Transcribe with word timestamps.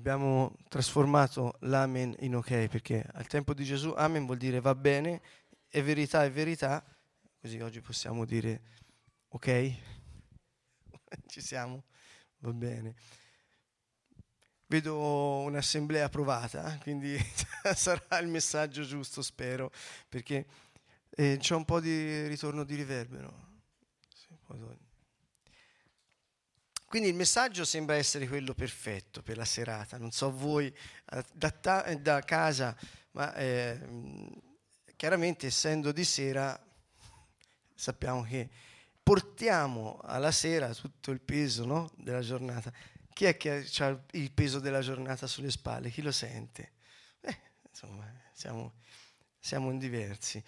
abbiamo 0.00 0.56
trasformato 0.70 1.58
l'amen 1.60 2.16
in 2.20 2.34
ok, 2.34 2.68
perché 2.68 3.04
al 3.12 3.26
tempo 3.26 3.52
di 3.52 3.64
Gesù 3.64 3.92
amen 3.94 4.24
vuol 4.24 4.38
dire 4.38 4.58
va 4.58 4.74
bene, 4.74 5.20
è 5.68 5.82
verità, 5.82 6.24
è 6.24 6.30
verità, 6.30 6.82
così 7.38 7.60
oggi 7.60 7.82
possiamo 7.82 8.24
dire 8.24 8.62
ok, 9.28 9.74
ci 11.28 11.42
siamo, 11.42 11.84
va 12.38 12.52
bene. 12.54 12.94
Vedo 14.68 15.40
un'assemblea 15.40 16.08
provata, 16.08 16.78
quindi 16.80 17.18
sarà 17.74 18.18
il 18.20 18.28
messaggio 18.28 18.84
giusto, 18.84 19.20
spero, 19.20 19.70
perché 20.08 20.46
eh, 21.10 21.36
c'è 21.38 21.54
un 21.54 21.66
po' 21.66 21.78
di 21.78 22.26
ritorno 22.26 22.64
di 22.64 22.74
riverbero. 22.74 23.48
Quindi 26.90 27.08
il 27.08 27.14
messaggio 27.14 27.64
sembra 27.64 27.94
essere 27.94 28.26
quello 28.26 28.52
perfetto 28.52 29.22
per 29.22 29.36
la 29.36 29.44
serata. 29.44 29.96
Non 29.96 30.10
so 30.10 30.32
voi 30.32 30.66
eh, 30.66 31.24
da, 31.32 31.50
ta- 31.52 31.94
da 31.94 32.18
casa, 32.22 32.76
ma 33.12 33.32
eh, 33.36 33.78
chiaramente 34.96 35.46
essendo 35.46 35.92
di 35.92 36.02
sera 36.02 36.60
sappiamo 37.76 38.22
che 38.22 38.48
portiamo 39.04 40.00
alla 40.02 40.32
sera 40.32 40.74
tutto 40.74 41.12
il 41.12 41.20
peso 41.20 41.64
no, 41.64 41.92
della 41.94 42.22
giornata. 42.22 42.72
Chi 43.12 43.24
è 43.26 43.36
che 43.36 43.68
ha 43.78 44.04
il 44.10 44.32
peso 44.32 44.58
della 44.58 44.80
giornata 44.80 45.28
sulle 45.28 45.52
spalle? 45.52 45.90
Chi 45.90 46.02
lo 46.02 46.10
sente? 46.10 46.72
Eh, 47.20 47.38
insomma, 47.68 48.12
siamo, 48.32 48.72
siamo 49.38 49.72
diversi. 49.78 50.42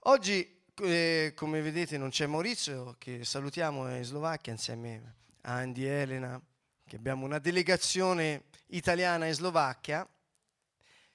Oggi, 0.00 0.64
eh, 0.82 1.32
come 1.36 1.60
vedete, 1.60 1.96
non 1.96 2.10
c'è 2.10 2.26
Maurizio, 2.26 2.96
che 2.98 3.24
salutiamo 3.24 3.94
in 3.94 4.02
Slovacchia 4.02 4.50
insieme 4.50 5.14
a 5.46 5.54
Andy 5.54 5.84
e 5.84 5.88
Elena, 5.88 6.40
che 6.84 6.96
abbiamo 6.96 7.24
una 7.24 7.38
delegazione 7.38 8.44
italiana 8.68 9.26
in 9.26 9.34
Slovacchia, 9.34 10.06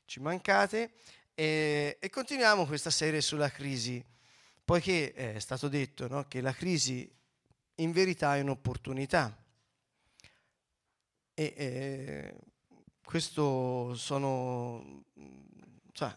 ci 0.05 0.19
mancate, 0.19 0.93
e, 1.33 1.97
e 1.99 2.09
continuiamo 2.09 2.65
questa 2.65 2.89
serie 2.89 3.19
sulla 3.21 3.49
crisi, 3.49 4.03
poiché 4.63 5.13
è 5.13 5.39
stato 5.39 5.67
detto 5.67 6.07
no, 6.07 6.23
che 6.27 6.39
la 6.39 6.53
crisi 6.53 7.09
in 7.75 7.91
verità 7.91 8.35
è 8.37 8.41
un'opportunità. 8.41 9.37
E 11.33 11.53
eh, 11.57 12.35
questo 13.03 13.95
sono, 13.95 15.03
cioè, 15.91 16.15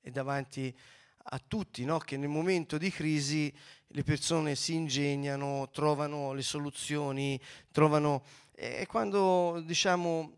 è 0.00 0.10
davanti 0.10 0.74
a 1.24 1.38
tutti, 1.46 1.84
no? 1.84 1.98
che 1.98 2.16
nel 2.16 2.28
momento 2.28 2.78
di 2.78 2.90
crisi 2.90 3.54
le 3.94 4.02
persone 4.02 4.56
si 4.56 4.74
ingegnano, 4.74 5.68
trovano 5.70 6.32
le 6.32 6.42
soluzioni, 6.42 7.40
trovano... 7.70 8.22
E 8.56 8.86
quando 8.86 9.62
diciamo 9.64 10.32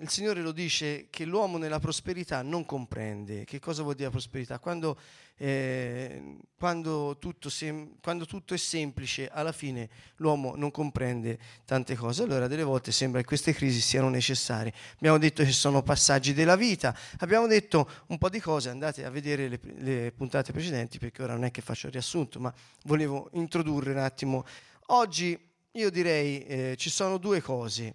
il 0.00 0.08
Signore 0.08 0.40
lo 0.40 0.52
dice 0.52 1.08
che 1.10 1.24
l'uomo 1.24 1.58
nella 1.58 1.78
prosperità 1.78 2.42
non 2.42 2.64
comprende. 2.64 3.44
Che 3.44 3.58
cosa 3.58 3.82
vuol 3.82 3.94
dire 3.94 4.08
prosperità? 4.08 4.58
Quando, 4.58 4.98
eh, 5.36 6.38
quando, 6.56 7.18
tutto 7.18 7.50
sem- 7.50 7.96
quando, 8.00 8.24
tutto 8.24 8.54
è 8.54 8.56
semplice, 8.56 9.28
alla 9.28 9.52
fine 9.52 9.88
l'uomo 10.16 10.54
non 10.56 10.70
comprende 10.70 11.38
tante 11.66 11.94
cose. 11.96 12.22
Allora 12.22 12.46
delle 12.46 12.62
volte 12.62 12.92
sembra 12.92 13.20
che 13.20 13.26
queste 13.26 13.52
crisi 13.52 13.80
siano 13.80 14.08
necessarie. 14.08 14.72
Abbiamo 14.96 15.18
detto 15.18 15.44
che 15.44 15.52
sono 15.52 15.82
passaggi 15.82 16.32
della 16.32 16.56
vita, 16.56 16.96
abbiamo 17.18 17.46
detto 17.46 17.88
un 18.06 18.16
po' 18.16 18.30
di 18.30 18.40
cose, 18.40 18.70
andate 18.70 19.04
a 19.04 19.10
vedere 19.10 19.48
le, 19.48 19.60
le 19.78 20.12
puntate 20.12 20.52
precedenti 20.52 20.98
perché 20.98 21.22
ora 21.22 21.34
non 21.34 21.44
è 21.44 21.50
che 21.50 21.60
faccio 21.60 21.86
il 21.88 21.92
riassunto, 21.92 22.40
ma 22.40 22.52
volevo 22.84 23.28
introdurre 23.34 23.90
un 23.92 23.98
attimo. 23.98 24.46
Oggi 24.86 25.38
io 25.72 25.90
direi 25.90 26.44
eh, 26.46 26.74
ci 26.78 26.88
sono 26.88 27.18
due 27.18 27.40
cose. 27.42 27.94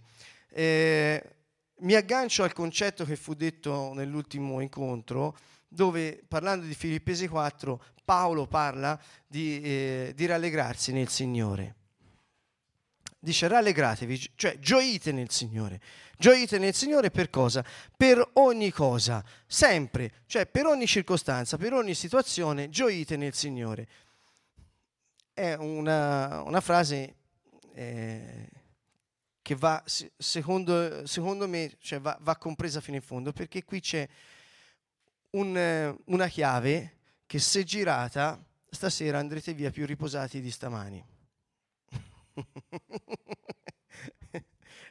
Eh, 0.50 1.22
mi 1.80 1.94
aggancio 1.94 2.44
al 2.44 2.54
concetto 2.54 3.04
che 3.04 3.16
fu 3.16 3.34
detto 3.34 3.94
nell'ultimo 3.94 4.62
incontro, 4.62 5.38
dove 5.68 6.24
parlando 6.28 6.66
di 6.66 6.74
Filippesi 6.74 7.28
4, 7.28 7.84
Paolo 8.06 8.46
parla 8.48 9.00
di, 9.28 9.62
eh, 9.62 10.14
di 10.16 10.26
rallegrarsi 10.26 10.94
nel 10.94 11.10
Signore. 11.10 11.76
Dice 13.20 13.48
rallegratevi, 13.48 14.34
cioè 14.36 14.60
gioite 14.60 15.12
nel 15.12 15.32
Signore. 15.32 15.82
Gioite 16.18 16.60
nel 16.60 16.76
Signore 16.76 17.10
per 17.10 17.30
cosa? 17.30 17.66
Per 17.98 18.24
ogni 18.34 18.70
cosa, 18.70 19.24
sempre, 19.48 20.12
cioè 20.28 20.46
per 20.46 20.68
ogni 20.68 20.86
circostanza, 20.86 21.58
per 21.58 21.74
ogni 21.74 21.96
situazione, 21.96 22.70
gioite 22.70 23.18
nel 23.18 23.34
Signore. 23.34 23.88
È 25.34 25.56
una, 25.56 26.44
una 26.44 26.62
frase 26.62 27.16
eh, 27.74 28.50
che 29.46 29.54
va, 29.54 29.84
secondo, 29.86 31.06
secondo 31.06 31.48
me, 31.48 31.76
cioè 31.78 32.00
va, 32.00 32.18
va, 32.22 32.36
compresa 32.36 32.82
fino 32.82 32.98
in 32.98 33.04
fondo, 33.04 33.32
perché 33.32 33.64
qui 33.64 33.80
c'è 33.80 34.10
un, 35.34 35.96
una 36.06 36.28
chiave 36.28 36.98
che 37.28 37.38
se 37.38 37.64
girata, 37.64 38.44
stasera 38.68 39.20
andrete 39.20 39.54
via 39.54 39.70
più 39.70 39.86
riposati 39.86 40.42
di 40.42 40.50
stamani. 40.50 41.06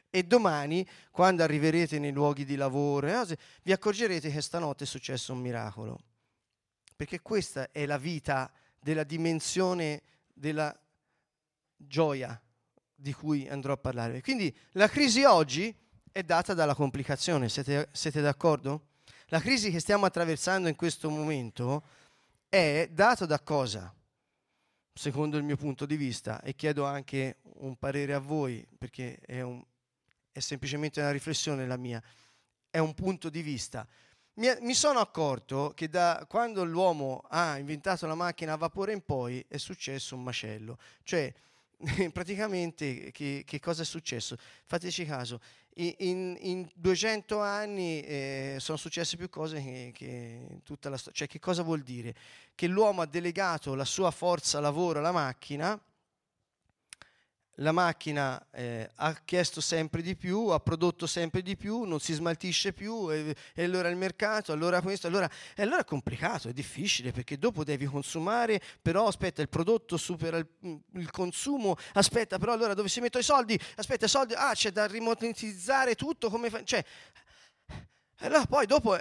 e 0.09 0.23
domani, 0.23 0.87
quando 1.11 1.43
arriverete 1.43 1.99
nei 1.99 2.13
luoghi 2.13 2.45
di 2.45 2.55
lavoro, 2.55 3.25
vi 3.61 3.73
accorgerete 3.73 4.31
che 4.31 4.39
stanotte 4.39 4.85
è 4.85 4.87
successo 4.87 5.33
un 5.33 5.41
miracolo. 5.41 5.99
Perché 6.95 7.19
questa 7.19 7.73
è 7.73 7.85
la 7.85 7.97
vita 7.97 8.49
della 8.79 9.03
dimensione 9.03 10.01
della 10.33 10.73
gioia 11.75 12.39
di 12.95 13.13
cui 13.13 13.47
andrò 13.47 13.73
a 13.73 13.77
parlare. 13.77 14.21
Quindi 14.21 14.55
la 14.71 14.87
crisi 14.87 15.23
oggi 15.23 15.75
è 16.11 16.23
data 16.23 16.53
dalla 16.53 16.73
complicazione, 16.73 17.49
siete, 17.49 17.89
siete 17.91 18.21
d'accordo? 18.21 18.87
La 19.27 19.41
crisi 19.41 19.69
che 19.69 19.79
stiamo 19.79 20.05
attraversando 20.05 20.69
in 20.69 20.75
questo 20.75 21.09
momento 21.09 21.83
è 22.47 22.87
data 22.91 23.25
da 23.25 23.39
cosa? 23.41 23.93
Secondo 24.93 25.37
il 25.37 25.43
mio 25.43 25.57
punto 25.57 25.85
di 25.85 25.97
vista, 25.97 26.41
e 26.41 26.55
chiedo 26.55 26.85
anche 26.85 27.39
un 27.57 27.75
parere 27.75 28.13
a 28.13 28.19
voi, 28.19 28.65
perché 28.77 29.19
è, 29.25 29.41
un, 29.41 29.61
è 30.31 30.39
semplicemente 30.39 31.01
una 31.01 31.11
riflessione 31.11 31.67
la 31.67 31.75
mia, 31.75 32.01
è 32.69 32.77
un 32.77 32.93
punto 32.93 33.29
di 33.29 33.41
vista. 33.41 33.85
Mi, 34.35 34.47
mi, 34.61 34.73
sono 34.73 34.99
accorto 34.99 35.73
che 35.75 35.89
da 35.89 36.25
quando 36.29 36.63
l'uomo 36.63 37.23
ha 37.27 37.57
inventato 37.57 38.05
la 38.05 38.15
macchina 38.15 38.53
a 38.53 38.57
vapore 38.57 38.93
in 38.93 39.01
poi 39.01 39.43
è 39.47 39.57
successo 39.57 40.15
un 40.15 40.23
macello. 40.23 40.77
Cioè, 41.03 41.33
praticamente 42.11 43.11
che, 43.11 43.43
che, 43.45 43.59
cosa 43.59 43.81
è 43.81 43.85
successo? 43.85 44.37
Fateci 44.65 45.05
caso, 45.05 45.39
in, 45.75 46.37
in 46.39 46.69
200 46.73 47.39
anni 47.39 48.01
eh, 48.01 48.55
sono 48.59 48.77
successe 48.77 49.17
più 49.17 49.29
cose 49.29 49.61
che, 49.61 49.91
che 49.93 50.59
tutta 50.63 50.89
la 50.89 50.97
storia. 50.97 51.19
Cioè, 51.19 51.27
che 51.27 51.39
cosa 51.39 51.63
vuol 51.63 51.81
dire? 51.81 52.15
Che 52.53 52.67
l'uomo 52.67 53.01
ha 53.01 53.05
delegato 53.05 53.75
la 53.75 53.85
sua 53.85 54.11
forza 54.11 54.59
lavoro 54.59 54.99
alla 54.99 55.11
macchina 55.11 55.79
la 57.59 57.71
macchina 57.71 58.43
eh, 58.51 58.89
ha 58.95 59.13
chiesto 59.23 59.61
sempre 59.61 60.01
di 60.01 60.15
più, 60.15 60.47
ha 60.47 60.59
prodotto 60.59 61.05
sempre 61.05 61.41
di 61.41 61.55
più, 61.55 61.83
non 61.83 61.99
si 61.99 62.13
smaltisce 62.13 62.73
più, 62.73 63.11
e, 63.11 63.35
e 63.53 63.63
allora 63.63 63.87
il 63.89 63.95
mercato, 63.95 64.51
allora 64.51 64.81
questo, 64.81 65.07
allora, 65.07 65.29
e 65.55 65.61
allora 65.61 65.81
è 65.81 65.85
complicato, 65.85 66.49
è 66.49 66.53
difficile 66.53 67.11
perché 67.11 67.37
dopo 67.37 67.63
devi 67.63 67.85
consumare, 67.85 68.61
però 68.81 69.07
aspetta 69.07 69.41
il 69.41 69.49
prodotto 69.49 69.97
supera 69.97 70.37
il, 70.37 70.47
il 70.93 71.11
consumo, 71.11 71.75
aspetta 71.93 72.37
però 72.37 72.53
allora 72.53 72.73
dove 72.73 72.89
si 72.89 72.99
mettono 72.99 73.23
i 73.23 73.25
soldi, 73.25 73.59
aspetta 73.75 74.05
i 74.05 74.09
soldi, 74.09 74.33
ah 74.33 74.53
c'è 74.53 74.71
da 74.71 74.85
rimonetizzare 74.85 75.95
tutto, 75.95 76.29
come 76.29 76.49
fa, 76.49 76.63
cioè 76.63 76.83
allora 78.19 78.45
poi 78.45 78.65
dopo, 78.65 78.97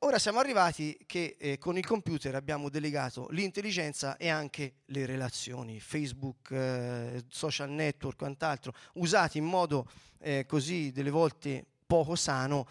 ora 0.00 0.18
siamo 0.18 0.40
arrivati 0.40 0.98
che 1.06 1.36
eh, 1.38 1.58
con 1.58 1.78
il 1.78 1.86
computer 1.86 2.34
abbiamo 2.34 2.68
delegato 2.68 3.28
l'intelligenza 3.30 4.16
e 4.18 4.28
anche 4.28 4.80
le 4.86 5.06
relazioni, 5.06 5.80
Facebook, 5.80 6.50
eh, 6.50 7.24
social 7.28 7.70
network, 7.70 8.18
quant'altro, 8.18 8.74
usati 8.94 9.38
in 9.38 9.44
modo 9.44 9.88
eh, 10.18 10.44
così 10.46 10.92
delle 10.92 11.10
volte 11.10 11.64
poco 11.86 12.14
sano, 12.14 12.68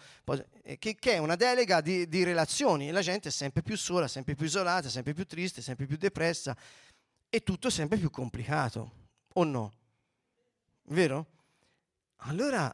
eh, 0.62 0.78
che, 0.78 0.94
che, 0.94 1.14
è 1.14 1.18
una 1.18 1.34
delega 1.34 1.80
di, 1.80 2.06
di 2.06 2.22
relazioni 2.22 2.88
e 2.88 2.92
la 2.92 3.02
gente 3.02 3.30
è 3.30 3.32
sempre 3.32 3.62
più 3.62 3.76
sola, 3.76 4.06
sempre 4.06 4.36
più 4.36 4.46
isolata, 4.46 4.88
sempre 4.88 5.12
più 5.12 5.26
triste, 5.26 5.60
sempre 5.60 5.86
più 5.86 5.96
depressa 5.96 6.56
e 7.28 7.42
tutto 7.42 7.68
sempre 7.68 7.98
più 7.98 8.10
complicato, 8.10 8.92
o 9.34 9.42
no? 9.42 9.72
Vero? 10.84 11.26
Allora 12.18 12.72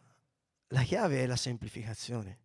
la 0.69 0.83
chiave 0.83 1.23
è 1.23 1.27
la 1.27 1.37
semplificazione. 1.37 2.44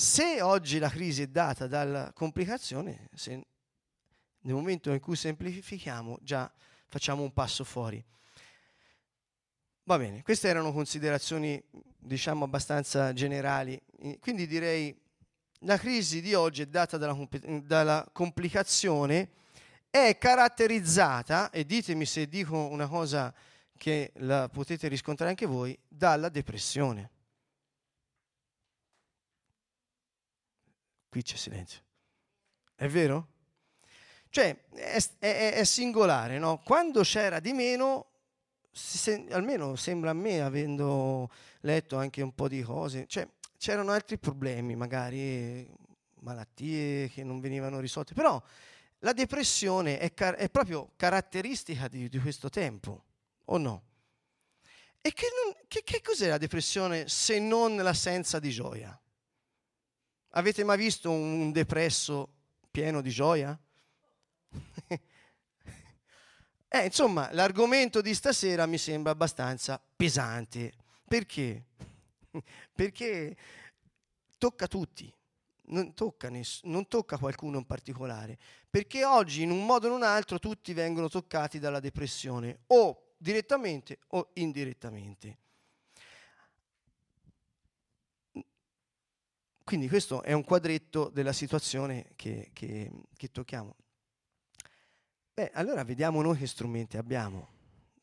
Se 0.00 0.40
oggi 0.40 0.78
la 0.78 0.88
crisi 0.88 1.20
è 1.20 1.26
data 1.26 1.66
dalla 1.66 2.10
complicazione, 2.14 3.10
se 3.14 3.32
nel 3.32 4.54
momento 4.54 4.90
in 4.92 4.98
cui 4.98 5.14
semplifichiamo 5.14 6.16
già 6.22 6.50
facciamo 6.88 7.22
un 7.22 7.34
passo 7.34 7.64
fuori. 7.64 8.02
Va 9.82 9.98
bene, 9.98 10.22
queste 10.22 10.48
erano 10.48 10.72
considerazioni 10.72 11.62
diciamo 11.98 12.46
abbastanza 12.46 13.12
generali, 13.12 13.78
quindi 14.20 14.46
direi 14.46 14.98
la 15.64 15.76
crisi 15.76 16.22
di 16.22 16.32
oggi 16.32 16.62
è 16.62 16.66
data 16.66 16.96
dalla, 16.96 17.28
dalla 17.62 18.08
complicazione, 18.10 19.32
è 19.90 20.16
caratterizzata, 20.16 21.50
e 21.50 21.66
ditemi 21.66 22.06
se 22.06 22.26
dico 22.26 22.56
una 22.56 22.88
cosa 22.88 23.34
che 23.76 24.12
la 24.14 24.48
potete 24.48 24.88
riscontrare 24.88 25.32
anche 25.32 25.44
voi, 25.44 25.78
dalla 25.86 26.30
depressione. 26.30 27.10
Qui 31.10 31.22
c'è 31.22 31.36
silenzio. 31.36 31.80
È 32.76 32.86
vero? 32.86 33.28
Cioè, 34.30 34.56
è, 34.72 35.02
è, 35.18 35.52
è 35.54 35.64
singolare, 35.64 36.38
no? 36.38 36.62
Quando 36.64 37.02
c'era 37.02 37.40
di 37.40 37.52
meno, 37.52 38.06
se, 38.70 39.26
almeno 39.30 39.74
sembra 39.74 40.10
a 40.10 40.14
me, 40.14 40.40
avendo 40.40 41.28
letto 41.62 41.96
anche 41.96 42.22
un 42.22 42.32
po' 42.32 42.46
di 42.46 42.62
cose, 42.62 43.06
cioè, 43.08 43.28
c'erano 43.58 43.90
altri 43.90 44.18
problemi, 44.18 44.76
magari 44.76 45.68
malattie 46.20 47.10
che 47.10 47.24
non 47.24 47.40
venivano 47.40 47.80
risolte, 47.80 48.14
però 48.14 48.40
la 49.00 49.12
depressione 49.12 49.98
è, 49.98 50.14
car- 50.14 50.36
è 50.36 50.48
proprio 50.48 50.92
caratteristica 50.94 51.88
di, 51.88 52.08
di, 52.08 52.18
questo 52.20 52.48
tempo, 52.50 53.02
o 53.46 53.58
no? 53.58 53.82
E 55.00 55.12
che, 55.12 55.26
non, 55.42 55.54
che, 55.66 55.82
che 55.82 56.00
cos'è 56.02 56.28
la 56.28 56.38
depressione 56.38 57.08
se 57.08 57.40
non 57.40 57.74
l'assenza 57.76 58.38
di 58.38 58.50
gioia? 58.50 58.96
Avete 60.30 60.62
mai 60.62 60.76
visto 60.76 61.10
un 61.10 61.50
depresso 61.50 62.28
pieno 62.70 63.00
di 63.00 63.10
gioia? 63.10 63.58
eh, 66.68 66.84
insomma, 66.84 67.32
l'argomento 67.32 68.00
di 68.00 68.14
stasera 68.14 68.66
mi 68.66 68.78
sembra 68.78 69.10
abbastanza 69.12 69.82
pesante. 69.96 70.72
Perché? 71.04 71.64
Perché 72.72 73.36
tocca 74.38 74.66
tutti 74.68 75.12
non 75.70 75.94
tocca, 75.94 76.28
ness- 76.28 76.62
non 76.64 76.86
tocca 76.86 77.16
qualcuno 77.16 77.58
in 77.58 77.64
particolare, 77.64 78.38
perché 78.68 79.04
oggi 79.04 79.42
in 79.42 79.50
un 79.50 79.64
modo 79.64 79.86
o 79.86 79.90
in 79.90 79.96
un 79.96 80.02
altro 80.02 80.38
tutti 80.38 80.72
vengono 80.72 81.08
toccati 81.08 81.58
dalla 81.58 81.80
depressione, 81.80 82.60
o 82.68 83.12
direttamente 83.16 83.98
o 84.08 84.30
indirettamente. 84.34 85.38
Quindi 89.70 89.88
questo 89.88 90.24
è 90.24 90.32
un 90.32 90.42
quadretto 90.42 91.10
della 91.14 91.32
situazione 91.32 92.06
che, 92.16 92.50
che, 92.52 92.90
che 93.16 93.30
tocchiamo. 93.30 93.76
Beh, 95.32 95.52
allora 95.54 95.84
vediamo 95.84 96.20
noi 96.22 96.36
che 96.36 96.48
strumenti 96.48 96.96
abbiamo, 96.96 97.46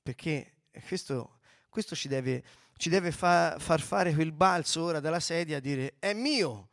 perché 0.02 0.60
questo, 0.88 1.40
questo 1.68 1.94
ci 1.94 2.08
deve, 2.08 2.42
ci 2.78 2.88
deve 2.88 3.12
fa, 3.12 3.58
far 3.60 3.82
fare 3.82 4.14
quel 4.14 4.32
balzo 4.32 4.82
ora 4.82 5.02
dalla 5.02 5.20
sedia 5.20 5.58
a 5.58 5.60
dire 5.60 5.96
è 6.00 6.14
mio, 6.14 6.70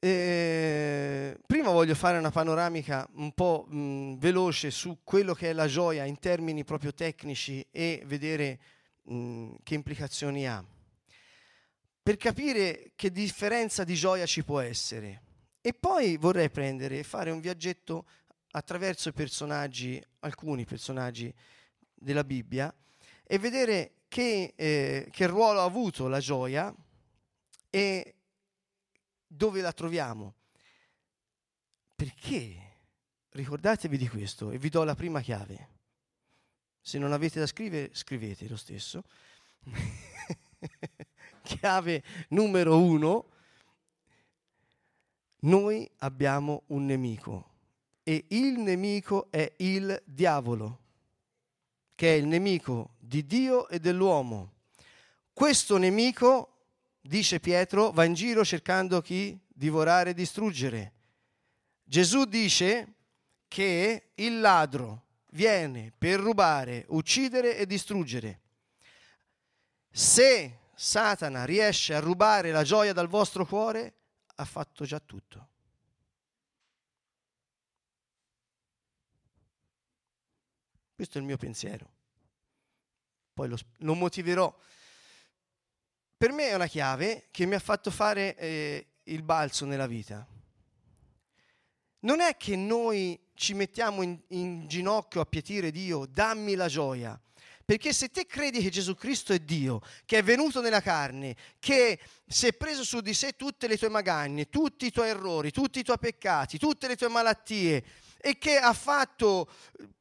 eh, 0.00 1.38
prima 1.46 1.70
voglio 1.70 1.94
fare 1.94 2.18
una 2.18 2.32
panoramica 2.32 3.08
un 3.14 3.30
po' 3.30 3.64
mh, 3.68 4.18
veloce 4.18 4.72
su 4.72 5.02
quello 5.04 5.34
che 5.34 5.50
è 5.50 5.52
la 5.52 5.68
gioia 5.68 6.02
in 6.02 6.18
termini 6.18 6.64
proprio 6.64 6.92
tecnici 6.92 7.64
e 7.70 8.02
vedere 8.06 8.58
mh, 9.02 9.52
che 9.62 9.74
implicazioni 9.74 10.48
ha. 10.48 10.73
Per 12.04 12.18
capire 12.18 12.92
che 12.96 13.10
differenza 13.10 13.82
di 13.82 13.94
gioia 13.94 14.26
ci 14.26 14.44
può 14.44 14.60
essere. 14.60 15.22
E 15.62 15.72
poi 15.72 16.18
vorrei 16.18 16.50
prendere 16.50 16.98
e 16.98 17.02
fare 17.02 17.30
un 17.30 17.40
viaggetto 17.40 18.04
attraverso 18.50 19.08
i 19.08 19.14
personaggi, 19.14 20.04
alcuni 20.18 20.66
personaggi 20.66 21.34
della 21.94 22.22
Bibbia, 22.22 22.70
e 23.24 23.38
vedere 23.38 24.02
che, 24.08 24.52
eh, 24.54 25.08
che 25.10 25.26
ruolo 25.26 25.60
ha 25.60 25.64
avuto 25.64 26.06
la 26.06 26.20
gioia 26.20 26.74
e 27.70 28.14
dove 29.26 29.62
la 29.62 29.72
troviamo. 29.72 30.34
Perché? 31.94 32.72
Ricordatevi 33.30 33.96
di 33.96 34.08
questo 34.08 34.50
e 34.50 34.58
vi 34.58 34.68
do 34.68 34.84
la 34.84 34.94
prima 34.94 35.22
chiave. 35.22 35.68
Se 36.82 36.98
non 36.98 37.14
avete 37.14 37.40
da 37.40 37.46
scrivere, 37.46 37.94
scrivete 37.94 38.46
lo 38.46 38.56
stesso. 38.56 39.04
chiave 41.44 42.02
numero 42.30 42.78
uno. 42.78 43.28
Noi 45.40 45.88
abbiamo 45.98 46.62
un 46.68 46.86
nemico 46.86 47.50
e 48.02 48.24
il 48.28 48.58
nemico 48.58 49.28
è 49.30 49.52
il 49.58 50.02
diavolo, 50.04 50.78
che 51.94 52.14
è 52.14 52.16
il 52.16 52.26
nemico 52.26 52.94
di 52.98 53.26
Dio 53.26 53.68
e 53.68 53.78
dell'uomo. 53.78 54.52
Questo 55.32 55.76
nemico 55.76 56.66
dice 57.00 57.40
Pietro, 57.40 57.90
va 57.90 58.04
in 58.04 58.14
giro 58.14 58.42
cercando 58.42 59.02
chi 59.02 59.38
divorare 59.46 60.10
e 60.10 60.14
distruggere. 60.14 60.92
Gesù 61.84 62.24
dice 62.24 62.94
che 63.46 64.12
il 64.14 64.40
ladro 64.40 65.02
viene 65.32 65.92
per 65.96 66.20
rubare, 66.20 66.86
uccidere 66.88 67.58
e 67.58 67.66
distruggere. 67.66 68.40
Se 69.90 70.58
Satana 70.76 71.44
riesce 71.44 71.94
a 71.94 72.00
rubare 72.00 72.50
la 72.50 72.62
gioia 72.62 72.92
dal 72.92 73.08
vostro 73.08 73.46
cuore, 73.46 73.94
ha 74.36 74.44
fatto 74.44 74.84
già 74.84 75.00
tutto. 75.00 75.48
Questo 80.94 81.18
è 81.18 81.20
il 81.20 81.26
mio 81.26 81.36
pensiero. 81.36 81.92
Poi 83.32 83.48
lo, 83.48 83.56
lo 83.78 83.94
motiverò 83.94 84.56
per 86.24 86.32
me 86.32 86.48
è 86.48 86.54
una 86.54 86.68
chiave 86.68 87.26
che 87.30 87.44
mi 87.44 87.54
ha 87.54 87.58
fatto 87.58 87.90
fare 87.90 88.34
eh, 88.36 88.86
il 89.02 89.22
balzo 89.22 89.66
nella 89.66 89.86
vita. 89.86 90.26
Non 92.00 92.20
è 92.20 92.38
che 92.38 92.56
noi 92.56 93.20
ci 93.34 93.52
mettiamo 93.52 94.00
in, 94.00 94.18
in 94.28 94.66
ginocchio 94.66 95.20
a 95.20 95.26
pietire 95.26 95.70
Dio, 95.70 96.06
dammi 96.06 96.54
la 96.54 96.68
gioia. 96.68 97.20
Perché 97.64 97.94
se 97.94 98.10
te 98.10 98.26
credi 98.26 98.60
che 98.60 98.68
Gesù 98.68 98.94
Cristo 98.94 99.32
è 99.32 99.38
Dio, 99.38 99.80
che 100.04 100.18
è 100.18 100.22
venuto 100.22 100.60
nella 100.60 100.82
carne, 100.82 101.34
che 101.58 101.98
si 102.26 102.46
è 102.46 102.52
preso 102.52 102.84
su 102.84 103.00
di 103.00 103.14
sé 103.14 103.36
tutte 103.36 103.66
le 103.66 103.78
tue 103.78 103.88
magagne, 103.88 104.50
tutti 104.50 104.86
i 104.86 104.90
tuoi 104.90 105.08
errori, 105.08 105.50
tutti 105.50 105.78
i 105.78 105.82
tuoi 105.82 105.98
peccati, 105.98 106.58
tutte 106.58 106.88
le 106.88 106.96
tue 106.96 107.08
malattie, 107.08 107.82
e 108.18 108.38
che 108.38 108.58
ha 108.58 108.72
fatto 108.72 109.48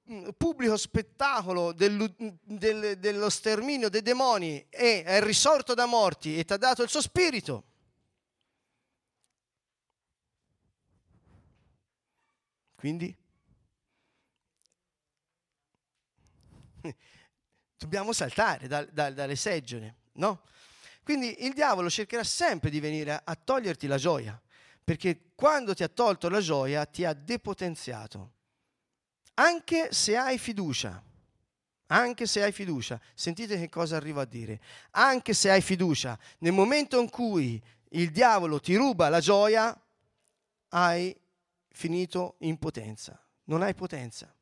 mm, 0.10 0.30
pubblico 0.38 0.76
spettacolo 0.78 1.72
del, 1.72 2.14
del, 2.42 2.98
dello 2.98 3.30
sterminio 3.30 3.90
dei 3.90 4.02
demoni 4.02 4.66
e 4.70 5.04
è 5.04 5.22
risorto 5.22 5.74
da 5.74 5.86
morti 5.86 6.38
e 6.40 6.46
ti 6.46 6.54
ha 6.54 6.58
dato 6.58 6.84
il 6.84 6.90
suo 6.90 7.02
spirito. 7.02 7.64
Quindi 12.76 13.16
dobbiamo 17.84 18.14
saltare 18.14 18.68
da, 18.68 18.84
da, 18.86 19.12
dalle 19.12 19.36
seggiole, 19.36 19.96
no? 20.14 20.42
Quindi 21.04 21.46
il 21.46 21.54
diavolo 21.54 21.90
cercherà 21.90 22.24
sempre 22.24 22.70
di 22.70 22.80
venire 22.80 23.12
a, 23.12 23.22
a 23.26 23.36
toglierti 23.36 23.88
la 23.88 23.98
gioia 23.98 24.42
perché 24.84 25.32
quando 25.36 25.74
ti 25.74 25.84
ha 25.84 25.88
tolto 25.88 26.30
la 26.30 26.42
gioia 26.42 26.86
ti 26.86 27.06
ha 27.06 27.14
depotenziato. 27.14 28.32
Anche 29.36 29.94
se 29.94 30.18
hai 30.18 30.38
fiducia, 30.38 31.02
anche 31.88 32.28
se 32.28 32.44
hai 32.44 32.52
fiducia, 32.52 33.00
sentite 33.14 33.58
che 33.58 33.70
cosa 33.70 33.96
arrivo 33.96 34.20
a 34.20 34.26
dire, 34.26 34.60
anche 34.92 35.34
se 35.34 35.50
hai 35.50 35.62
fiducia, 35.62 36.18
nel 36.40 36.52
momento 36.52 37.00
in 37.00 37.10
cui 37.10 37.62
il 37.90 38.12
diavolo 38.12 38.60
ti 38.60 38.76
ruba 38.76 39.10
la 39.10 39.20
gioia, 39.20 39.76
hai 40.70 41.16
finito 41.70 42.36
in 42.40 42.58
potenza, 42.60 43.20
non 43.46 43.62
hai 43.62 43.74
potenza. 43.74 44.34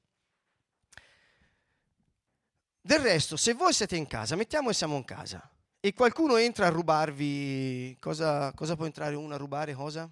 Del 2.82 3.00
resto, 3.00 3.38
se 3.38 3.54
voi 3.54 3.74
siete 3.74 3.96
in 3.96 4.08
casa, 4.08 4.36
mettiamo 4.36 4.70
che 4.70 4.74
siamo 4.74 4.96
in 4.96 5.06
casa, 5.06 5.48
e 5.80 5.94
qualcuno 5.94 6.36
entra 6.38 6.68
a 6.68 6.70
rubarvi, 6.70 7.96
cosa, 8.00 8.52
cosa 8.54 8.76
può 8.76 8.86
entrare 8.86 9.16
uno 9.16 9.34
a 9.34 9.38
rubare? 9.38 9.74
Cosa? 9.74 10.12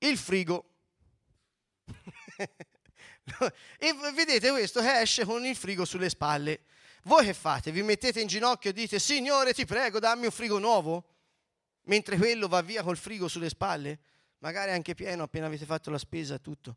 il 0.00 0.16
frigo. 0.16 0.64
e 3.78 3.94
vedete 4.14 4.50
questo 4.50 4.80
che 4.80 5.00
esce 5.00 5.24
con 5.24 5.44
il 5.44 5.56
frigo 5.56 5.84
sulle 5.84 6.08
spalle. 6.08 6.60
Voi 7.04 7.24
che 7.24 7.34
fate? 7.34 7.72
Vi 7.72 7.82
mettete 7.82 8.20
in 8.20 8.26
ginocchio 8.26 8.70
e 8.70 8.72
dite, 8.72 8.98
Signore 8.98 9.52
ti 9.52 9.64
prego, 9.64 9.98
dammi 9.98 10.26
un 10.26 10.30
frigo 10.30 10.58
nuovo? 10.58 11.04
Mentre 11.84 12.16
quello 12.16 12.46
va 12.46 12.60
via 12.60 12.82
col 12.82 12.96
frigo 12.96 13.26
sulle 13.26 13.48
spalle? 13.48 13.98
Magari 14.38 14.70
anche 14.70 14.94
pieno 14.94 15.24
appena 15.24 15.46
avete 15.46 15.64
fatto 15.64 15.90
la 15.90 15.98
spesa 15.98 16.38
tutto. 16.38 16.76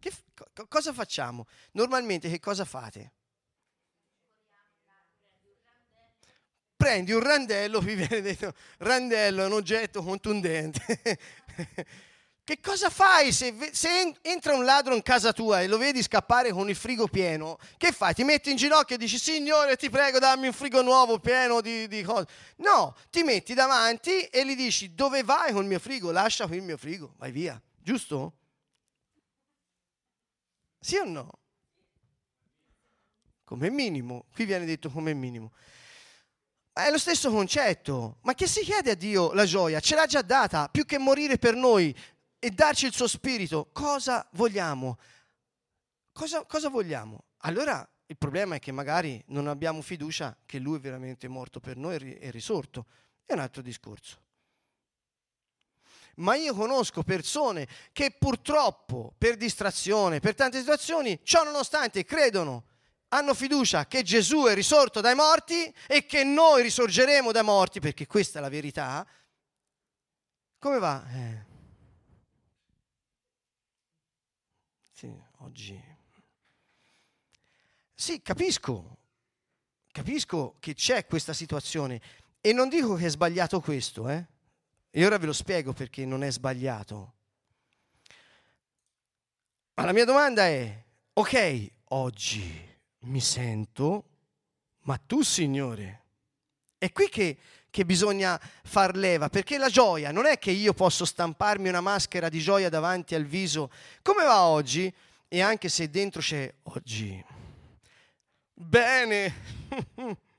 Che, 0.00 0.12
co- 0.34 0.66
cosa 0.66 0.92
facciamo? 0.92 1.46
Normalmente 1.72 2.28
che 2.28 2.40
cosa 2.40 2.64
fate? 2.64 3.12
prendi 6.80 7.12
un 7.12 7.20
randello, 7.20 7.80
qui 7.84 7.94
viene 7.94 8.22
detto, 8.22 8.54
randello 8.78 9.42
è 9.42 9.46
un 9.46 9.52
oggetto 9.52 10.02
contundente. 10.02 10.80
che 12.42 12.58
cosa 12.62 12.88
fai 12.88 13.32
se, 13.32 13.54
se, 13.72 14.14
entra 14.22 14.54
un 14.54 14.64
ladro 14.64 14.94
in 14.94 15.02
casa 15.02 15.34
tua 15.34 15.60
e 15.60 15.66
lo 15.66 15.76
vedi 15.76 16.02
scappare 16.02 16.52
con 16.52 16.70
il 16.70 16.74
frigo 16.74 17.06
pieno? 17.06 17.58
Che 17.76 17.92
fai? 17.92 18.14
Ti 18.14 18.24
metti 18.24 18.50
in 18.50 18.56
ginocchio 18.56 18.96
e 18.96 18.98
dici, 18.98 19.18
Signore, 19.18 19.76
ti 19.76 19.90
prego, 19.90 20.18
dammi 20.18 20.46
un 20.46 20.54
frigo 20.54 20.80
nuovo 20.80 21.18
pieno 21.18 21.60
di, 21.60 21.86
di 21.86 22.02
cose. 22.02 22.26
No, 22.56 22.96
ti 23.10 23.22
metti 23.24 23.52
davanti 23.52 24.22
e 24.22 24.46
gli 24.46 24.56
dici, 24.56 24.94
dove 24.94 25.22
vai 25.22 25.52
con 25.52 25.62
il 25.62 25.68
mio 25.68 25.78
frigo? 25.78 26.10
Lascia 26.10 26.46
qui 26.46 26.56
il 26.56 26.62
mio 26.62 26.78
frigo, 26.78 27.12
vai 27.18 27.30
via. 27.30 27.60
Giusto? 27.76 28.39
Sì 30.80 30.96
o 30.96 31.04
no? 31.04 31.38
Come 33.44 33.68
minimo, 33.68 34.24
qui 34.32 34.44
viene 34.46 34.64
detto 34.64 34.90
come 34.90 35.12
minimo. 35.12 35.52
È 36.72 36.90
lo 36.90 36.98
stesso 36.98 37.30
concetto. 37.30 38.18
Ma 38.22 38.34
che 38.34 38.46
si 38.46 38.62
chiede 38.62 38.92
a 38.92 38.94
Dio 38.94 39.32
la 39.32 39.44
gioia? 39.44 39.80
Ce 39.80 39.94
l'ha 39.94 40.06
già 40.06 40.22
data, 40.22 40.68
più 40.68 40.86
che 40.86 40.98
morire 40.98 41.36
per 41.36 41.54
noi 41.54 41.94
e 42.38 42.50
darci 42.50 42.86
il 42.86 42.92
suo 42.92 43.06
spirito. 43.06 43.68
Cosa 43.72 44.26
vogliamo? 44.32 44.98
Cosa, 46.12 46.44
cosa 46.46 46.68
vogliamo? 46.70 47.24
Allora 47.38 47.86
il 48.06 48.16
problema 48.16 48.54
è 48.54 48.58
che 48.58 48.72
magari 48.72 49.22
non 49.26 49.46
abbiamo 49.46 49.82
fiducia 49.82 50.36
che 50.46 50.58
lui 50.58 50.78
è 50.78 50.80
veramente 50.80 51.28
morto 51.28 51.60
per 51.60 51.76
noi 51.76 52.16
e 52.18 52.30
risorto. 52.30 52.86
È 53.26 53.34
un 53.34 53.40
altro 53.40 53.62
discorso. 53.62 54.22
Ma 56.20 56.34
io 56.36 56.54
conosco 56.54 57.02
persone 57.02 57.68
che 57.92 58.10
purtroppo 58.10 59.14
per 59.18 59.36
distrazione, 59.36 60.20
per 60.20 60.34
tante 60.34 60.58
situazioni, 60.58 61.18
ciò 61.22 61.44
nonostante 61.44 62.04
credono, 62.04 62.64
hanno 63.08 63.34
fiducia 63.34 63.86
che 63.86 64.02
Gesù 64.02 64.44
è 64.44 64.54
risorto 64.54 65.00
dai 65.00 65.14
morti 65.14 65.72
e 65.86 66.06
che 66.06 66.24
noi 66.24 66.62
risorgeremo 66.62 67.32
dai 67.32 67.42
morti, 67.42 67.80
perché 67.80 68.06
questa 68.06 68.38
è 68.38 68.42
la 68.42 68.48
verità. 68.48 69.06
Come 70.58 70.78
va? 70.78 71.04
Eh. 71.12 71.44
Sì, 74.92 75.12
oggi 75.38 75.90
sì, 78.00 78.22
capisco, 78.22 78.96
capisco 79.92 80.56
che 80.58 80.72
c'è 80.72 81.04
questa 81.04 81.34
situazione 81.34 82.00
e 82.40 82.54
non 82.54 82.70
dico 82.70 82.94
che 82.94 83.04
è 83.04 83.10
sbagliato 83.10 83.60
questo, 83.60 84.08
eh? 84.08 84.26
E 84.90 85.06
ora 85.06 85.18
ve 85.18 85.26
lo 85.26 85.32
spiego 85.32 85.72
perché 85.72 86.04
non 86.04 86.22
è 86.22 86.30
sbagliato. 86.30 87.14
Ma 89.74 89.84
la 89.84 89.92
mia 89.92 90.04
domanda 90.04 90.46
è, 90.46 90.84
ok, 91.12 91.70
oggi 91.88 92.68
mi 93.00 93.20
sento, 93.20 94.04
ma 94.80 94.96
tu 94.98 95.22
Signore, 95.22 96.02
è 96.76 96.90
qui 96.92 97.08
che, 97.08 97.38
che 97.70 97.84
bisogna 97.84 98.38
far 98.64 98.96
leva, 98.96 99.28
perché 99.28 99.58
la 99.58 99.68
gioia 99.68 100.10
non 100.10 100.26
è 100.26 100.38
che 100.38 100.50
io 100.50 100.74
posso 100.74 101.04
stamparmi 101.04 101.68
una 101.68 101.80
maschera 101.80 102.28
di 102.28 102.40
gioia 102.40 102.68
davanti 102.68 103.14
al 103.14 103.24
viso, 103.24 103.70
come 104.02 104.24
va 104.24 104.44
oggi? 104.44 104.92
E 105.28 105.40
anche 105.40 105.68
se 105.68 105.88
dentro 105.88 106.20
c'è 106.20 106.52
oggi 106.64 107.24
Bene. 108.62 109.32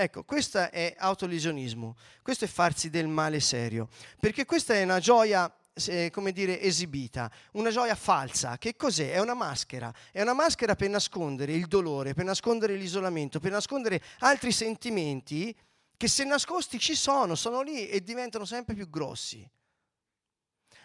ecco, 0.00 0.22
questo 0.22 0.70
è 0.70 0.94
autolesionismo, 0.96 1.96
questo 2.22 2.44
è 2.44 2.48
farsi 2.48 2.88
del 2.88 3.08
male 3.08 3.40
serio, 3.40 3.88
perché 4.20 4.44
questa 4.44 4.74
è 4.74 4.84
una 4.84 5.00
gioia 5.00 5.52
eh, 5.86 6.10
come 6.12 6.30
dire, 6.30 6.60
esibita, 6.60 7.30
una 7.52 7.70
gioia 7.70 7.96
falsa. 7.96 8.58
Che 8.58 8.76
cos'è? 8.76 9.12
È 9.12 9.20
una 9.20 9.34
maschera. 9.34 9.92
È 10.12 10.20
una 10.22 10.34
maschera 10.34 10.74
per 10.74 10.88
nascondere 10.88 11.52
il 11.52 11.66
dolore, 11.66 12.14
per 12.14 12.24
nascondere 12.24 12.74
l'isolamento, 12.74 13.40
per 13.40 13.50
nascondere 13.50 14.02
altri 14.20 14.52
sentimenti 14.52 15.54
che 15.96 16.08
se 16.08 16.24
nascosti 16.24 16.78
ci 16.78 16.94
sono, 16.94 17.34
sono 17.34 17.60
lì 17.60 17.88
e 17.88 18.02
diventano 18.02 18.44
sempre 18.44 18.74
più 18.74 18.88
grossi. 18.88 19.48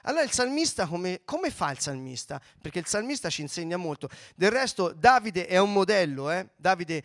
Allora 0.05 0.23
il 0.23 0.31
salmista 0.31 0.85
come, 0.85 1.21
come, 1.23 1.49
fa 1.49 1.71
il 1.71 1.79
salmista? 1.79 2.41
Perché 2.61 2.79
il 2.79 2.87
salmista 2.87 3.29
ci 3.29 3.41
insegna 3.41 3.77
molto. 3.77 4.09
Del 4.35 4.51
resto 4.51 4.91
Davide 4.91 5.47
è 5.47 5.57
un 5.59 5.71
modello. 5.71 6.29
Eh? 6.29 6.49
Davide, 6.55 7.03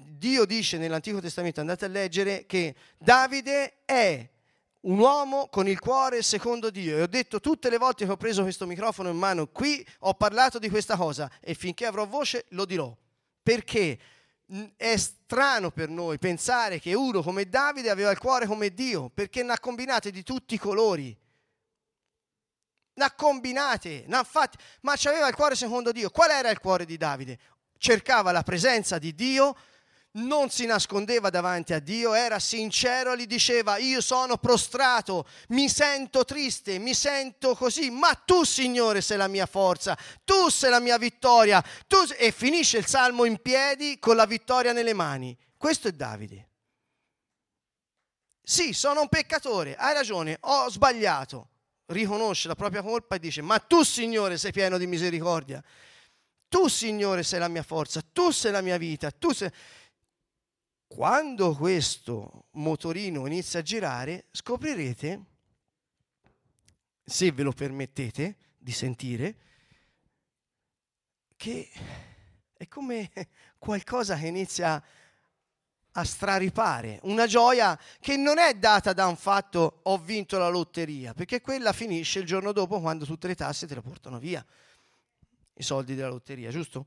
Dio 0.00 0.44
dice 0.44 0.78
nell'Antico 0.78 1.20
Testamento, 1.20 1.60
andate 1.60 1.84
a 1.84 1.88
leggere, 1.88 2.46
che 2.46 2.74
Davide 2.96 3.84
è 3.84 4.28
un 4.80 4.98
uomo 4.98 5.48
con 5.48 5.68
il 5.68 5.78
cuore 5.78 6.22
secondo 6.22 6.70
Dio. 6.70 6.96
E 6.96 7.02
ho 7.02 7.06
detto 7.06 7.40
tutte 7.40 7.70
le 7.70 7.78
volte 7.78 8.04
che 8.04 8.10
ho 8.10 8.16
preso 8.16 8.42
questo 8.42 8.66
microfono 8.66 9.08
in 9.10 9.16
mano, 9.16 9.48
qui 9.48 9.84
ho 10.00 10.14
parlato 10.14 10.58
di 10.58 10.68
questa 10.68 10.96
cosa 10.96 11.30
e 11.40 11.54
finché 11.54 11.86
avrò 11.86 12.06
voce 12.06 12.46
lo 12.50 12.64
dirò. 12.64 12.94
Perché? 13.42 13.98
È 14.76 14.96
strano 14.96 15.70
per 15.70 15.90
noi 15.90 16.18
pensare 16.18 16.80
che 16.80 16.94
uno 16.94 17.22
come 17.22 17.48
Davide 17.48 17.90
aveva 17.90 18.10
il 18.10 18.18
cuore 18.18 18.46
come 18.46 18.72
Dio, 18.72 19.10
perché 19.10 19.42
ne 19.42 19.52
ha 19.52 19.58
combinate 19.58 20.10
di 20.10 20.22
tutti 20.22 20.54
i 20.54 20.58
colori 20.58 21.16
ne 22.98 23.04
ha 23.04 23.12
combinate, 23.12 24.04
ne 24.06 24.16
ha 24.16 24.24
fatti, 24.24 24.58
ma 24.82 24.94
aveva 25.04 25.28
il 25.28 25.34
cuore 25.34 25.54
secondo 25.54 25.92
Dio. 25.92 26.10
Qual 26.10 26.30
era 26.30 26.50
il 26.50 26.58
cuore 26.58 26.84
di 26.84 26.96
Davide? 26.96 27.38
Cercava 27.78 28.32
la 28.32 28.42
presenza 28.42 28.98
di 28.98 29.14
Dio, 29.14 29.56
non 30.12 30.50
si 30.50 30.66
nascondeva 30.66 31.30
davanti 31.30 31.72
a 31.72 31.78
Dio, 31.78 32.14
era 32.14 32.38
sincero, 32.38 33.14
gli 33.14 33.26
diceva 33.26 33.76
io 33.76 34.00
sono 34.00 34.38
prostrato, 34.38 35.26
mi 35.48 35.68
sento 35.68 36.24
triste, 36.24 36.78
mi 36.78 36.94
sento 36.94 37.54
così, 37.54 37.90
ma 37.90 38.14
tu 38.14 38.42
Signore 38.44 39.00
sei 39.00 39.16
la 39.16 39.28
mia 39.28 39.46
forza, 39.46 39.96
tu 40.24 40.48
sei 40.48 40.70
la 40.70 40.80
mia 40.80 40.98
vittoria, 40.98 41.62
tu... 41.86 41.96
e 42.16 42.32
finisce 42.32 42.78
il 42.78 42.86
salmo 42.86 43.24
in 43.24 43.40
piedi 43.40 43.98
con 43.98 44.16
la 44.16 44.26
vittoria 44.26 44.72
nelle 44.72 44.94
mani. 44.94 45.36
Questo 45.56 45.88
è 45.88 45.92
Davide. 45.92 46.46
Sì, 48.42 48.72
sono 48.72 49.02
un 49.02 49.08
peccatore, 49.08 49.76
hai 49.76 49.92
ragione, 49.92 50.38
ho 50.40 50.70
sbagliato, 50.70 51.50
riconosce 51.86 52.48
la 52.48 52.54
propria 52.54 52.82
colpa 52.82 53.16
e 53.16 53.18
dice, 53.18 53.42
ma 53.42 53.58
tu 53.58 53.82
Signore 53.82 54.38
sei 54.38 54.52
pieno 54.52 54.78
di 54.78 54.86
misericordia, 54.86 55.62
tu 56.48 56.66
Signore 56.66 57.22
sei 57.22 57.40
la 57.40 57.48
mia 57.48 57.62
forza, 57.62 58.00
tu 58.10 58.30
sei 58.30 58.52
la 58.52 58.62
mia 58.62 58.78
vita, 58.78 59.10
tu 59.10 59.32
sei... 59.32 59.50
Quando 60.88 61.54
questo 61.54 62.46
motorino 62.52 63.26
inizia 63.26 63.60
a 63.60 63.62
girare, 63.62 64.24
scoprirete, 64.32 65.24
se 67.04 67.30
ve 67.30 67.42
lo 67.42 67.52
permettete 67.52 68.36
di 68.56 68.72
sentire, 68.72 69.36
che 71.36 71.70
è 72.54 72.66
come 72.66 73.10
qualcosa 73.58 74.16
che 74.16 74.26
inizia 74.26 74.82
a 75.92 76.04
straripare, 76.04 77.00
una 77.02 77.26
gioia 77.26 77.78
che 78.00 78.16
non 78.16 78.38
è 78.38 78.54
data 78.54 78.94
da 78.94 79.06
un 79.06 79.16
fatto 79.16 79.80
ho 79.82 79.98
vinto 79.98 80.38
la 80.38 80.48
lotteria, 80.48 81.12
perché 81.12 81.42
quella 81.42 81.72
finisce 81.74 82.20
il 82.20 82.26
giorno 82.26 82.52
dopo 82.52 82.80
quando 82.80 83.04
tutte 83.04 83.26
le 83.26 83.34
tasse 83.34 83.66
te 83.66 83.74
la 83.74 83.82
portano 83.82 84.18
via, 84.18 84.44
i 85.54 85.62
soldi 85.62 85.94
della 85.94 86.08
lotteria, 86.08 86.50
giusto? 86.50 86.86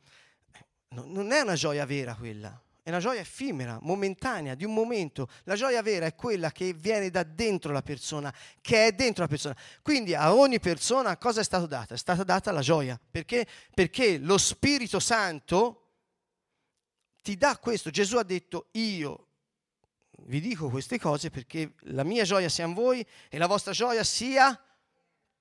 Non 0.89 1.31
è 1.31 1.39
una 1.41 1.55
gioia 1.55 1.85
vera 1.85 2.15
quella, 2.15 2.61
è 2.83 2.89
una 2.89 2.99
gioia 2.99 3.19
effimera, 3.19 3.77
momentanea, 3.81 4.55
di 4.55 4.65
un 4.65 4.73
momento. 4.73 5.29
La 5.43 5.55
gioia 5.55 5.83
vera 5.83 6.07
è 6.07 6.15
quella 6.15 6.51
che 6.51 6.73
viene 6.73 7.11
da 7.11 7.23
dentro 7.23 7.71
la 7.71 7.83
persona, 7.83 8.33
che 8.59 8.87
è 8.87 8.91
dentro 8.93 9.23
la 9.23 9.29
persona. 9.29 9.55
Quindi 9.83 10.15
a 10.15 10.33
ogni 10.33 10.59
persona 10.59 11.15
cosa 11.17 11.41
è 11.41 11.43
stata 11.43 11.67
data? 11.67 11.93
È 11.93 11.97
stata 11.97 12.23
data 12.23 12.51
la 12.51 12.61
gioia. 12.61 12.99
Perché? 13.09 13.45
Perché 13.73 14.17
lo 14.17 14.37
Spirito 14.39 14.99
Santo 14.99 15.89
ti 17.21 17.37
dà 17.37 17.57
questo. 17.57 17.91
Gesù 17.91 18.17
ha 18.17 18.23
detto 18.23 18.69
io 18.71 19.27
vi 20.23 20.39
dico 20.39 20.69
queste 20.69 20.99
cose 20.99 21.29
perché 21.29 21.73
la 21.85 22.03
mia 22.03 22.23
gioia 22.23 22.49
sia 22.49 22.65
in 22.65 22.73
voi 22.73 23.05
e 23.29 23.37
la 23.37 23.47
vostra 23.47 23.73
gioia 23.73 24.03
sia 24.03 24.59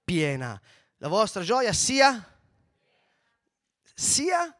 piena. 0.04 0.60
La 0.98 1.08
vostra 1.08 1.42
gioia 1.42 1.72
sia 1.72 2.38
sia 3.94 4.59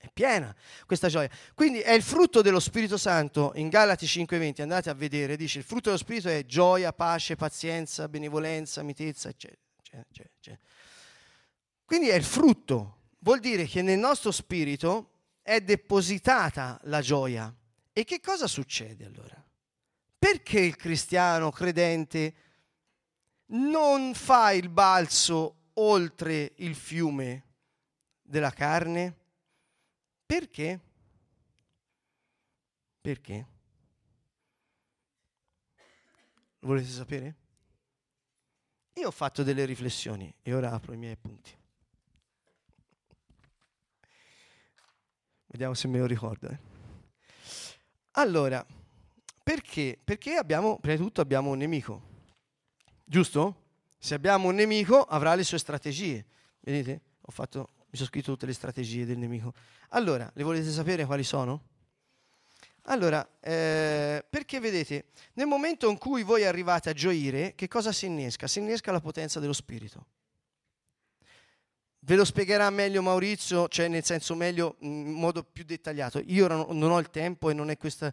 è 0.00 0.08
piena 0.10 0.54
questa 0.86 1.08
gioia. 1.08 1.28
Quindi 1.54 1.80
è 1.80 1.92
il 1.92 2.02
frutto 2.02 2.40
dello 2.40 2.58
Spirito 2.58 2.96
Santo 2.96 3.52
in 3.56 3.68
Galati 3.68 4.06
5:20, 4.06 4.62
andate 4.62 4.88
a 4.88 4.94
vedere, 4.94 5.36
dice 5.36 5.58
il 5.58 5.64
frutto 5.64 5.90
dello 5.90 5.98
Spirito 5.98 6.28
è 6.28 6.44
gioia, 6.46 6.92
pace, 6.92 7.36
pazienza, 7.36 8.08
benevolenza, 8.08 8.82
mitezza, 8.82 9.28
eccetera, 9.28 9.60
eccetera, 9.78 10.28
eccetera. 10.38 10.58
Quindi 11.84 12.08
è 12.08 12.14
il 12.14 12.24
frutto 12.24 12.96
vuol 13.20 13.40
dire 13.40 13.64
che 13.64 13.82
nel 13.82 13.98
nostro 13.98 14.30
spirito 14.30 15.10
è 15.42 15.60
depositata 15.60 16.80
la 16.84 17.00
gioia. 17.00 17.54
E 17.92 18.04
che 18.04 18.20
cosa 18.20 18.46
succede 18.46 19.04
allora? 19.04 19.44
Perché 20.18 20.60
il 20.60 20.76
cristiano 20.76 21.50
credente 21.50 22.34
non 23.46 24.14
fa 24.14 24.52
il 24.52 24.68
balzo 24.68 25.70
oltre 25.74 26.52
il 26.56 26.74
fiume 26.74 27.44
della 28.22 28.50
carne? 28.50 29.18
Perché? 30.30 30.80
Perché? 33.00 33.46
Volete 36.60 36.86
sapere? 36.86 37.36
Io 38.92 39.08
ho 39.08 39.10
fatto 39.10 39.42
delle 39.42 39.64
riflessioni 39.64 40.32
e 40.40 40.54
ora 40.54 40.70
apro 40.70 40.92
i 40.92 40.96
miei 40.96 41.16
punti. 41.16 41.50
Vediamo 45.46 45.74
se 45.74 45.88
me 45.88 45.98
lo 45.98 46.06
ricordo. 46.06 46.46
Eh. 46.46 46.58
Allora, 48.12 48.64
perché? 49.42 49.98
Perché 50.04 50.36
abbiamo, 50.36 50.78
prima 50.78 50.94
di 50.94 51.02
tutto 51.02 51.20
abbiamo 51.20 51.50
un 51.50 51.58
nemico, 51.58 52.02
giusto? 53.04 53.62
Se 53.98 54.14
abbiamo 54.14 54.46
un 54.46 54.54
nemico 54.54 55.02
avrà 55.02 55.34
le 55.34 55.42
sue 55.42 55.58
strategie. 55.58 56.24
Vedete? 56.60 57.00
Ho 57.22 57.32
fatto, 57.32 57.79
mi 57.90 57.96
sono 57.96 58.08
scritto 58.08 58.32
tutte 58.32 58.46
le 58.46 58.52
strategie 58.52 59.04
del 59.04 59.18
nemico. 59.18 59.52
Allora, 59.90 60.30
le 60.34 60.42
volete 60.44 60.70
sapere 60.70 61.04
quali 61.04 61.24
sono? 61.24 61.62
Allora, 62.84 63.28
eh, 63.40 64.24
perché 64.28 64.60
vedete, 64.60 65.06
nel 65.34 65.46
momento 65.46 65.90
in 65.90 65.98
cui 65.98 66.22
voi 66.22 66.44
arrivate 66.44 66.88
a 66.88 66.92
gioire, 66.92 67.54
che 67.54 67.68
cosa 67.68 67.92
si 67.92 68.06
innesca? 68.06 68.46
Si 68.46 68.58
innesca 68.58 68.92
la 68.92 69.00
potenza 69.00 69.38
dello 69.40 69.52
Spirito. 69.52 70.06
ve 72.00 72.16
lo 72.16 72.24
spiegherà 72.24 72.70
meglio 72.70 73.02
Maurizio, 73.02 73.68
cioè 73.68 73.88
nel 73.88 74.04
senso 74.04 74.34
meglio 74.34 74.76
in 74.80 75.10
modo 75.10 75.42
più 75.44 75.64
dettagliato. 75.64 76.22
Io 76.26 76.46
non 76.48 76.90
ho 76.90 76.98
il 76.98 77.10
tempo 77.10 77.50
e 77.50 77.54
non 77.54 77.70
è 77.70 77.76
questa... 77.76 78.12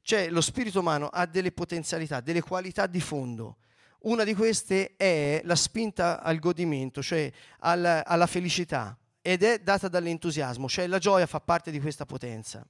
Cioè 0.00 0.30
lo 0.30 0.40
spirito 0.40 0.80
umano 0.80 1.08
ha 1.08 1.26
delle 1.26 1.52
potenzialità, 1.52 2.20
delle 2.20 2.40
qualità 2.40 2.86
di 2.86 3.00
fondo. 3.00 3.58
Una 4.00 4.24
di 4.24 4.34
queste 4.34 4.94
è 4.96 5.42
la 5.44 5.56
spinta 5.56 6.22
al 6.22 6.38
godimento, 6.38 7.02
cioè 7.02 7.30
alla, 7.58 8.06
alla 8.06 8.26
felicità, 8.26 8.96
ed 9.28 9.42
è 9.42 9.58
data 9.58 9.88
dall'entusiasmo, 9.88 10.70
cioè 10.70 10.86
la 10.86 10.96
gioia 10.96 11.26
fa 11.26 11.38
parte 11.38 11.70
di 11.70 11.78
questa 11.80 12.06
potenza. 12.06 12.66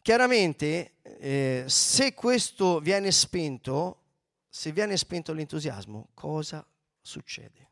Chiaramente, 0.00 0.94
eh, 1.02 1.64
se 1.66 2.14
questo 2.14 2.80
viene 2.80 3.12
spento, 3.12 4.00
se 4.48 4.72
viene 4.72 4.96
spento 4.96 5.34
l'entusiasmo, 5.34 6.08
cosa 6.14 6.66
succede? 7.02 7.70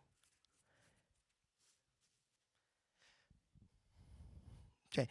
Cioè, 4.89 5.07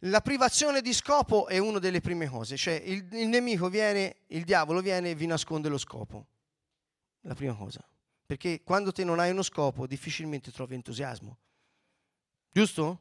la 0.00 0.20
privazione 0.20 0.82
di 0.82 0.92
scopo 0.92 1.46
è 1.46 1.56
una 1.56 1.78
delle 1.78 2.02
prime 2.02 2.28
cose, 2.28 2.58
cioè 2.58 2.74
il, 2.74 3.08
il, 3.12 3.28
nemico 3.28 3.70
viene, 3.70 4.16
il 4.26 4.44
diavolo 4.44 4.82
viene 4.82 5.12
e 5.12 5.14
vi 5.14 5.24
nasconde 5.24 5.70
lo 5.70 5.78
scopo, 5.78 6.26
la 7.22 7.34
prima 7.34 7.54
cosa, 7.54 7.82
perché 8.30 8.62
quando 8.62 8.92
te 8.92 9.02
non 9.02 9.18
hai 9.18 9.32
uno 9.32 9.42
scopo 9.42 9.88
difficilmente 9.88 10.52
trovi 10.52 10.76
entusiasmo, 10.76 11.36
giusto? 12.52 13.00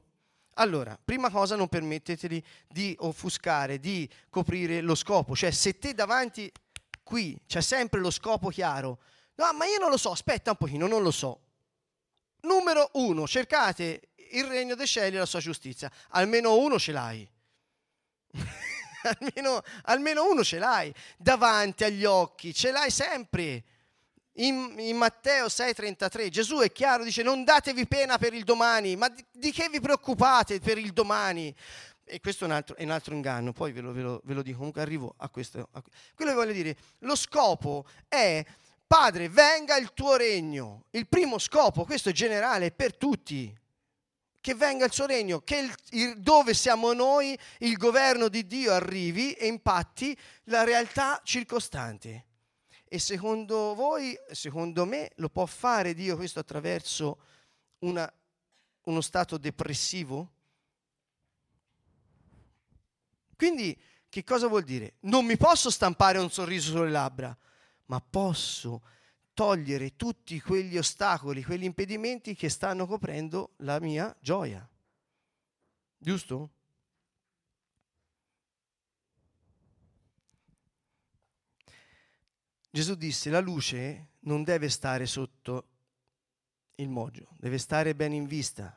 Allora, 0.56 0.98
prima 1.06 1.30
cosa 1.30 1.56
non 1.56 1.68
permetteteli 1.68 2.44
di 2.68 2.96
offuscare, 2.98 3.78
di 3.78 4.10
coprire 4.32 4.82
lo 4.82 4.96
scopo, 4.96 5.36
cioè 5.36 5.52
se 5.52 5.78
te 5.78 5.94
davanti 5.94 6.52
qui 7.04 7.40
c'è 7.46 7.62
sempre 7.62 8.00
lo 8.00 8.10
scopo 8.10 8.50
chiaro, 8.50 9.02
no 9.36 9.54
ma 9.54 9.66
io 9.66 9.78
non 9.78 9.92
lo 9.92 9.98
so, 9.98 10.10
aspetta 10.10 10.50
un 10.50 10.58
pochino, 10.58 10.88
non 10.88 11.04
lo 11.04 11.12
so. 11.12 11.42
Numero 12.42 12.90
uno, 12.94 13.28
cercate 13.28 14.10
il 14.32 14.46
regno 14.46 14.74
dei 14.74 14.88
cieli 14.88 15.16
e 15.16 15.20
la 15.20 15.28
sua 15.28 15.42
giustizia, 15.42 15.92
almeno 16.08 16.58
uno 16.58 16.80
ce 16.80 16.92
l'hai. 16.92 17.30
almeno, 19.04 19.62
almeno 19.84 20.28
uno 20.28 20.44
ce 20.44 20.58
l'hai 20.58 20.92
davanti 21.20 21.84
agli 21.84 22.04
occhi, 22.04 22.52
ce 22.52 22.72
l'hai 22.72 22.90
sempre. 22.90 23.64
In, 24.40 24.76
in, 24.78 24.96
Matteo 24.96 25.48
6:33 25.48 26.30
Gesù 26.30 26.60
è 26.60 26.72
chiaro, 26.72 27.04
dice 27.04 27.24
non 27.24 27.44
datevi 27.44 27.86
pena 27.88 28.18
per 28.18 28.34
il 28.34 28.46
domani, 28.46 28.96
ma 28.96 29.10
di, 29.10 29.24
di 29.32 29.52
che 29.52 29.68
vi 29.70 29.82
preoccupate 29.82 30.60
per 30.60 30.78
il 30.78 30.94
domani? 30.94 31.54
E 32.06 32.22
questo 32.22 32.46
è 32.46 32.48
un 32.48 32.54
altro, 32.54 32.76
è 32.78 32.84
un 32.84 32.90
altro 32.90 33.14
inganno, 33.14 33.52
poi 33.52 33.74
ve 33.74 33.82
lo, 33.82 33.92
ve, 33.92 34.02
lo, 34.02 34.22
ve 34.24 34.34
lo, 34.34 34.42
dico, 34.42 34.58
comunque 34.58 34.82
arrivo 34.82 35.14
a 35.18 35.30
questo. 35.30 35.68
A, 35.74 35.84
quello 36.16 36.32
che 36.32 36.38
voglio 36.38 36.54
dire, 36.54 36.76
lo 37.00 37.16
scopo 37.16 37.86
è, 38.08 38.44
Padre, 38.88 39.28
venga 39.30 39.76
il 39.76 39.92
tuo 39.94 40.16
regno. 40.16 40.86
Il 40.92 41.08
primo 41.08 41.38
scopo, 41.38 41.84
questo 41.84 42.10
è 42.10 42.14
generale, 42.14 42.72
per 42.72 42.96
tutti. 42.96 43.56
Che 44.42 44.56
venga 44.56 44.86
il 44.86 44.94
suo 44.94 45.06
regno, 45.06 45.42
che 45.42 45.58
il, 45.58 45.76
il, 45.90 46.20
dove 46.22 46.54
siamo 46.54 46.94
noi 46.94 47.38
il 47.60 47.76
governo 47.76 48.30
di 48.30 48.48
Dio 48.48 48.72
arrivi 48.72 49.34
e 49.34 49.48
impatti 49.48 50.18
la 50.46 50.64
realtà 50.64 51.20
circostante. 51.26 52.29
E 52.92 52.98
secondo 52.98 53.76
voi, 53.76 54.18
secondo 54.32 54.84
me, 54.84 55.12
lo 55.18 55.30
può 55.30 55.46
fare 55.46 55.94
Dio 55.94 56.16
questo 56.16 56.40
attraverso 56.40 57.20
una, 57.80 58.12
uno 58.86 59.02
stato 59.02 59.38
depressivo? 59.38 60.32
Quindi 63.36 63.80
che 64.10 64.24
cosa 64.24 64.48
vuol 64.48 64.64
dire? 64.64 64.96
Non 65.02 65.24
mi 65.24 65.38
posso 65.38 65.70
stampare 65.70 66.18
un 66.18 66.32
sorriso 66.32 66.72
sulle 66.72 66.90
labbra, 66.90 67.38
ma 67.86 68.02
posso 68.02 68.82
togliere 69.36 69.96
tutti 69.96 70.42
quegli 70.42 70.76
ostacoli, 70.76 71.44
quegli 71.44 71.66
impedimenti 71.66 72.34
che 72.34 72.50
stanno 72.50 72.88
coprendo 72.88 73.52
la 73.58 73.80
mia 73.80 74.14
gioia. 74.20 74.68
Giusto? 75.96 76.50
Gesù 82.72 82.96
disse 82.96 83.30
la 83.30 83.40
luce 83.40 84.10
non 84.22 84.44
deve 84.44 84.70
stare 84.70 85.06
sotto 85.06 85.68
il 86.76 86.90
moggio, 86.90 87.30
deve 87.38 87.58
stare 87.58 87.96
ben 87.96 88.14
in 88.14 88.26
vista. 88.26 88.76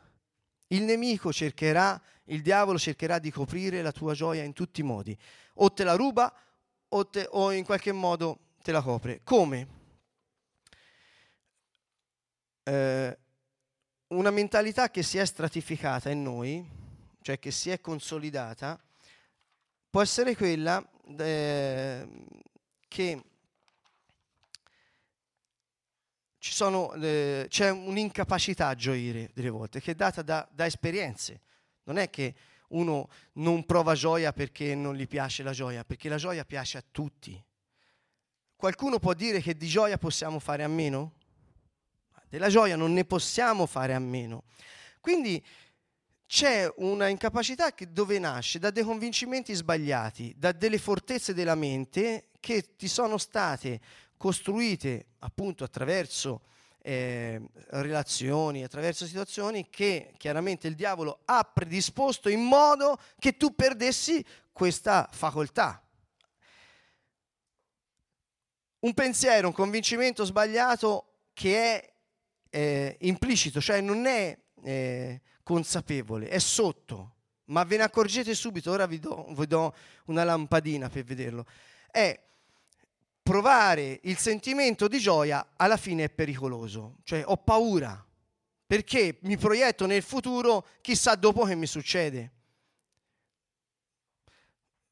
Il 0.69 0.83
nemico 0.85 1.33
cercherà, 1.33 2.01
il 2.25 2.41
diavolo 2.41 2.79
cercherà 2.79 3.19
di 3.19 3.31
coprire 3.31 3.83
la 3.83 3.93
tua 3.93 4.15
gioia 4.15 4.43
in 4.43 4.55
tutti 4.55 4.81
i 4.81 4.85
modi. 4.85 5.17
O 5.57 5.73
te 5.73 5.85
la 5.85 5.95
ruba 5.95 6.35
o, 6.89 7.07
te, 7.09 7.27
o 7.31 7.53
in 7.53 7.65
qualche 7.65 7.93
modo 7.93 8.39
te 8.63 8.73
la 8.73 8.81
copre. 8.81 9.21
Come? 9.23 9.69
Eh, 12.63 13.19
una 14.09 14.31
mentalità 14.31 14.91
che 14.91 15.03
si 15.03 15.19
è 15.19 15.25
stratificata 15.25 16.09
in 16.09 16.23
noi, 16.23 16.67
cioè 17.21 17.39
che 17.39 17.51
si 17.51 17.69
è 17.69 17.81
consolidata, 17.81 18.83
può 19.91 20.01
essere 20.01 20.35
quella 20.35 20.83
eh, 21.19 22.09
che 22.89 23.23
sono, 26.51 26.93
eh, 26.95 27.47
c'è 27.49 27.71
un'incapacità 27.71 28.67
a 28.67 28.75
gioire 28.75 29.31
delle 29.33 29.51
volte, 29.51 29.81
che 29.81 29.93
è 29.93 29.95
data 29.95 30.23
da, 30.23 30.49
da, 30.51 30.67
esperienze. 30.67 31.43
Non 31.85 31.99
è 31.99 32.11
che 32.11 32.35
uno 32.69 33.09
non 33.35 33.65
prova 33.65 33.95
gioia 33.95 34.33
perché 34.33 34.75
non 34.75 34.97
gli 34.97 35.07
piace 35.07 35.45
la 35.45 35.53
gioia, 35.53 35.85
perché 35.85 36.09
la 36.09 36.17
gioia 36.17 36.45
piace 36.45 36.79
a 36.79 36.85
tutti. 36.91 37.41
Qualcuno 38.57 38.99
può 38.99 39.15
dire 39.15 39.41
che 39.41 39.57
di 39.57 39.69
gioia 39.69 39.99
possiamo 39.99 40.41
fare 40.41 40.65
a 40.65 40.69
meno? 40.69 41.13
Della 42.29 42.49
gioia 42.49 42.75
non 42.75 42.93
ne 42.93 43.05
possiamo 43.05 43.67
fare 43.67 43.95
a 43.95 43.99
meno. 44.01 44.45
Quindi 45.01 45.45
c'è 46.27 46.73
una 46.79 47.09
incapacità 47.09 47.75
che 47.75 47.93
dove 47.93 48.19
nasce 48.19 48.59
da 48.59 48.71
dei 48.71 48.85
convincimenti 48.85 49.53
sbagliati, 49.53 50.35
da 50.37 50.51
delle 50.51 50.79
fortezze 50.79 51.35
della 51.35 51.55
mente 51.55 52.31
che 52.41 52.75
ti 52.75 52.89
sono 52.89 53.19
state 53.19 53.81
costruite 54.23 55.07
appunto 55.19 55.65
attraverso 55.65 56.43
eh, 56.81 57.43
relazioni, 57.71 58.63
attraverso 58.63 59.05
situazioni 59.05 59.69
che 59.69 60.15
chiaramente 60.17 60.69
il 60.69 60.77
diavolo 60.77 61.23
ha 61.25 61.43
predisposto 61.43 62.29
in 62.29 62.43
modo 62.43 63.01
che 63.19 63.37
tu 63.37 63.53
perdessi 63.53 64.25
questa 64.53 65.09
facoltà. 65.11 65.85
Un 68.79 68.95
pensiero, 68.95 69.49
un 69.49 69.55
convincimento 69.55 70.25
sbagliato 70.25 71.15
che 71.33 71.57
è 71.57 71.93
eh, 72.51 72.97
implicito, 73.01 73.61
cioè 73.61 73.81
non 73.81 74.07
è 74.07 74.39
eh, 74.63 75.21
consapevole, 75.43 76.29
è 76.29 76.39
sotto, 76.39 77.15
ma 77.47 77.65
ve 77.65 77.77
ne 77.77 77.83
accorgete 77.83 78.33
subito, 78.35 78.71
ora 78.71 78.87
vi 78.87 79.01
do, 79.01 79.27
vi 79.31 79.49
do 79.49 79.75
una 80.07 80.23
lampadina 80.23 80.89
per 80.89 81.03
vederlo. 81.03 81.45
È 81.91 82.31
provare 83.23 84.01
il 84.03 84.19
sentimento 84.19 84.89
di 84.89 84.99
gioia 84.99 85.53
alla 85.57 85.77
fine 85.77 86.05
è 86.05 86.11
pericoloso, 86.11 86.99
cioè 87.05 87.23
ho 87.25 87.37
paura 87.37 88.05
perché 88.67 89.19
mi 89.23 89.37
proietto 89.37 89.85
nel 89.85 90.03
futuro, 90.03 90.67
chissà 90.81 91.15
dopo 91.15 91.45
che 91.45 91.55
mi 91.55 91.67
succede. 91.67 92.33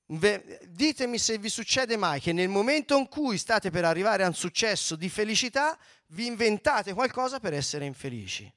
Ditemi 0.05 1.16
se 1.19 1.38
vi 1.38 1.49
succede 1.49 1.97
mai 1.97 2.21
che 2.21 2.35
nel 2.35 2.51
momento 2.51 2.99
in 2.99 3.09
cui 3.09 3.38
state 3.38 3.71
per 3.71 3.87
arrivare 3.87 4.23
a 4.23 4.27
un 4.27 4.35
successo 4.35 4.97
di 4.97 5.09
felicità, 5.09 5.79
vi 6.09 6.27
inventate 6.27 6.93
qualcosa 6.93 7.40
per 7.40 7.55
essere 7.55 7.87
infelici. 7.87 8.53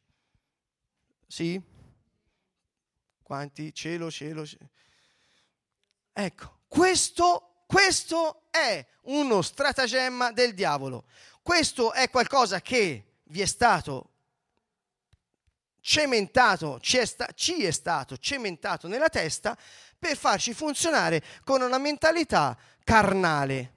Sì? 1.25 1.61
Quanti? 3.21 3.73
Cielo, 3.73 4.11
cielo. 4.11 4.45
cielo. 4.45 4.69
Ecco, 6.11 6.59
questo 6.67 7.53
questo 7.73 8.42
è 8.53 8.85
uno 9.05 9.41
stratagemma 9.41 10.31
del 10.31 10.53
diavolo. 10.53 11.05
Questo 11.41 11.91
è 11.91 12.07
qualcosa 12.11 12.61
che 12.61 13.05
vi 13.23 13.41
è 13.41 13.45
stato 13.45 14.09
cementato, 15.81 16.79
ci 16.79 16.97
è, 16.97 17.05
sta- 17.05 17.29
ci 17.33 17.63
è 17.63 17.71
stato 17.71 18.15
cementato 18.17 18.87
nella 18.87 19.09
testa 19.09 19.57
per 19.97 20.15
farci 20.15 20.53
funzionare 20.53 21.23
con 21.43 21.63
una 21.63 21.79
mentalità 21.79 22.55
carnale. 22.83 23.71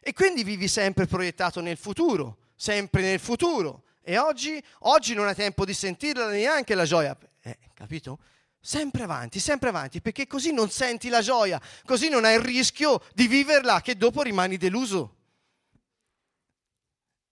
E 0.00 0.12
quindi 0.12 0.42
vivi 0.42 0.66
sempre 0.66 1.06
proiettato 1.06 1.60
nel 1.60 1.76
futuro, 1.76 2.38
sempre 2.56 3.00
nel 3.02 3.20
futuro. 3.20 3.84
E 4.02 4.18
oggi, 4.18 4.62
oggi 4.80 5.14
non 5.14 5.28
hai 5.28 5.34
tempo 5.36 5.64
di 5.64 5.72
sentirla 5.72 6.28
neanche 6.28 6.74
la 6.74 6.84
gioia. 6.84 7.16
Eh, 7.40 7.58
capito? 7.74 8.18
Sempre 8.66 9.02
avanti, 9.02 9.40
sempre 9.40 9.68
avanti, 9.68 10.00
perché 10.00 10.26
così 10.26 10.50
non 10.50 10.70
senti 10.70 11.10
la 11.10 11.20
gioia, 11.20 11.60
così 11.84 12.08
non 12.08 12.24
hai 12.24 12.36
il 12.36 12.40
rischio 12.40 13.04
di 13.12 13.26
viverla 13.26 13.82
che 13.82 13.94
dopo 13.94 14.22
rimani 14.22 14.56
deluso. 14.56 15.16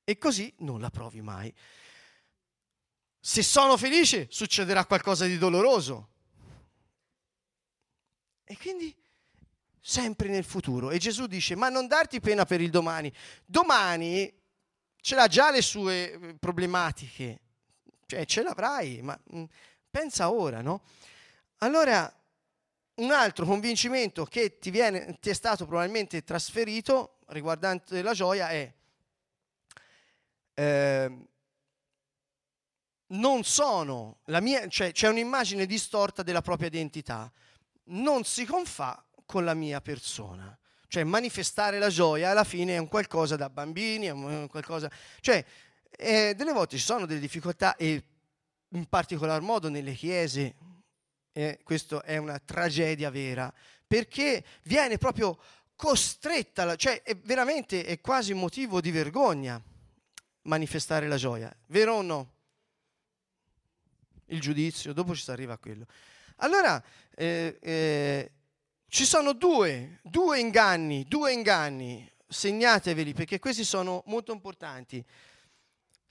E 0.04 0.18
così 0.18 0.52
non 0.58 0.78
la 0.78 0.90
provi 0.90 1.22
mai. 1.22 1.50
Se 3.18 3.42
sono 3.42 3.78
felice 3.78 4.26
succederà 4.28 4.84
qualcosa 4.84 5.24
di 5.24 5.38
doloroso. 5.38 6.10
E 8.44 8.58
quindi 8.58 8.94
sempre 9.80 10.28
nel 10.28 10.44
futuro. 10.44 10.90
E 10.90 10.98
Gesù 10.98 11.26
dice, 11.26 11.56
ma 11.56 11.70
non 11.70 11.86
darti 11.86 12.20
pena 12.20 12.44
per 12.44 12.60
il 12.60 12.68
domani. 12.68 13.10
Domani 13.46 14.30
ce 15.00 15.14
l'ha 15.14 15.28
già 15.28 15.50
le 15.50 15.62
sue 15.62 16.12
eh, 16.12 16.34
problematiche, 16.34 17.40
cioè 18.04 18.26
ce 18.26 18.42
l'avrai, 18.42 19.00
ma 19.00 19.18
mh, 19.30 19.44
pensa 19.88 20.30
ora, 20.30 20.60
no? 20.60 20.82
Allora, 21.62 22.12
un 22.96 23.12
altro 23.12 23.46
convincimento 23.46 24.24
che 24.24 24.58
ti, 24.58 24.70
viene, 24.70 25.16
ti 25.20 25.30
è 25.30 25.32
stato 25.32 25.64
probabilmente 25.64 26.24
trasferito 26.24 27.18
riguardante 27.26 28.02
la 28.02 28.12
gioia 28.12 28.50
è 28.50 28.72
eh, 30.54 31.18
non 33.06 33.44
sono 33.44 34.18
la 34.24 34.40
mia, 34.40 34.66
cioè 34.66 34.90
c'è 34.90 35.08
un'immagine 35.08 35.64
distorta 35.64 36.24
della 36.24 36.42
propria 36.42 36.66
identità, 36.66 37.30
non 37.84 38.24
si 38.24 38.44
confà 38.44 39.04
con 39.24 39.44
la 39.44 39.54
mia 39.54 39.80
persona. 39.80 40.56
Cioè 40.88 41.04
manifestare 41.04 41.78
la 41.78 41.88
gioia 41.88 42.30
alla 42.30 42.44
fine 42.44 42.74
è 42.74 42.78
un 42.78 42.88
qualcosa 42.88 43.36
da 43.36 43.48
bambini, 43.48 44.06
è 44.06 44.10
un 44.10 44.48
qualcosa... 44.48 44.90
Cioè, 45.20 45.44
eh, 45.90 46.34
delle 46.34 46.52
volte 46.52 46.76
ci 46.76 46.84
sono 46.84 47.06
delle 47.06 47.20
difficoltà 47.20 47.76
e 47.76 48.02
in 48.70 48.86
particolar 48.86 49.40
modo 49.42 49.68
nelle 49.68 49.94
chiese, 49.94 50.56
eh, 51.32 51.60
questa 51.62 52.02
è 52.02 52.16
una 52.16 52.38
tragedia 52.38 53.10
vera, 53.10 53.52
perché 53.86 54.44
viene 54.64 54.98
proprio 54.98 55.38
costretta, 55.76 56.76
cioè 56.76 57.02
è 57.02 57.16
veramente 57.16 57.84
è 57.84 58.00
quasi 58.00 58.34
motivo 58.34 58.80
di 58.80 58.90
vergogna 58.90 59.60
manifestare 60.42 61.08
la 61.08 61.16
gioia, 61.16 61.54
vero 61.66 61.94
o 61.94 62.02
no? 62.02 62.32
Il 64.26 64.40
giudizio, 64.40 64.92
dopo 64.92 65.14
ci 65.14 65.22
si 65.22 65.30
arriva 65.30 65.54
a 65.54 65.58
quello. 65.58 65.86
Allora, 66.36 66.82
eh, 67.14 67.58
eh, 67.60 68.30
ci 68.88 69.04
sono 69.04 69.32
due, 69.32 70.00
due 70.02 70.38
inganni, 70.38 71.04
due 71.06 71.32
inganni, 71.32 72.10
segnateveli 72.26 73.12
perché 73.12 73.38
questi 73.38 73.64
sono 73.64 74.02
molto 74.06 74.32
importanti. 74.32 75.04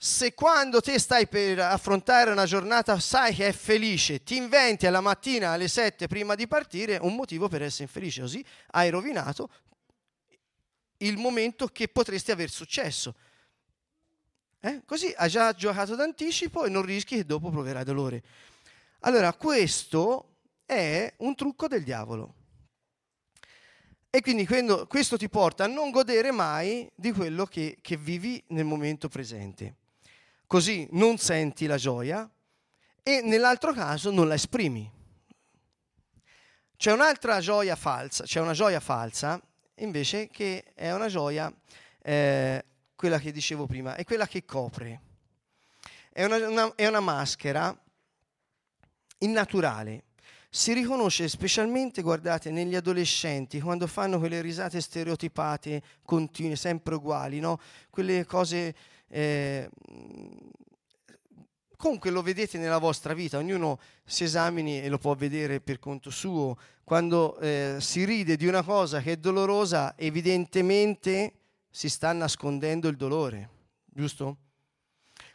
Se 0.04 0.34
quando 0.34 0.80
te 0.80 0.98
stai 0.98 1.28
per 1.28 1.60
affrontare 1.60 2.32
una 2.32 2.44
giornata 2.44 2.98
sai 2.98 3.32
che 3.32 3.46
è 3.46 3.52
felice, 3.52 4.24
ti 4.24 4.34
inventi 4.34 4.84
alla 4.84 5.00
mattina 5.00 5.52
alle 5.52 5.68
7 5.68 6.08
prima 6.08 6.34
di 6.34 6.48
partire 6.48 6.98
un 7.00 7.14
motivo 7.14 7.46
per 7.46 7.62
essere 7.62 7.84
infelice, 7.84 8.22
così 8.22 8.44
hai 8.72 8.90
rovinato 8.90 9.48
il 10.96 11.18
momento 11.18 11.68
che 11.68 11.86
potresti 11.86 12.32
aver 12.32 12.50
successo. 12.50 13.14
Eh? 14.58 14.82
Così 14.84 15.14
hai 15.16 15.28
già 15.28 15.52
giocato 15.52 15.94
d'anticipo 15.94 16.64
e 16.64 16.68
non 16.68 16.82
rischi 16.82 17.14
che 17.14 17.24
dopo 17.24 17.50
proverai 17.50 17.84
dolore. 17.84 18.24
Allora, 19.02 19.32
questo 19.34 20.38
è 20.66 21.14
un 21.18 21.36
trucco 21.36 21.68
del 21.68 21.84
diavolo. 21.84 22.34
E 24.10 24.20
quindi 24.20 24.48
questo 24.88 25.16
ti 25.16 25.28
porta 25.28 25.62
a 25.62 25.68
non 25.68 25.92
godere 25.92 26.32
mai 26.32 26.90
di 26.92 27.12
quello 27.12 27.46
che, 27.46 27.78
che 27.80 27.96
vivi 27.96 28.42
nel 28.48 28.64
momento 28.64 29.08
presente. 29.08 29.76
Così 30.52 30.86
non 30.90 31.16
senti 31.16 31.64
la 31.64 31.78
gioia 31.78 32.30
e 33.02 33.22
nell'altro 33.22 33.72
caso 33.72 34.10
non 34.10 34.28
la 34.28 34.34
esprimi. 34.34 34.86
C'è 36.76 36.92
un'altra 36.92 37.40
gioia 37.40 37.74
falsa, 37.74 38.24
c'è 38.24 38.38
una 38.38 38.52
gioia 38.52 38.78
falsa 38.78 39.40
invece 39.76 40.28
che 40.28 40.64
è 40.74 40.92
una 40.92 41.08
gioia 41.08 41.50
eh, 42.02 42.62
quella 42.94 43.18
che 43.18 43.32
dicevo 43.32 43.64
prima, 43.64 43.94
è 43.94 44.04
quella 44.04 44.26
che 44.26 44.44
copre. 44.44 45.00
È 46.12 46.22
una, 46.22 46.36
una, 46.46 46.74
è 46.74 46.86
una 46.86 47.00
maschera 47.00 47.74
innaturale. 49.20 50.04
Si 50.50 50.74
riconosce 50.74 51.30
specialmente, 51.30 52.02
guardate, 52.02 52.50
negli 52.50 52.74
adolescenti, 52.74 53.58
quando 53.58 53.86
fanno 53.86 54.18
quelle 54.18 54.42
risate 54.42 54.82
stereotipate, 54.82 55.82
continue, 56.04 56.56
sempre 56.56 56.96
uguali, 56.96 57.40
no? 57.40 57.58
Quelle 57.88 58.26
cose... 58.26 58.74
Eh, 59.14 59.68
comunque 61.76 62.08
lo 62.08 62.22
vedete 62.22 62.56
nella 62.56 62.78
vostra 62.78 63.12
vita, 63.12 63.36
ognuno 63.36 63.78
si 64.06 64.24
esamini 64.24 64.80
e 64.80 64.88
lo 64.88 64.96
può 64.96 65.14
vedere 65.14 65.60
per 65.60 65.78
conto 65.78 66.08
suo. 66.08 66.56
Quando 66.82 67.38
eh, 67.38 67.76
si 67.78 68.06
ride 68.06 68.36
di 68.36 68.46
una 68.46 68.62
cosa 68.62 69.02
che 69.02 69.12
è 69.12 69.16
dolorosa, 69.18 69.94
evidentemente 69.98 71.34
si 71.68 71.90
sta 71.90 72.12
nascondendo 72.12 72.88
il 72.88 72.96
dolore, 72.96 73.50
giusto? 73.84 74.36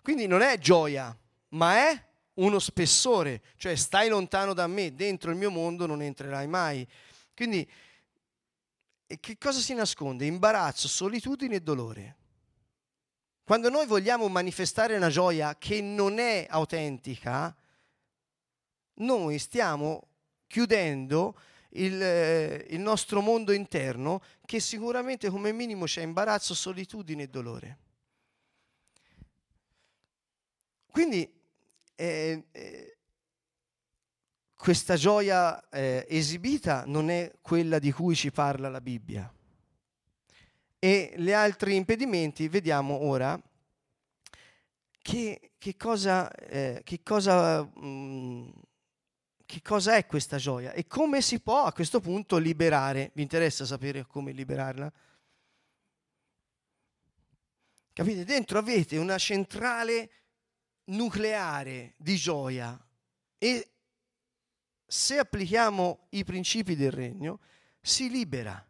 Quindi 0.01 0.25
non 0.25 0.41
è 0.41 0.57
gioia, 0.57 1.15
ma 1.49 1.75
è 1.75 2.03
uno 2.35 2.57
spessore, 2.57 3.43
cioè 3.57 3.75
stai 3.75 4.09
lontano 4.09 4.53
da 4.53 4.65
me, 4.65 4.95
dentro 4.95 5.29
il 5.29 5.37
mio 5.37 5.51
mondo 5.51 5.85
non 5.85 6.01
entrerai 6.01 6.47
mai. 6.47 6.87
Quindi 7.35 7.69
che 9.19 9.37
cosa 9.37 9.59
si 9.59 9.75
nasconde? 9.75 10.25
Imbarazzo, 10.25 10.87
solitudine 10.87 11.55
e 11.55 11.61
dolore. 11.61 12.15
Quando 13.47 13.69
noi 13.69 13.85
vogliamo 13.85 14.27
manifestare 14.27 14.97
una 14.97 15.07
gioia 15.07 15.55
che 15.57 15.79
non 15.79 16.19
è 16.19 16.45
autentica, 16.49 17.55
noi 18.95 19.39
stiamo 19.39 20.09
chiudendo 20.47 21.33
il, 21.69 22.03
eh, 22.03 22.65
il 22.71 22.81
nostro 22.81 23.21
mondo 23.21 23.53
interno 23.53 24.21
che 24.45 24.59
sicuramente 24.59 25.29
come 25.29 25.53
minimo 25.53 25.85
c'è 25.85 26.01
imbarazzo, 26.01 26.53
solitudine 26.53 27.23
e 27.23 27.27
dolore. 27.29 27.77
Quindi 30.91 31.33
eh, 31.95 32.47
eh, 32.51 32.97
questa 34.57 34.97
gioia 34.97 35.69
eh, 35.69 36.05
esibita 36.09 36.83
non 36.85 37.09
è 37.09 37.31
quella 37.39 37.79
di 37.79 37.93
cui 37.93 38.13
ci 38.13 38.29
parla 38.29 38.67
la 38.67 38.81
Bibbia. 38.81 39.31
E 40.79 41.13
gli 41.17 41.31
altri 41.31 41.75
impedimenti, 41.75 42.47
vediamo 42.47 43.03
ora 43.03 43.39
che, 45.01 45.51
che 45.57 45.75
cosa, 45.75 46.29
eh, 46.31 46.81
che 46.83 47.01
cosa 47.01 47.63
mh, 47.63 47.85
mm, 47.85 48.49
che 49.47 49.61
cosa 49.61 49.95
è 49.95 50.05
questa 50.05 50.35
gioia 50.35 50.73
e 50.73 50.85
come 50.87 51.21
si 51.21 51.39
può 51.39 51.63
a 51.63 51.71
questo 51.71 52.01
punto 52.01 52.37
liberare. 52.37 53.11
Vi 53.13 53.21
interessa 53.21 53.65
sapere 53.65 54.05
come 54.05 54.33
liberarla? 54.33 54.91
Capite? 57.93 58.25
Dentro 58.25 58.59
avete 58.59 58.97
una 58.97 59.17
centrale 59.17 60.11
nucleare 60.87 61.93
di 61.95 62.17
gioia 62.17 62.77
e 63.37 63.71
se 64.85 65.17
applichiamo 65.17 66.07
i 66.09 66.25
principi 66.25 66.75
del 66.75 66.91
regno 66.91 67.39
si 67.79 68.09
libera. 68.09 68.66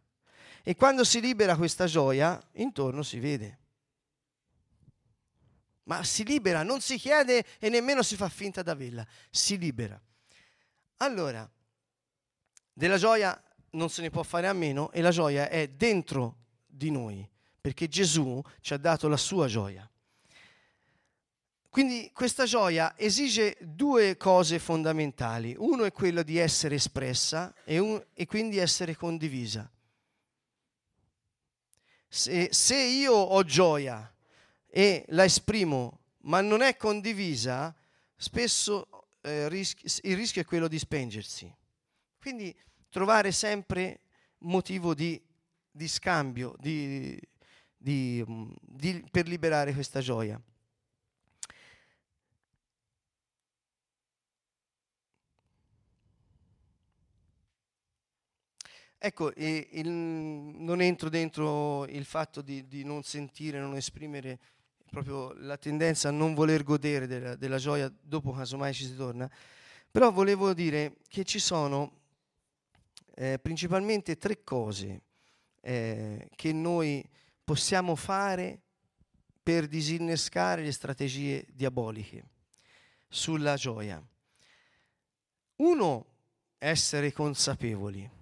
E 0.68 0.74
quando 0.74 1.02
si 1.02 1.22
libera 1.22 1.56
questa 1.56 1.86
gioia, 1.86 2.38
intorno 2.56 3.02
si 3.02 3.18
vede. 3.18 3.58
Ma 5.84 6.04
si 6.04 6.24
libera, 6.24 6.62
non 6.62 6.82
si 6.82 6.98
chiede 6.98 7.42
e 7.58 7.70
nemmeno 7.70 8.02
si 8.02 8.16
fa 8.16 8.28
finta 8.28 8.62
d'averla, 8.62 9.06
si 9.30 9.56
libera. 9.56 9.98
Allora, 10.98 11.50
della 12.70 12.98
gioia 12.98 13.42
non 13.70 13.88
se 13.88 14.02
ne 14.02 14.10
può 14.10 14.22
fare 14.22 14.46
a 14.46 14.52
meno 14.52 14.92
e 14.92 15.00
la 15.00 15.10
gioia 15.10 15.48
è 15.48 15.68
dentro 15.68 16.36
di 16.66 16.90
noi, 16.90 17.26
perché 17.58 17.88
Gesù 17.88 18.38
ci 18.60 18.74
ha 18.74 18.76
dato 18.76 19.08
la 19.08 19.16
sua 19.16 19.46
gioia. 19.46 19.90
Quindi 21.70 22.10
questa 22.12 22.44
gioia 22.44 22.92
esige 22.98 23.56
due 23.58 24.18
cose 24.18 24.58
fondamentali. 24.58 25.54
Uno 25.56 25.84
è 25.84 25.92
quello 25.92 26.22
di 26.22 26.36
essere 26.36 26.74
espressa 26.74 27.54
e, 27.64 27.78
un, 27.78 28.04
e 28.12 28.26
quindi 28.26 28.58
essere 28.58 28.94
condivisa. 28.94 29.66
Se, 32.08 32.48
se, 32.52 32.76
io 32.76 33.12
ho 33.12 33.42
gioia 33.44 34.12
e 34.66 35.04
la 35.08 35.24
esprimo, 35.24 36.00
ma 36.22 36.40
non 36.40 36.62
è 36.62 36.76
condivisa, 36.76 37.74
spesso 38.16 38.88
eh, 39.20 39.48
rischi, 39.48 39.86
il 40.02 40.16
rischio 40.16 40.42
è 40.42 40.44
quello 40.44 40.68
di 40.68 40.78
spengersi. 40.78 41.54
Quindi 42.18 42.54
trovare 42.88 43.30
sempre 43.32 44.00
motivo 44.38 44.94
di, 44.94 45.20
di 45.70 45.88
scambio 45.88 46.54
di, 46.58 47.20
di, 47.76 48.24
per 49.10 49.26
liberare 49.28 49.72
questa 49.72 50.00
gioia. 50.00 50.40
Ecco, 59.00 59.32
il, 59.36 59.88
non 59.88 60.80
entro 60.80 61.08
dentro 61.08 61.86
il 61.86 62.04
fatto 62.04 62.42
di, 62.42 62.66
di 62.66 62.82
non 62.82 63.04
sentire, 63.04 63.60
non 63.60 63.76
esprimere 63.76 64.40
proprio 64.90 65.32
la 65.34 65.56
tendenza 65.56 66.08
a 66.08 66.12
non 66.12 66.34
voler 66.34 66.64
godere 66.64 67.06
della, 67.06 67.36
della 67.36 67.58
gioia 67.58 67.92
dopo 68.00 68.32
casomai 68.32 68.74
ci 68.74 68.84
si 68.84 68.96
torna, 68.96 69.30
però 69.88 70.10
volevo 70.10 70.52
dire 70.52 70.96
che 71.06 71.22
ci 71.22 71.38
sono 71.38 71.92
eh, 73.14 73.38
principalmente 73.40 74.16
tre 74.16 74.42
cose 74.42 75.02
eh, 75.60 76.28
che 76.34 76.52
noi 76.52 77.08
possiamo 77.44 77.94
fare 77.94 78.60
per 79.42 79.68
disinnescare 79.68 80.62
le 80.62 80.72
strategie 80.72 81.46
diaboliche 81.52 82.24
sulla 83.08 83.54
gioia. 83.54 84.02
Uno, 85.56 86.06
essere 86.58 87.12
consapevoli, 87.12 88.17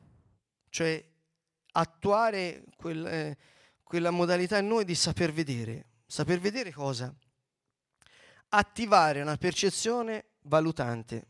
cioè 0.76 1.02
attuare 1.72 2.64
quel, 2.76 3.06
eh, 3.06 3.38
quella 3.82 4.10
modalità 4.10 4.58
in 4.58 4.66
noi 4.66 4.84
di 4.84 4.94
saper 4.94 5.32
vedere 5.32 5.86
Saper 6.04 6.38
vedere 6.38 6.70
cosa? 6.70 7.12
Attivare 8.50 9.22
una 9.22 9.38
percezione 9.38 10.26
valutante, 10.42 11.26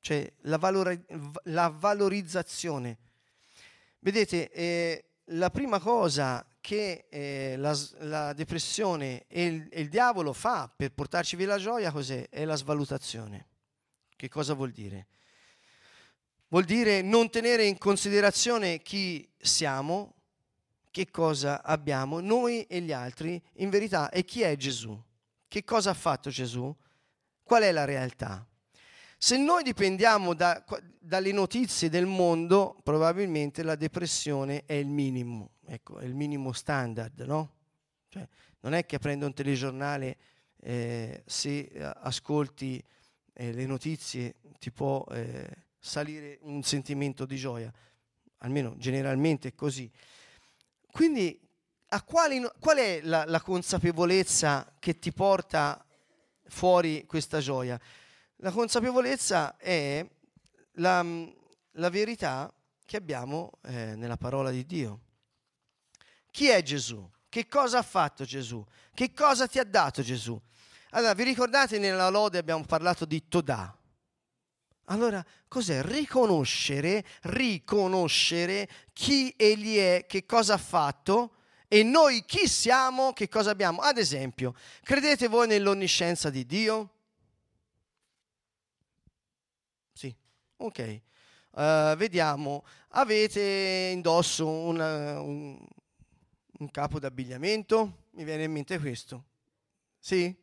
cioè 0.00 0.30
la, 0.42 0.58
valora- 0.58 0.98
la 1.44 1.68
valorizzazione. 1.68 2.98
Vedete, 4.00 4.50
eh, 4.50 5.04
la 5.26 5.50
prima 5.50 5.78
cosa 5.78 6.44
che 6.60 7.06
eh, 7.08 7.54
la, 7.56 7.78
la, 8.00 8.32
depressione 8.32 9.24
e 9.28 9.44
il, 9.44 9.68
e 9.70 9.80
il, 9.80 9.88
diavolo 9.88 10.32
fa 10.32 10.70
per 10.74 10.92
portarci 10.92 11.36
via 11.36 11.46
la 11.46 11.58
gioia 11.58 11.92
cos'è? 11.92 12.28
È 12.28 12.44
la 12.44 12.56
svalutazione. 12.56 13.46
Che 14.14 14.28
cosa 14.28 14.54
vuol 14.54 14.72
dire? 14.72 15.06
Vuol 16.48 16.64
dire 16.64 17.02
non 17.02 17.28
tenere 17.28 17.66
in 17.66 17.76
considerazione 17.76 18.80
chi 18.80 19.28
siamo, 19.36 20.14
che 20.90 21.10
cosa 21.10 21.62
abbiamo, 21.62 22.20
noi 22.20 22.62
e 22.62 22.80
gli 22.80 22.92
altri, 22.92 23.40
in 23.56 23.68
verità, 23.68 24.08
e 24.08 24.24
chi 24.24 24.40
è 24.40 24.56
Gesù. 24.56 24.98
Che 25.46 25.64
cosa 25.64 25.90
ha 25.90 25.94
fatto 25.94 26.30
Gesù? 26.30 26.74
Qual 27.42 27.62
è 27.62 27.70
la 27.70 27.84
realtà? 27.84 28.46
Se 29.18 29.36
noi 29.36 29.62
dipendiamo 29.62 30.32
da, 30.32 30.64
dalle 30.98 31.32
notizie 31.32 31.90
del 31.90 32.06
mondo, 32.06 32.78
probabilmente 32.82 33.62
la 33.62 33.74
depressione 33.74 34.62
è 34.64 34.74
il 34.74 34.88
minimo, 34.88 35.50
ecco, 35.66 35.98
è 35.98 36.04
il 36.04 36.14
minimo 36.14 36.52
standard, 36.52 37.20
no? 37.22 37.52
Cioè, 38.08 38.26
non 38.60 38.74
è 38.74 38.86
che 38.86 38.98
prendo 38.98 39.26
un 39.26 39.34
telegiornale, 39.34 40.16
eh, 40.60 41.22
se 41.26 41.58
eh, 41.58 41.92
ascolti 41.96 42.82
eh, 43.34 43.52
le 43.52 43.66
notizie 43.66 44.36
ti 44.58 44.70
può 44.70 45.04
eh, 45.10 45.66
salire 45.78 46.38
un 46.42 46.62
sentimento 46.62 47.24
di 47.24 47.36
gioia, 47.36 47.72
almeno 48.38 48.76
generalmente 48.76 49.48
è 49.48 49.54
così. 49.54 49.90
Quindi 50.90 51.40
quali, 52.04 52.46
qual 52.58 52.76
è 52.76 53.00
la, 53.02 53.24
la 53.26 53.40
consapevolezza 53.40 54.74
che 54.78 54.98
ti 54.98 55.12
porta 55.12 55.84
fuori 56.48 57.04
questa 57.06 57.38
gioia? 57.38 57.80
La 58.36 58.50
consapevolezza 58.50 59.56
è 59.56 60.06
la, 60.72 61.04
la 61.72 61.90
verità 61.90 62.52
che 62.84 62.96
abbiamo 62.96 63.52
eh, 63.62 63.94
nella 63.96 64.16
parola 64.16 64.50
di 64.50 64.64
Dio. 64.64 65.00
Chi 66.30 66.48
è 66.48 66.62
Gesù? 66.62 67.08
Che 67.28 67.46
cosa 67.46 67.78
ha 67.78 67.82
fatto 67.82 68.24
Gesù? 68.24 68.64
Che 68.94 69.12
cosa 69.12 69.46
ti 69.46 69.58
ha 69.58 69.64
dato 69.64 70.02
Gesù? 70.02 70.40
Allora, 70.90 71.12
vi 71.12 71.24
ricordate 71.24 71.78
nella 71.78 72.08
lode 72.08 72.38
abbiamo 72.38 72.64
parlato 72.64 73.04
di 73.04 73.28
Todà? 73.28 73.77
Allora, 74.90 75.24
cos'è? 75.48 75.82
Riconoscere, 75.82 77.04
riconoscere 77.22 78.68
chi 78.92 79.32
egli 79.36 79.76
è, 79.76 80.06
che 80.06 80.26
cosa 80.26 80.54
ha 80.54 80.58
fatto 80.58 81.36
e 81.68 81.82
noi 81.82 82.24
chi 82.24 82.48
siamo, 82.48 83.12
che 83.12 83.28
cosa 83.28 83.50
abbiamo. 83.50 83.80
Ad 83.80 83.98
esempio, 83.98 84.54
credete 84.82 85.28
voi 85.28 85.46
nell'onniscienza 85.46 86.30
di 86.30 86.44
Dio? 86.46 86.92
Ok. 90.60 91.00
Uh, 91.50 91.94
vediamo, 91.96 92.64
avete 92.88 93.90
indosso 93.92 94.48
una, 94.48 95.20
un, 95.20 95.56
un 96.58 96.70
capo 96.70 96.98
d'abbigliamento? 96.98 98.06
Mi 98.10 98.24
viene 98.24 98.44
in 98.44 98.52
mente 98.52 98.78
questo. 98.80 99.24
Sì? 100.00 100.34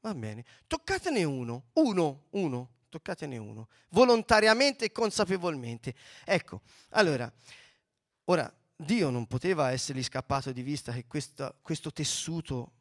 Va 0.00 0.14
bene. 0.14 0.44
Toccatene 0.68 1.24
uno, 1.24 1.64
uno, 1.74 2.26
uno, 2.30 2.70
toccatene 2.96 3.36
uno, 3.36 3.68
volontariamente 3.90 4.86
e 4.86 4.92
consapevolmente. 4.92 5.94
Ecco, 6.24 6.62
allora, 6.90 7.30
ora, 8.24 8.52
Dio 8.74 9.10
non 9.10 9.26
poteva 9.26 9.70
essergli 9.70 10.02
scappato 10.02 10.52
di 10.52 10.62
vista 10.62 10.92
che 10.92 11.06
questo, 11.06 11.56
questo 11.62 11.92
tessuto 11.92 12.72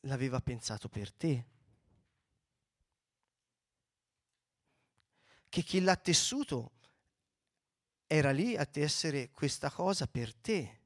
l'aveva 0.00 0.40
pensato 0.40 0.88
per 0.88 1.12
te. 1.12 1.44
che 5.50 5.62
chi 5.62 5.80
l'ha 5.80 5.96
tessuto 5.96 6.70
era 8.06 8.30
lì 8.30 8.56
a 8.56 8.64
tessere 8.64 9.30
questa 9.32 9.68
cosa 9.70 10.06
per 10.06 10.32
te. 10.32 10.78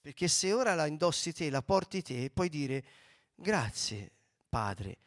Perché 0.00 0.28
se 0.28 0.52
ora 0.52 0.74
la 0.74 0.86
indossi 0.86 1.32
te, 1.32 1.50
la 1.50 1.62
porti 1.62 2.00
te, 2.00 2.30
puoi 2.30 2.48
dire 2.48 2.84
grazie 3.34 4.12
Padre, 4.48 4.98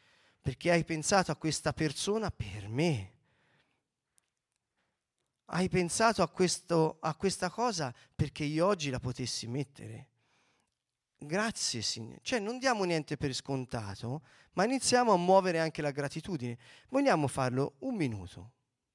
perché 0.42 0.70
hai 0.70 0.84
pensato 0.84 1.30
a 1.30 1.36
questa 1.36 1.72
persona 1.72 2.30
per 2.30 2.68
me. 2.68 3.10
Hai 5.46 5.68
pensato 5.68 6.22
a, 6.22 6.28
questo, 6.28 6.98
a 7.00 7.14
questa 7.14 7.48
cosa 7.48 7.94
perché 8.14 8.44
io 8.44 8.66
oggi 8.66 8.90
la 8.90 9.00
potessi 9.00 9.46
mettere. 9.46 10.08
Grazie 11.16 11.80
Signore. 11.80 12.18
Cioè 12.22 12.40
non 12.40 12.58
diamo 12.58 12.84
niente 12.84 13.16
per 13.16 13.32
scontato, 13.32 14.22
ma 14.54 14.64
iniziamo 14.64 15.12
a 15.12 15.16
muovere 15.16 15.60
anche 15.60 15.80
la 15.80 15.90
gratitudine. 15.90 16.58
Vogliamo 16.88 17.28
farlo 17.28 17.76
un 17.80 17.94
minuto 17.94 18.52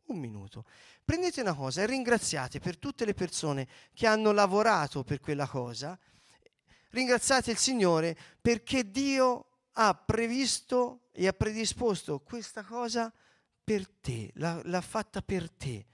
un 0.08 0.20
minuto. 0.20 0.66
Prendete 1.04 1.42
una 1.42 1.54
cosa 1.54 1.82
e 1.82 1.86
ringraziate 1.86 2.60
per 2.60 2.78
tutte 2.78 3.06
le 3.06 3.14
persone 3.14 3.68
che 3.94 4.08
hanno 4.08 4.32
lavorato 4.32 5.04
per 5.04 5.20
quella 5.20 5.48
cosa. 5.48 5.98
Ringraziate 6.90 7.52
il 7.52 7.58
Signore 7.58 8.18
perché 8.42 8.90
Dio 8.90 9.47
ha 9.80 9.94
previsto 9.94 11.10
e 11.12 11.28
ha 11.28 11.34
predisposto 11.34 12.20
questa 12.20 12.64
cosa 12.64 13.14
per 13.64 13.88
te, 13.88 14.32
l'ha, 14.36 14.60
l'ha 14.64 14.82
fatta 14.82 15.22
per 15.22 15.50
te. 15.52 15.86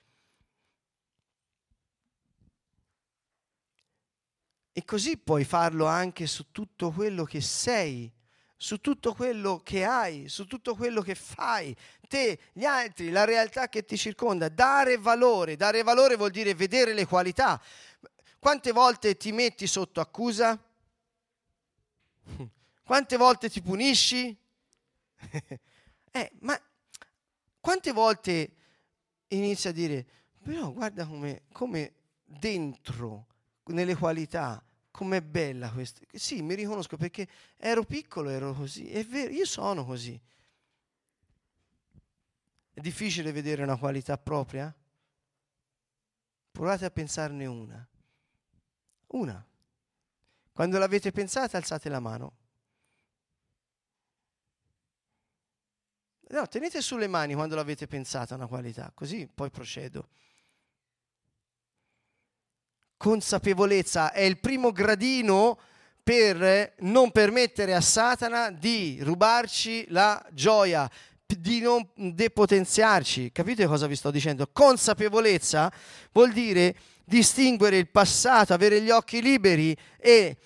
E 4.72 4.86
così 4.86 5.18
puoi 5.18 5.44
farlo 5.44 5.86
anche 5.86 6.28
su 6.28 6.52
tutto 6.52 6.92
quello 6.92 7.26
che 7.26 7.42
sei 7.42 8.12
su 8.64 8.80
tutto 8.80 9.14
quello 9.14 9.60
che 9.62 9.84
hai, 9.84 10.30
su 10.30 10.46
tutto 10.48 10.74
quello 10.74 11.02
che 11.02 11.16
fai, 11.16 11.76
te, 12.08 12.40
gli 12.54 12.64
altri, 12.64 13.10
la 13.10 13.26
realtà 13.26 13.68
che 13.68 13.84
ti 13.84 13.98
circonda. 13.98 14.48
Dare 14.48 14.98
valore, 14.98 15.58
dare 15.58 15.84
valore 15.84 16.16
vuol 16.16 16.30
dire 16.30 16.56
vedere 16.56 16.94
le 16.94 17.06
qualità. 17.06 17.62
Quante 18.40 18.72
volte 18.72 19.18
ti 19.18 19.34
metti 19.34 19.68
sotto 19.68 20.00
accusa? 20.00 20.58
Quante 22.84 23.18
volte 23.18 23.50
ti 23.50 23.62
punisci? 23.62 24.38
eh, 26.12 26.32
ma 26.42 26.60
quante 27.60 27.92
volte 27.94 28.56
inizi 29.28 29.70
a 29.70 29.72
dire, 29.72 30.06
però 30.42 30.72
guarda 30.72 31.08
come, 31.08 31.44
come 31.54 31.94
dentro, 32.26 33.28
nelle 33.66 33.96
qualità, 33.96 34.62
com'è 34.92 35.22
bella 35.22 35.72
questa. 35.72 36.02
Sì, 36.12 36.42
mi 36.42 36.56
riconosco 36.56 36.98
perché 36.98 37.28
ero 37.58 37.84
piccolo, 37.84 38.30
ero 38.30 38.54
così. 38.54 38.90
È 38.90 39.06
vero, 39.06 39.32
io 39.32 39.46
sono 39.46 39.86
così. 39.86 40.20
È 42.74 42.82
difficile 42.82 43.32
vedere 43.32 43.64
una 43.64 43.78
qualità 43.78 44.18
propria? 44.18 44.74
Provate 46.52 46.86
a 46.86 46.92
pensarne 46.92 47.46
una. 47.46 47.88
Una. 49.08 49.48
Quando 50.52 50.78
l'avete 50.78 51.12
pensata, 51.12 51.58
alzate 51.58 51.88
la 51.88 52.00
mano. 52.00 52.42
No, 56.34 56.48
tenete 56.48 56.82
sulle 56.82 57.08
mani 57.08 57.36
quando 57.36 57.56
l'avete 57.56 57.86
pensata 57.86 58.34
una 58.36 58.48
qualità, 58.48 58.92
così 58.94 59.30
poi 59.32 59.50
procedo 59.52 60.08
consapevolezza 63.04 64.14
è 64.14 64.22
il 64.22 64.40
primo 64.40 64.72
gradino 64.72 65.60
per 66.02 66.76
non 66.80 67.12
permettere 67.12 67.76
a 67.76 67.82
Satana 67.82 68.50
di 68.50 68.98
rubarci 69.02 69.86
la 69.90 70.26
gioia, 70.32 70.90
di 71.26 71.60
non 71.60 71.86
depotenziarci. 71.96 73.34
Capite 73.34 73.66
cosa 73.68 73.88
vi 73.88 73.98
sto 73.98 74.10
dicendo? 74.10 74.48
Consapevolezza 74.54 75.70
vuol 76.14 76.32
dire 76.32 76.78
distinguere 77.04 77.78
il 77.78 77.90
passato, 77.90 78.54
avere 78.54 78.82
gli 78.82 78.90
occhi 78.90 79.22
liberi 79.22 79.76
e 79.98 80.38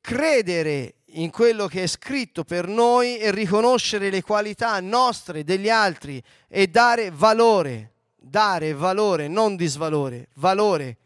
credere 0.00 0.99
in 1.12 1.30
quello 1.30 1.66
che 1.66 1.82
è 1.82 1.86
scritto 1.86 2.44
per 2.44 2.66
noi 2.66 3.18
e 3.18 3.30
riconoscere 3.30 4.10
le 4.10 4.22
qualità 4.22 4.78
nostre 4.80 5.44
degli 5.44 5.68
altri 5.68 6.22
e 6.48 6.68
dare 6.68 7.10
valore, 7.10 7.94
dare 8.16 8.72
valore, 8.72 9.28
non 9.28 9.56
disvalore, 9.56 10.28
valore 10.34 10.98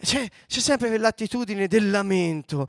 c'è, 0.00 0.28
c'è 0.46 0.60
sempre 0.60 0.88
quell'attitudine 0.88 1.66
del 1.66 1.90
lamento. 1.90 2.68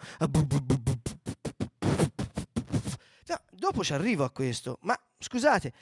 No, 3.26 3.40
dopo 3.52 3.84
ci 3.84 3.94
arrivo 3.94 4.24
a 4.24 4.32
questo, 4.32 4.80
ma 4.82 5.00
scusate, 5.20 5.74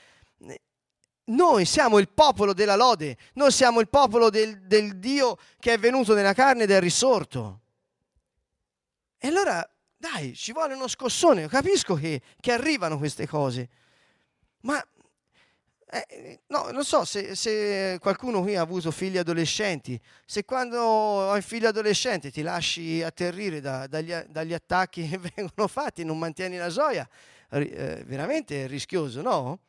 noi 1.26 1.66
siamo 1.66 2.00
il 2.00 2.10
popolo 2.10 2.54
della 2.54 2.76
lode, 2.76 3.18
noi 3.34 3.52
siamo 3.52 3.80
il 3.80 3.88
popolo 3.88 4.30
del, 4.30 4.62
del 4.64 5.00
Dio 5.00 5.38
che 5.60 5.74
è 5.74 5.80
venuto 5.80 6.14
nella 6.14 6.34
carne 6.34 6.64
ed 6.64 6.72
è 6.72 6.80
risorto. 6.80 7.62
E 9.18 9.28
allora, 9.30 9.68
dai, 9.98 10.36
ci 10.36 10.54
vuole 10.54 10.76
uno 10.76 10.88
scossone, 10.88 11.48
capisco 11.48 11.96
che, 11.96 12.22
che 12.40 12.52
arrivano 12.52 12.98
queste 12.98 13.28
cose, 13.28 13.70
ma 14.62 14.84
Eh, 15.90 16.42
no, 16.48 16.70
non 16.72 16.84
so 16.84 17.06
se, 17.06 17.34
se, 17.34 17.98
qualcuno 18.02 18.42
qui 18.42 18.58
ha 18.58 18.62
avuto 18.62 18.92
figli 18.92 19.18
adolescenti, 19.18 19.98
se 20.26 20.44
quando 20.44 21.32
hai 21.32 21.42
figli 21.42 21.66
adolescenti 21.66 22.30
ti 22.30 22.42
lasci 22.42 23.02
atterrire 23.02 23.62
da, 23.62 23.88
dagli, 23.88 24.14
dagli, 24.28 24.54
attacchi 24.54 25.08
che 25.08 25.18
vengono 25.18 25.68
fatti, 25.70 26.04
non 26.04 26.20
mantieni 26.20 26.58
la 26.58 26.68
gioia, 26.68 27.08
eh, 27.52 28.04
veramente 28.06 28.66
è 28.66 28.68
rischioso, 28.68 29.22
no? 29.22 29.60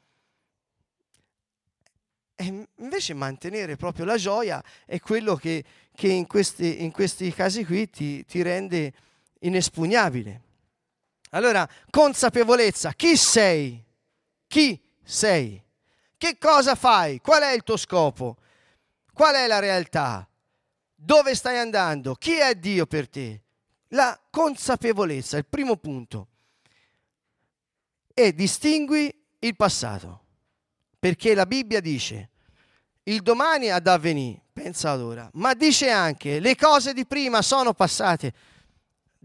E 2.35 2.67
invece 2.77 3.15
mantenere 3.15 3.77
proprio 3.77 4.05
la 4.05 4.17
gioia 4.17 4.61
è 4.87 4.99
quello 4.99 5.37
che, 5.37 5.65
che 5.95 6.09
in, 6.09 6.27
questi, 6.27 6.83
in, 6.83 6.91
questi, 6.91 7.33
casi 7.33 7.65
qui 7.65 7.89
ti, 7.91 8.25
ti 8.25 8.43
rende 8.43 8.93
inespugnabile. 9.41 10.43
Allora, 11.31 11.69
consapevolezza, 11.91 12.93
chi 12.95 13.17
sei? 13.17 13.83
Chi 14.47 14.81
sei? 15.03 15.63
Che 16.17 16.39
cosa 16.39 16.75
fai? 16.75 17.21
Qual 17.21 17.43
è 17.43 17.53
il 17.53 17.63
tuo 17.63 17.77
scopo? 17.77 18.39
Qual 19.13 19.35
è 19.35 19.47
la 19.47 19.59
realtà? 19.59 20.29
Dove 20.95 21.35
stai 21.35 21.59
andando? 21.59 22.15
Chi 22.15 22.35
è 22.35 22.55
Dio 22.55 22.87
per 22.87 23.09
te? 23.09 23.43
La 23.89 24.19
consapevolezza, 24.31 25.37
il 25.37 25.47
primo 25.47 25.77
punto. 25.77 26.29
E 28.15 28.35
distingui 28.35 29.15
il 29.39 29.55
passato. 29.55 30.25
Perché 30.99 31.35
la 31.35 31.47
Bibbia 31.47 31.81
dice, 31.81 32.31
il 33.05 33.23
domani 33.23 33.71
ad 33.71 33.87
avvenire, 33.87 34.41
pensa 34.53 34.91
ad 34.91 35.01
ora, 35.01 35.31
ma 35.35 35.55
dice 35.55 35.91
anche, 35.91 36.41
le 36.41 36.57
cose 36.57 36.93
di 36.93 37.07
prima 37.07 37.41
sono 37.43 37.73
passate. 37.73 38.35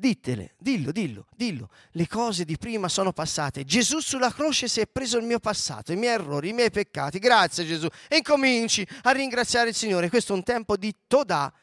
Dittele, 0.03 0.55
dillo, 0.57 0.91
dillo, 0.91 1.27
dillo. 1.33 1.69
Le 1.91 2.07
cose 2.09 2.43
di 2.43 2.57
prima 2.57 2.89
sono 2.89 3.13
passate. 3.13 3.63
Gesù 3.63 4.01
sulla 4.01 4.33
croce 4.33 4.67
si 4.67 4.81
è 4.81 4.85
preso 4.85 5.17
il 5.17 5.23
mio 5.23 5.39
passato, 5.39 5.93
i 5.93 5.95
miei 5.95 6.15
errori, 6.15 6.49
i 6.49 6.51
miei 6.51 6.71
peccati. 6.71 7.19
Grazie 7.19 7.65
Gesù. 7.65 7.87
E 8.09 8.17
incominci 8.17 8.85
a 9.03 9.11
ringraziare 9.11 9.69
il 9.69 9.75
Signore. 9.75 10.09
Questo 10.09 10.33
è 10.33 10.35
un 10.35 10.43
tempo 10.43 10.75
di 10.75 10.93
Todà. 11.07 11.53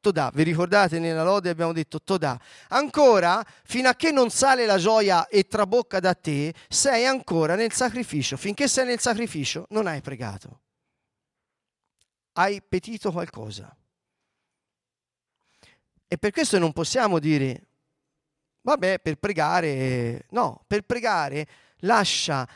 Todà, 0.00 0.30
vi 0.32 0.44
ricordate 0.44 0.98
nella 0.98 1.22
lode 1.22 1.50
abbiamo 1.50 1.74
detto 1.74 2.00
Todà. 2.00 2.40
Ancora, 2.68 3.44
fino 3.64 3.90
a 3.90 3.94
che 3.94 4.10
non 4.10 4.30
sale 4.30 4.64
la 4.64 4.78
gioia 4.78 5.28
e 5.28 5.46
trabocca 5.46 6.00
da 6.00 6.14
te, 6.14 6.54
sei 6.70 7.04
ancora 7.04 7.54
nel 7.54 7.74
sacrificio. 7.74 8.38
Finché 8.38 8.66
sei 8.66 8.86
nel 8.86 9.00
sacrificio 9.00 9.66
non 9.68 9.86
hai 9.86 10.00
pregato. 10.00 10.60
Hai 12.32 12.62
petito 12.66 13.12
qualcosa. 13.12 13.76
E 16.08 16.16
per 16.16 16.30
questo 16.30 16.58
non 16.58 16.72
possiamo 16.72 17.18
dire 17.18 17.66
Vabbè, 18.62 19.00
per 19.00 19.16
pregare, 19.16 20.26
no, 20.30 20.64
per 20.66 20.82
pregare 20.82 21.46
lascia 21.80 22.46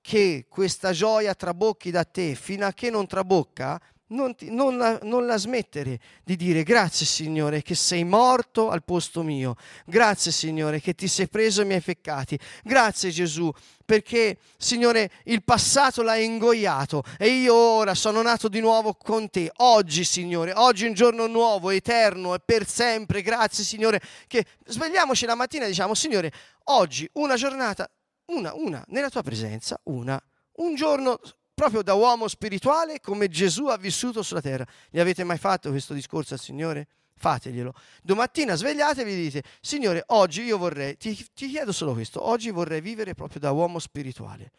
che 0.00 0.44
questa 0.48 0.92
gioia 0.92 1.34
trabocchi 1.34 1.90
da 1.90 2.04
te 2.04 2.34
fino 2.34 2.66
a 2.66 2.72
che 2.72 2.90
non 2.90 3.06
trabocca, 3.06 3.80
non, 4.14 4.34
ti, 4.34 4.50
non, 4.50 4.76
la, 4.78 4.98
non, 5.02 5.26
la, 5.26 5.36
smettere 5.36 5.98
di 6.22 6.36
dire 6.36 6.62
grazie 6.62 7.04
Signore 7.04 7.62
che 7.62 7.74
sei 7.74 8.04
morto 8.04 8.70
al 8.70 8.84
posto 8.84 9.22
mio, 9.22 9.56
grazie 9.84 10.30
Signore 10.30 10.80
che 10.80 10.94
ti 10.94 11.08
sei 11.08 11.28
preso 11.28 11.62
i 11.62 11.66
miei 11.66 11.80
peccati, 11.80 12.38
grazie 12.62 13.10
Gesù 13.10 13.52
perché 13.84 14.38
Signore 14.56 15.10
il 15.24 15.42
passato 15.42 16.02
l'hai 16.02 16.24
ingoiato 16.24 17.02
e 17.18 17.28
io 17.28 17.54
ora 17.54 17.94
sono 17.94 18.22
nato 18.22 18.48
di 18.48 18.60
nuovo 18.60 18.94
con 18.94 19.28
te, 19.28 19.50
oggi 19.56 20.04
Signore, 20.04 20.52
oggi 20.54 20.84
è 20.84 20.88
un 20.88 20.94
giorno 20.94 21.26
nuovo, 21.26 21.70
eterno 21.70 22.34
e 22.34 22.40
per 22.42 22.66
sempre, 22.66 23.20
grazie 23.20 23.64
Signore 23.64 24.00
che 24.26 24.46
svegliamoci 24.64 25.26
la 25.26 25.34
mattina 25.34 25.64
e 25.64 25.68
diciamo 25.68 25.94
Signore 25.94 26.32
oggi 26.64 27.08
una 27.14 27.34
giornata, 27.34 27.90
una, 28.26 28.54
una, 28.54 28.82
nella 28.88 29.10
tua 29.10 29.22
presenza, 29.22 29.78
una, 29.84 30.22
un 30.56 30.74
giorno 30.76 31.18
proprio 31.54 31.82
da 31.82 31.94
uomo 31.94 32.28
spirituale 32.28 33.00
come 33.00 33.28
Gesù 33.28 33.66
ha 33.66 33.76
vissuto 33.76 34.22
sulla 34.22 34.40
terra. 34.40 34.66
Gli 34.90 34.98
avete 34.98 35.24
mai 35.24 35.38
fatto 35.38 35.70
questo 35.70 35.94
discorso 35.94 36.34
al 36.34 36.40
Signore? 36.40 36.88
Fateglielo. 37.16 37.72
Domattina 38.02 38.56
svegliatevi 38.56 39.12
e 39.12 39.16
dite, 39.16 39.42
Signore, 39.60 40.02
oggi 40.08 40.42
io 40.42 40.58
vorrei, 40.58 40.96
ti, 40.96 41.14
ti 41.32 41.48
chiedo 41.48 41.72
solo 41.72 41.92
questo, 41.92 42.22
oggi 42.26 42.50
vorrei 42.50 42.80
vivere 42.80 43.14
proprio 43.14 43.40
da 43.40 43.52
uomo 43.52 43.78
spirituale. 43.78 44.50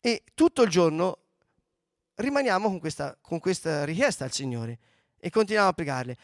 E 0.00 0.22
tutto 0.32 0.62
il 0.62 0.70
giorno 0.70 1.18
rimaniamo 2.14 2.68
con 2.68 2.78
questa, 2.78 3.16
con 3.20 3.40
questa 3.40 3.84
richiesta 3.84 4.24
al 4.24 4.32
Signore 4.32 4.78
e 5.18 5.28
continuiamo 5.28 5.68
a 5.70 5.72
pregarle. 5.72 6.16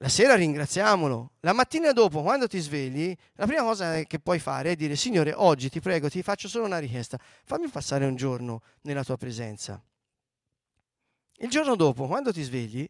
La 0.00 0.08
sera 0.10 0.34
ringraziamolo. 0.34 1.32
La 1.40 1.54
mattina 1.54 1.92
dopo, 1.92 2.20
quando 2.22 2.46
ti 2.46 2.58
svegli, 2.58 3.16
la 3.34 3.46
prima 3.46 3.62
cosa 3.62 4.02
che 4.02 4.18
puoi 4.18 4.38
fare 4.38 4.72
è 4.72 4.76
dire, 4.76 4.94
Signore, 4.94 5.32
oggi 5.32 5.70
ti 5.70 5.80
prego, 5.80 6.10
ti 6.10 6.22
faccio 6.22 6.48
solo 6.48 6.66
una 6.66 6.78
richiesta, 6.78 7.18
fammi 7.44 7.68
passare 7.68 8.04
un 8.04 8.14
giorno 8.14 8.62
nella 8.82 9.02
tua 9.04 9.16
presenza. 9.16 9.82
Il 11.38 11.48
giorno 11.48 11.76
dopo, 11.76 12.06
quando 12.06 12.30
ti 12.30 12.42
svegli, 12.42 12.86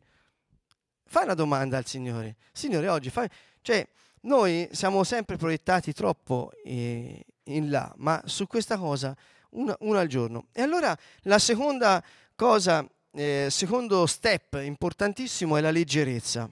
fai 1.04 1.24
una 1.24 1.34
domanda 1.34 1.76
al 1.76 1.86
Signore. 1.86 2.36
Signore, 2.52 2.88
oggi 2.88 3.10
fai... 3.10 3.28
Cioè, 3.60 3.86
noi 4.22 4.68
siamo 4.72 5.04
sempre 5.04 5.36
proiettati 5.36 5.92
troppo 5.92 6.50
eh, 6.64 7.24
in 7.44 7.70
là, 7.70 7.92
ma 7.98 8.20
su 8.24 8.48
questa 8.48 8.76
cosa, 8.76 9.16
una, 9.50 9.76
al 9.78 10.08
giorno. 10.08 10.48
E 10.52 10.62
allora 10.62 10.96
la 11.22 11.38
seconda 11.38 12.02
cosa, 12.34 12.84
eh, 13.12 13.46
secondo 13.48 14.06
step 14.06 14.60
importantissimo 14.60 15.56
è 15.56 15.60
la 15.60 15.70
leggerezza. 15.70 16.50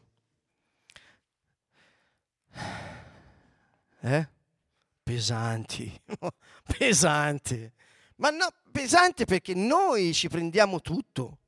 Eh? 4.01 4.29
Pesanti, 5.03 6.01
pesante. 6.79 7.73
Ma 8.17 8.31
no, 8.31 8.49
pesante 8.71 9.25
perché 9.25 9.55
noi 9.55 10.13
ci 10.13 10.29
prendiamo 10.29 10.81
tutto, 10.81 11.39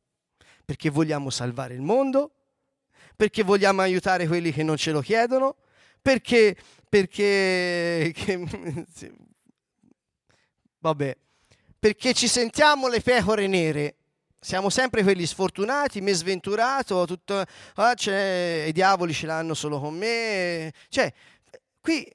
perché 0.64 0.90
vogliamo 0.90 1.31
salvare 1.31 1.75
il 1.75 1.81
mondo, 1.81 2.33
perché 3.14 3.42
vogliamo 3.42 3.81
aiutare 3.81 4.27
quelli 4.27 4.53
che 4.53 4.62
non 4.62 4.77
ce 4.77 4.90
lo 4.90 5.01
chiedono, 5.01 5.57
perché, 6.03 6.57
perché 6.88 8.12
che, 8.14 8.45
vabbè, 10.79 11.16
perché 11.79 12.14
ci 12.14 12.29
sentiamo 12.29 12.88
le 12.88 13.01
pecore 13.01 13.47
nere. 13.47 13.97
Siamo 14.46 14.70
sempre 14.70 15.02
quelli 15.02 15.26
sfortunati, 15.26 16.00
me 16.00 16.14
sventurato, 16.14 17.04
tutto, 17.04 17.44
ah, 17.74 17.94
i 17.96 18.70
diavoli 18.70 19.12
ce 19.12 19.26
l'hanno 19.26 19.54
solo 19.54 19.80
con 19.80 19.96
me. 19.96 20.72
Cioè, 20.88 21.12
qui 21.80 22.09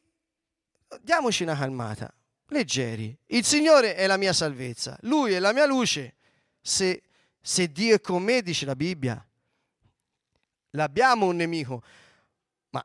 diamoci 1.01 1.43
una 1.43 1.57
calmata, 1.57 2.09
leggeri. 2.47 3.13
Il 3.25 3.43
Signore 3.43 3.95
è 3.95 4.07
la 4.07 4.15
mia 4.15 4.31
salvezza, 4.31 4.97
Lui 5.01 5.33
è 5.33 5.39
la 5.39 5.51
mia 5.51 5.65
luce. 5.65 6.15
Se, 6.61 7.03
se 7.41 7.69
Dio 7.69 7.95
è 7.95 7.99
con 7.99 8.23
me, 8.23 8.41
dice 8.41 8.65
la 8.65 8.77
Bibbia, 8.77 9.27
l'abbiamo 10.69 11.25
un 11.25 11.35
nemico, 11.35 11.83
ma 12.69 12.81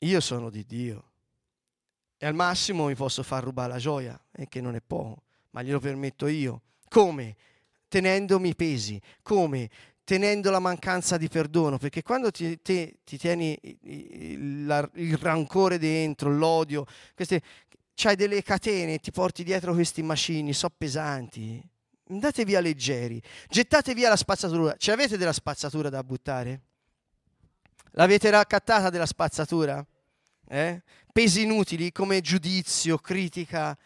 io 0.00 0.20
sono 0.20 0.50
di 0.50 0.66
Dio. 0.66 1.12
E 2.18 2.26
al 2.26 2.34
massimo 2.34 2.88
mi 2.88 2.94
posso 2.94 3.22
far 3.22 3.42
rubare 3.42 3.72
la 3.72 3.78
gioia, 3.78 4.22
e 4.30 4.48
che 4.50 4.60
non 4.60 4.74
è 4.74 4.82
poco, 4.86 5.22
ma 5.52 5.62
glielo 5.62 5.80
permetto 5.80 6.26
io. 6.26 6.60
Come? 6.90 7.36
Tenendomi 7.90 8.54
pesi. 8.54 8.98
Come? 9.20 9.68
tenendo 10.10 10.50
la 10.50 10.58
mancanza 10.58 11.16
di 11.16 11.28
perdono, 11.28 11.78
perché 11.78 12.02
quando 12.02 12.32
ti, 12.32 12.60
te, 12.62 12.96
ti 13.04 13.16
tieni 13.16 13.56
il, 13.62 13.78
il, 13.82 14.90
il, 14.94 15.16
rancore 15.16 15.78
dentro, 15.78 16.36
l'odio, 16.36 16.84
queste, 17.14 17.40
c'hai 17.94 18.16
delle 18.16 18.42
catene, 18.42 18.98
ti 18.98 19.12
porti 19.12 19.44
dietro 19.44 19.72
questi 19.72 20.02
macini, 20.02 20.52
so 20.52 20.68
pesanti, 20.68 21.62
andate 22.08 22.44
via 22.44 22.58
leggeri, 22.58 23.22
gettate 23.48 23.94
via 23.94 24.08
la 24.08 24.16
spazzatura, 24.16 24.74
ci 24.76 24.90
avete 24.90 25.16
della 25.16 25.32
spazzatura 25.32 25.88
da 25.88 26.02
buttare? 26.02 26.60
L'avete 27.92 28.30
raccattata 28.30 28.90
della 28.90 29.06
spazzatura? 29.06 29.86
Eh? 30.48 30.82
Pesi 31.12 31.42
inutili 31.42 31.92
come 31.92 32.20
giudizio, 32.20 32.98
critica, 32.98 33.78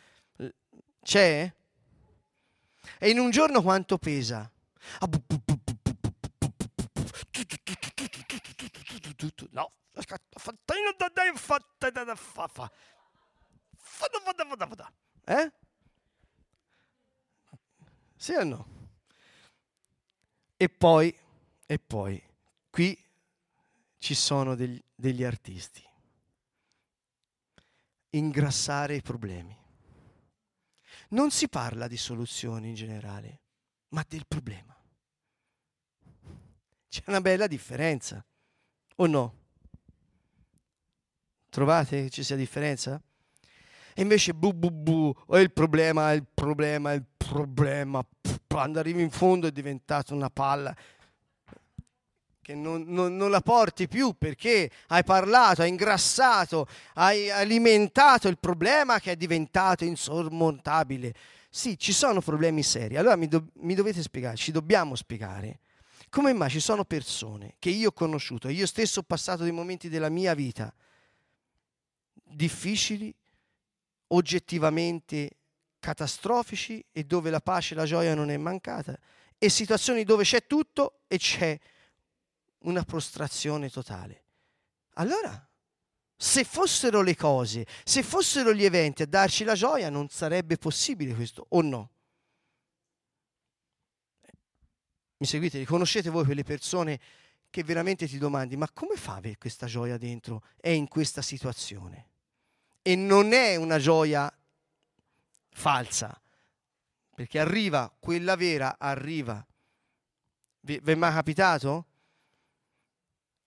c'è? 1.02 1.52
E 2.98 3.10
in 3.10 3.18
un 3.18 3.30
giorno 3.30 3.62
quanto 3.62 3.98
pesa? 3.98 4.50
Ah, 5.00 5.08
No, 9.52 9.70
eh? 15.26 15.52
Sì 18.16 18.32
o 18.32 18.44
no? 18.44 18.66
E 20.56 20.68
poi, 20.68 21.14
e 21.66 21.78
poi, 21.78 22.22
qui 22.70 22.98
ci 23.98 24.14
sono 24.14 24.54
degli, 24.54 24.82
degli 24.94 25.24
artisti. 25.24 25.82
Ingrassare 28.10 28.96
i 28.96 29.02
problemi. 29.02 29.63
Non 31.14 31.30
si 31.30 31.48
parla 31.48 31.86
di 31.86 31.96
soluzioni 31.96 32.70
in 32.70 32.74
generale, 32.74 33.40
ma 33.90 34.04
del 34.06 34.24
problema. 34.26 34.76
C'è 36.88 37.02
una 37.06 37.20
bella 37.20 37.46
differenza, 37.46 38.24
o 38.96 39.06
no? 39.06 39.34
Trovate 41.50 42.02
che 42.02 42.10
ci 42.10 42.24
sia 42.24 42.34
differenza? 42.34 43.00
E 43.94 44.02
invece 44.02 44.34
bu 44.34 44.52
bu 44.54 44.72
bu, 44.72 45.14
oh, 45.26 45.38
il 45.38 45.52
problema, 45.52 46.10
il 46.10 46.26
problema, 46.34 46.92
il 46.92 47.04
problema, 47.16 48.04
quando 48.48 48.80
arrivi 48.80 49.00
in 49.00 49.10
fondo 49.10 49.46
è 49.46 49.52
diventato 49.52 50.14
una 50.14 50.30
palla 50.30 50.76
che 52.44 52.54
non, 52.54 52.84
non, 52.86 53.16
non, 53.16 53.30
la 53.30 53.40
porti 53.40 53.88
più 53.88 54.14
perché 54.16 54.70
hai 54.88 55.02
parlato, 55.02 55.62
hai 55.62 55.70
ingrassato, 55.70 56.68
hai 56.94 57.30
alimentato 57.30 58.28
il 58.28 58.38
problema 58.38 59.00
che 59.00 59.12
è 59.12 59.16
diventato 59.16 59.84
insormontabile. 59.84 61.14
Sì, 61.48 61.78
ci 61.78 61.92
sono 61.92 62.20
problemi 62.20 62.62
seri. 62.62 62.96
Allora 62.96 63.16
mi, 63.16 63.28
do, 63.28 63.46
mi 63.60 63.74
dovete 63.74 64.02
spiegare, 64.02 64.36
ci 64.36 64.52
dobbiamo 64.52 64.94
spiegare 64.94 65.60
come 66.10 66.32
mai 66.32 66.48
ci 66.48 66.60
sono 66.60 66.84
persone 66.84 67.56
che 67.58 67.70
io 67.70 67.88
ho 67.88 67.92
conosciuto, 67.92 68.48
io 68.48 68.66
stesso 68.66 69.00
ho 69.00 69.02
passato 69.02 69.42
dei 69.42 69.50
momenti 69.50 69.88
della 69.88 70.08
mia 70.08 70.32
vita 70.34 70.72
difficili, 72.22 73.12
oggettivamente 74.08 75.38
catastrofici 75.80 76.84
e 76.92 77.02
dove 77.02 77.30
la 77.30 77.40
pace 77.40 77.74
e 77.74 77.76
la 77.76 77.84
gioia 77.84 78.14
non 78.14 78.30
è 78.30 78.36
mancata, 78.36 78.96
e 79.36 79.48
situazioni 79.48 80.04
dove 80.04 80.22
c'è 80.22 80.46
tutto 80.46 81.00
e 81.08 81.18
c'è 81.18 81.58
una 82.64 82.82
prostrazione 82.84 83.70
totale. 83.70 84.24
Allora, 84.94 85.48
se 86.16 86.44
fossero 86.44 87.02
le 87.02 87.16
cose, 87.16 87.66
se 87.84 88.02
fossero 88.02 88.52
gli 88.52 88.64
eventi 88.64 89.02
a 89.02 89.06
darci 89.06 89.44
la 89.44 89.54
gioia, 89.54 89.90
non 89.90 90.08
sarebbe 90.08 90.56
possibile 90.56 91.14
questo, 91.14 91.46
o 91.50 91.60
no? 91.60 91.90
Mi 95.16 95.26
seguite? 95.26 95.58
Riconoscete 95.58 96.10
voi 96.10 96.24
quelle 96.24 96.42
persone 96.42 97.00
che 97.50 97.62
veramente 97.62 98.08
ti 98.08 98.18
domandi, 98.18 98.56
ma 98.56 98.68
come 98.72 98.96
fa 98.96 99.14
avere 99.14 99.38
questa 99.38 99.66
gioia 99.66 99.96
dentro? 99.96 100.42
È 100.60 100.68
in 100.68 100.88
questa 100.88 101.22
situazione. 101.22 102.08
E 102.82 102.96
non 102.96 103.32
è 103.32 103.56
una 103.56 103.78
gioia 103.78 104.32
falsa, 105.50 106.20
perché 107.14 107.38
arriva, 107.38 107.94
quella 107.98 108.36
vera 108.36 108.76
arriva. 108.78 109.44
Vi, 110.60 110.80
vi 110.82 110.92
è 110.92 110.94
mai 110.94 111.12
capitato? 111.12 111.86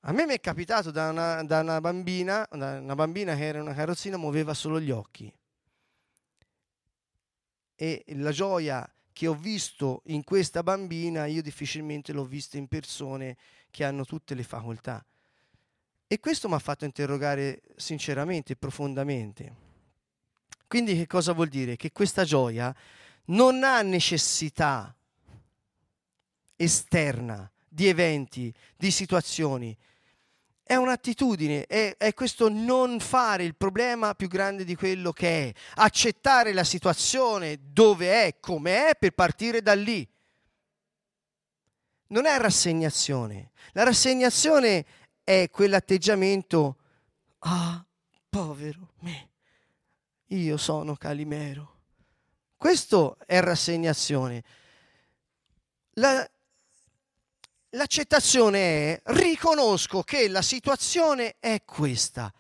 A 0.07 0.13
me 0.13 0.25
mi 0.25 0.33
è 0.33 0.39
capitato 0.39 0.89
da 0.89 1.09
una, 1.09 1.43
da 1.43 1.59
una 1.59 1.81
bambina, 1.81 2.47
da 2.49 2.79
una 2.79 2.95
bambina 2.95 3.35
che 3.35 3.43
era 3.43 3.61
una 3.61 3.73
carrozzina, 3.73 4.15
muoveva 4.15 4.53
solo 4.53 4.79
gli 4.79 4.89
occhi. 4.89 5.29
E 7.75 8.05
la 8.15 8.31
gioia 8.31 8.89
che 9.11 9.27
ho 9.27 9.35
visto 9.35 10.03
in 10.05 10.23
questa 10.23 10.63
bambina, 10.63 11.25
io 11.25 11.41
difficilmente 11.41 12.13
l'ho 12.13 12.23
vista 12.23 12.55
in 12.55 12.67
persone 12.67 13.35
che 13.69 13.83
hanno 13.83 14.05
tutte 14.05 14.33
le 14.33 14.43
facoltà. 14.43 15.05
E 16.07 16.19
questo 16.21 16.47
mi 16.47 16.53
ha 16.53 16.59
fatto 16.59 16.85
interrogare 16.85 17.61
sinceramente 17.75 18.55
profondamente. 18.55 19.55
Quindi 20.67 20.95
che 20.95 21.05
cosa 21.05 21.33
vuol 21.33 21.49
dire? 21.49 21.75
Che 21.75 21.91
questa 21.91 22.23
gioia 22.23 22.73
non 23.25 23.61
ha 23.61 23.81
necessità 23.81 24.95
esterna 26.55 27.51
di 27.67 27.87
eventi, 27.87 28.53
di 28.77 28.89
situazioni, 28.89 29.77
è 30.67 30.75
un'attitudine, 30.75 31.65
è, 31.65 31.95
è, 31.97 32.13
questo 32.13 32.49
non 32.49 32.99
fare 32.99 33.45
il 33.45 33.55
problema 33.55 34.13
più 34.13 34.27
grande 34.27 34.65
di 34.65 34.75
quello 34.75 35.13
che 35.13 35.47
è, 35.47 35.53
accettare 35.75 36.51
la 36.51 36.65
situazione 36.65 37.57
dove 37.71 38.25
è, 38.25 38.39
come 38.39 38.89
è, 38.89 38.95
per 38.95 39.11
partire 39.11 39.61
da 39.61 39.73
lì. 39.73 40.07
Non 42.09 42.25
è 42.25 42.37
rassegnazione. 42.37 43.51
La 43.71 43.83
rassegnazione 43.83 44.85
è 45.23 45.49
quell'atteggiamento, 45.49 46.77
ah, 47.39 47.83
povero 48.29 48.93
me, 48.99 49.29
io 50.27 50.57
sono 50.57 50.95
Calimero. 50.95 51.75
Questo 52.57 53.17
è 53.25 53.39
rassegnazione. 53.39 54.43
La, 55.93 56.29
L'accettazione 57.77 58.59
è 58.95 59.01
riconosco 59.13 60.01
che 60.01 60.27
la 60.29 60.41
situazione 60.41 61.35
è 61.39 61.63
questa. 61.63 62.33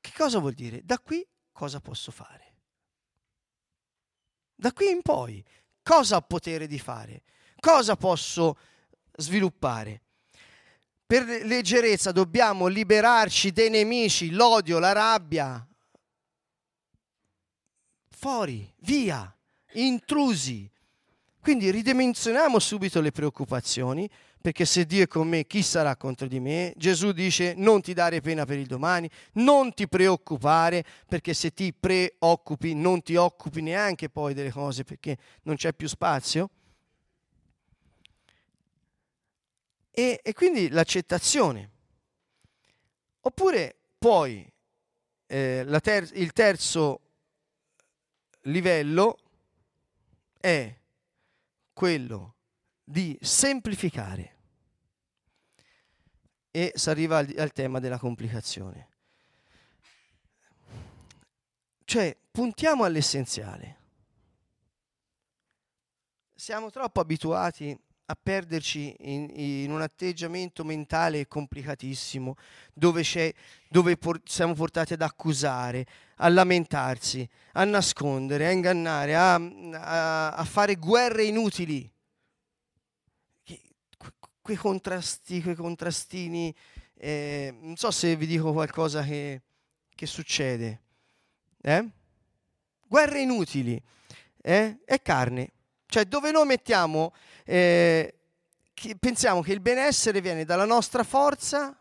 Che 0.00 0.12
cosa 0.16 0.38
vuol 0.38 0.52
dire? 0.52 0.82
Da 0.84 1.00
qui 1.00 1.26
cosa 1.50 1.80
posso 1.80 2.12
fare? 2.12 2.54
Da 4.54 4.72
qui 4.72 4.90
in 4.90 5.02
poi 5.02 5.44
cosa 5.82 6.16
ho 6.16 6.22
potere 6.22 6.68
di 6.68 6.78
fare? 6.78 7.22
Cosa 7.58 7.96
posso 7.96 8.56
sviluppare? 9.16 10.02
Per 11.04 11.24
leggerezza 11.44 12.12
dobbiamo 12.12 12.68
liberarci 12.68 13.50
dei 13.50 13.70
nemici, 13.70 14.30
l'odio, 14.30 14.78
la 14.78 14.92
rabbia. 14.92 15.66
Fuori, 18.08 18.72
via, 18.82 19.36
intrusi. 19.72 20.70
Quindi 21.40 21.72
ridimensioniamo 21.72 22.60
subito 22.60 23.00
le 23.00 23.10
preoccupazioni, 23.10 24.08
perché 24.40 24.64
se 24.64 24.86
Dio 24.86 25.04
è 25.04 25.06
con 25.06 25.28
me, 25.28 25.46
chi 25.46 25.62
sarà 25.62 25.96
contro 25.96 26.26
di 26.26 26.40
me? 26.40 26.72
Gesù 26.76 27.12
dice 27.12 27.52
non 27.56 27.82
ti 27.82 27.92
dare 27.92 28.20
pena 28.20 28.46
per 28.46 28.58
il 28.58 28.66
domani, 28.66 29.08
non 29.34 29.74
ti 29.74 29.86
preoccupare, 29.86 30.84
perché 31.06 31.34
se 31.34 31.52
ti 31.52 31.74
preoccupi 31.74 32.74
non 32.74 33.02
ti 33.02 33.16
occupi 33.16 33.60
neanche 33.60 34.08
poi 34.08 34.32
delle 34.32 34.50
cose, 34.50 34.84
perché 34.84 35.18
non 35.42 35.56
c'è 35.56 35.74
più 35.74 35.88
spazio. 35.88 36.50
E, 39.90 40.20
e 40.22 40.32
quindi 40.32 40.70
l'accettazione. 40.70 41.70
Oppure 43.20 43.76
poi 43.98 44.50
eh, 45.26 45.66
ter- 45.82 46.12
il 46.14 46.32
terzo 46.32 47.00
livello 48.44 49.18
è 50.40 50.74
quello 51.74 52.36
di 52.90 53.16
semplificare. 53.20 54.34
E 56.50 56.72
si 56.74 56.90
arriva 56.90 57.18
al, 57.18 57.32
al 57.38 57.52
tema 57.52 57.78
della 57.78 57.98
complicazione. 57.98 58.88
Cioè, 61.84 62.16
puntiamo 62.30 62.82
all'essenziale. 62.82 63.78
Siamo 66.34 66.70
troppo 66.70 67.00
abituati 67.00 67.78
a 68.06 68.18
perderci 68.20 68.96
in, 69.00 69.30
in, 69.34 69.70
un 69.70 69.82
atteggiamento 69.82 70.64
mentale 70.64 71.28
complicatissimo, 71.28 72.34
dove, 72.72 73.04
dove 73.68 73.96
por- 73.96 74.20
siamo 74.24 74.54
portati 74.54 74.94
ad 74.94 75.02
accusare, 75.02 75.86
a 76.16 76.28
lamentarsi, 76.28 77.28
a 77.52 77.62
nascondere, 77.62 78.48
a 78.48 78.50
ingannare, 78.50 79.14
a, 79.14 79.34
a, 79.34 80.30
a 80.32 80.44
fare 80.44 80.74
guerre 80.74 81.22
inutili 81.22 81.88
quei 84.40 84.56
contrasti, 84.56 85.42
quei 85.42 85.54
contrastini, 85.54 86.54
eh, 86.94 87.54
non 87.60 87.76
so 87.76 87.90
se 87.90 88.16
vi 88.16 88.26
dico 88.26 88.52
qualcosa 88.52 89.02
che, 89.02 89.42
che 89.94 90.06
succede. 90.06 90.80
Eh? 91.62 91.88
Guerre 92.86 93.20
inutili, 93.20 93.80
eh? 94.42 94.78
è 94.84 95.02
carne. 95.02 95.52
Cioè 95.86 96.04
dove 96.04 96.30
noi 96.30 96.46
mettiamo, 96.46 97.12
eh, 97.44 98.14
che 98.72 98.96
pensiamo 98.96 99.42
che 99.42 99.52
il 99.52 99.60
benessere 99.60 100.20
viene 100.20 100.44
dalla 100.44 100.64
nostra 100.64 101.02
forza 101.02 101.74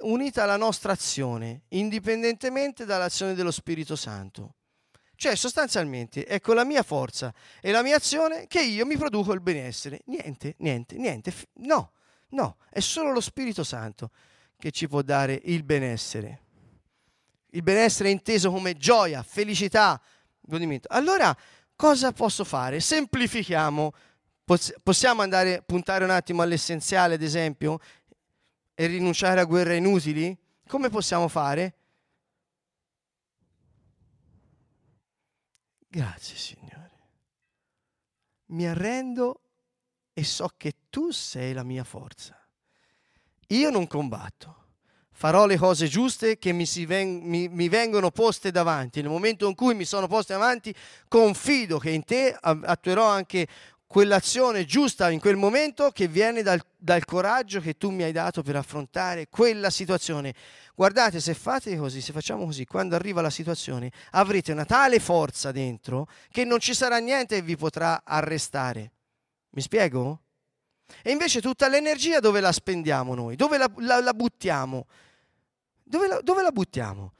unita 0.00 0.42
alla 0.42 0.56
nostra 0.56 0.92
azione, 0.92 1.62
indipendentemente 1.68 2.84
dall'azione 2.84 3.34
dello 3.34 3.50
Spirito 3.50 3.96
Santo. 3.96 4.54
Cioè 5.16 5.36
sostanzialmente 5.36 6.24
è 6.24 6.40
con 6.40 6.56
la 6.56 6.64
mia 6.64 6.82
forza 6.82 7.32
e 7.60 7.70
la 7.70 7.82
mia 7.82 7.96
azione 7.96 8.46
che 8.46 8.62
io 8.62 8.84
mi 8.84 8.96
produco 8.96 9.32
il 9.32 9.40
benessere. 9.40 10.00
Niente, 10.06 10.54
niente, 10.58 10.96
niente. 10.96 11.32
No, 11.54 11.92
no, 12.30 12.56
è 12.70 12.80
solo 12.80 13.12
lo 13.12 13.20
Spirito 13.20 13.64
Santo 13.64 14.10
che 14.58 14.70
ci 14.70 14.88
può 14.88 15.02
dare 15.02 15.40
il 15.44 15.62
benessere. 15.62 16.40
Il 17.50 17.62
benessere 17.62 18.08
è 18.08 18.12
inteso 18.12 18.50
come 18.50 18.74
gioia, 18.74 19.22
felicità, 19.22 20.00
godimento. 20.40 20.88
Allora, 20.90 21.36
cosa 21.76 22.12
posso 22.12 22.44
fare? 22.44 22.80
Semplifichiamo. 22.80 23.92
Possiamo 24.82 25.22
andare, 25.22 25.62
puntare 25.62 26.04
un 26.04 26.10
attimo 26.10 26.42
all'essenziale, 26.42 27.14
ad 27.14 27.22
esempio, 27.22 27.78
e 28.74 28.86
rinunciare 28.86 29.40
a 29.40 29.44
guerre 29.44 29.76
inutili? 29.76 30.36
Come 30.66 30.90
possiamo 30.90 31.28
fare? 31.28 31.74
Grazie 35.94 36.36
Signore. 36.36 36.90
Mi 38.46 38.66
arrendo 38.66 39.42
e 40.12 40.24
so 40.24 40.50
che 40.56 40.72
tu 40.90 41.12
sei 41.12 41.52
la 41.52 41.62
mia 41.62 41.84
forza. 41.84 42.36
Io 43.50 43.70
non 43.70 43.86
combatto. 43.86 44.62
Farò 45.12 45.46
le 45.46 45.56
cose 45.56 45.86
giuste 45.86 46.36
che 46.36 46.50
mi, 46.50 46.66
ven- 46.84 47.20
mi, 47.22 47.46
mi, 47.46 47.68
vengono 47.68 48.10
poste 48.10 48.50
davanti. 48.50 49.02
Nel 49.02 49.10
momento 49.10 49.46
in 49.46 49.54
cui 49.54 49.74
mi 49.74 49.84
sono 49.84 50.08
poste 50.08 50.32
davanti, 50.32 50.74
confido 51.06 51.78
che 51.78 51.90
in 51.90 52.02
te 52.02 52.36
attuerò 52.40 53.06
anche 53.06 53.46
quell'azione 53.86 54.64
giusta 54.64 55.10
in 55.10 55.20
quel 55.20 55.36
momento 55.36 55.90
che 55.90 56.08
viene 56.08 56.42
dal, 56.42 56.60
dal, 56.76 57.04
coraggio 57.04 57.60
che 57.60 57.76
tu 57.76 57.90
mi 57.90 58.02
hai 58.02 58.12
dato 58.12 58.42
per 58.42 58.56
affrontare 58.56 59.28
quella 59.28 59.70
situazione. 59.70 60.34
Guardate, 60.74 61.20
se 61.20 61.34
fate 61.34 61.76
così, 61.76 62.00
se 62.00 62.12
facciamo 62.12 62.44
così, 62.44 62.64
quando 62.64 62.96
arriva 62.96 63.20
la 63.20 63.30
situazione, 63.30 63.92
avrete 64.12 64.52
una 64.52 64.64
tale 64.64 64.98
forza 64.98 65.52
dentro 65.52 66.08
che 66.30 66.44
non 66.44 66.58
ci 66.58 66.74
sarà 66.74 66.98
niente 66.98 67.36
che 67.36 67.42
vi 67.42 67.56
potrà 67.56 68.02
arrestare. 68.04 68.90
Mi 69.50 69.60
spiego? 69.60 70.20
E 71.02 71.10
invece 71.10 71.40
tutta 71.40 71.68
l'energia 71.68 72.20
dove 72.20 72.40
la 72.40 72.52
spendiamo 72.52 73.14
noi? 73.14 73.36
Dove 73.36 73.56
la, 73.56 73.70
la, 73.76 74.00
la 74.00 74.12
buttiamo? 74.12 74.86
Dove 75.82 76.08
la, 76.08 76.20
dove 76.20 76.42
la 76.42 76.50
buttiamo? 76.50 77.12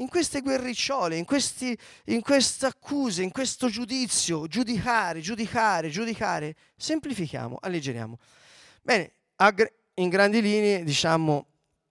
In 0.00 0.08
queste 0.08 0.40
guerricciole, 0.40 1.16
in, 1.16 1.24
questi, 1.24 1.76
in 2.06 2.20
queste 2.20 2.66
accuse, 2.66 3.22
in 3.22 3.32
questo 3.32 3.68
giudizio, 3.68 4.46
giudicare, 4.46 5.20
giudicare, 5.20 5.88
giudicare, 5.88 6.54
semplifichiamo, 6.76 7.58
alleggeriamo. 7.60 8.18
Bene, 8.82 9.12
in 9.94 10.08
grandi 10.08 10.40
linee 10.40 10.84
diciamo 10.84 11.46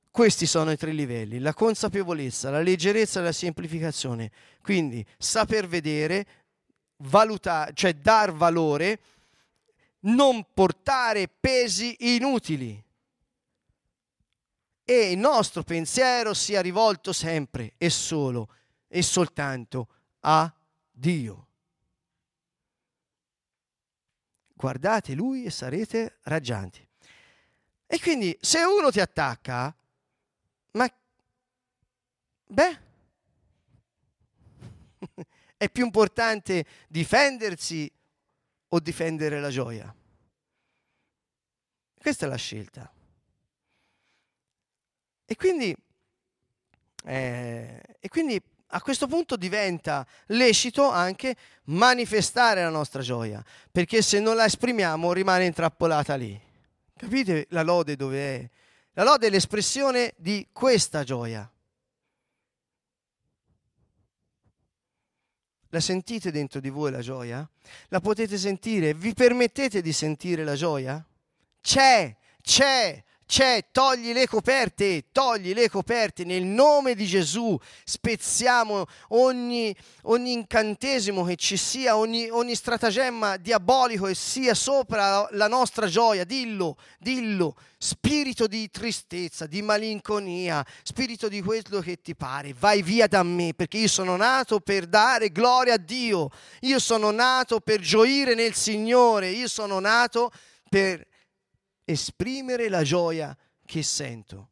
questi 0.10 0.48
sono 0.48 0.72
i 0.72 0.78
tre 0.78 0.94
livelli, 0.94 1.38
la 1.38 1.54
consapevolezza, 1.54 2.50
la 2.50 2.62
leggerezza 2.62 3.20
e 3.20 3.24
la 3.24 3.32
semplificazione. 3.32 4.32
Quindi 4.64 5.06
saper 5.18 5.68
vedere, 5.68 6.26
valutare, 7.04 7.72
cioè 7.76 7.94
dar 7.94 8.34
valore, 8.34 9.00
non 10.02 10.44
portare 10.54 11.28
pesi 11.28 12.16
inutili 12.16 12.84
e 14.90 15.12
il 15.12 15.18
nostro 15.18 15.64
pensiero 15.64 16.34
sia 16.34 16.62
rivolto 16.62 17.12
sempre 17.12 17.74
e 17.76 17.90
solo 17.90 18.54
e 18.88 19.02
soltanto 19.02 19.90
a 20.22 20.50
Dio. 20.90 21.48
Guardate 24.54 25.14
Lui 25.14 25.44
e 25.44 25.50
sarete 25.52 26.20
raggianti. 26.22 26.88
E 27.86 28.00
quindi 28.00 28.38
se 28.40 28.64
uno 28.64 28.90
ti 28.90 29.02
attacca, 29.02 29.76
ma 30.72 30.90
beh, 32.46 32.80
è 35.58 35.70
più 35.70 35.84
importante 35.84 36.66
difendersi 36.88 37.92
o 38.70 38.80
difendere 38.80 39.42
la 39.42 39.50
gioia? 39.50 39.94
Questa 42.00 42.26
è 42.26 42.30
la 42.30 42.38
scelta. 42.38 42.90
E 45.30 45.36
quindi, 45.36 45.76
eh, 47.04 47.82
e 48.00 48.08
quindi 48.08 48.42
a 48.68 48.82
questo 48.82 49.08
punto 49.08 49.36
diventa 49.36 50.08
lecito 50.28 50.90
anche 50.90 51.36
manifestare 51.66 52.64
la 52.64 52.70
nostra 52.70 53.02
gioia, 53.02 53.44
perché 53.70 54.02
se 54.02 54.22
non 54.22 54.38
la 54.38 54.46
esprimiamo 54.46 55.12
rimane 55.12 55.46
intrappolata 55.46 56.16
lì. 56.16 56.40
Capite 56.96 57.48
la 57.50 57.62
lode 57.62 57.98
dove 57.98 58.36
è? 58.36 58.50
La 58.94 59.04
lode 59.04 59.28
è 59.28 59.30
l'espressione 59.30 60.14
di 60.16 60.48
questa 60.54 61.04
gioia. 61.04 61.52
La 65.72 65.80
sentite 65.82 66.32
dentro 66.32 66.62
di 66.62 66.70
voi 66.70 66.92
la 66.92 67.02
gioia? 67.02 67.48
La 67.90 68.00
potete 68.00 68.38
sentire? 68.38 68.94
Vi 68.94 69.14
permettete 69.14 69.82
di 69.82 69.92
sentire 69.92 70.46
la 70.46 70.56
gioia? 70.56 71.06
C'è, 71.62 72.16
c'è, 72.42 73.04
c'è, 73.28 73.66
togli 73.74 74.14
le 74.14 74.26
coperte, 74.26 75.08
togli 75.12 75.54
le 75.54 75.70
coperte. 75.70 76.24
Nel 76.24 76.44
nome 76.44 76.96
di 76.96 77.06
Gesù, 77.06 77.60
spezziamo 77.84 78.86
ogni, 79.10 79.76
ogni 80.04 80.32
incantesimo 80.32 81.26
che 81.26 81.36
ci 81.36 81.58
sia, 81.58 81.98
ogni, 81.98 82.30
ogni 82.30 82.56
stratagemma 82.56 83.36
diabolico 83.36 84.06
che 84.06 84.16
sia 84.16 84.54
sopra 84.54 85.28
la 85.32 85.50
nostra 85.50 85.88
gioia, 85.88 86.24
dillo, 86.24 86.78
dillo, 86.98 87.58
spirito 87.78 88.48
di 88.48 88.70
tristezza, 88.72 89.46
di 89.46 89.62
malinconia, 89.62 90.66
spirito 90.82 91.28
di 91.28 91.42
quello 91.42 91.82
che 91.82 92.02
ti 92.02 92.16
pare, 92.16 92.56
vai 92.58 92.82
via 92.82 93.08
da 93.08 93.24
me 93.24 93.54
perché 93.54 93.78
io 93.78 93.90
sono 93.90 94.16
nato 94.16 94.62
per 94.62 94.88
dare 94.88 95.32
gloria 95.32 95.74
a 95.74 95.78
Dio, 95.78 96.30
io 96.62 96.80
sono 96.80 97.12
nato 97.12 97.60
per 97.60 97.82
gioire 97.82 98.36
nel 98.36 98.54
Signore, 98.54 99.32
io 99.32 99.50
sono 99.50 99.80
nato 99.80 100.32
per 100.70 101.06
esprimere 101.90 102.68
la 102.68 102.84
gioia 102.84 103.36
che 103.66 103.82
sento. 103.82 104.50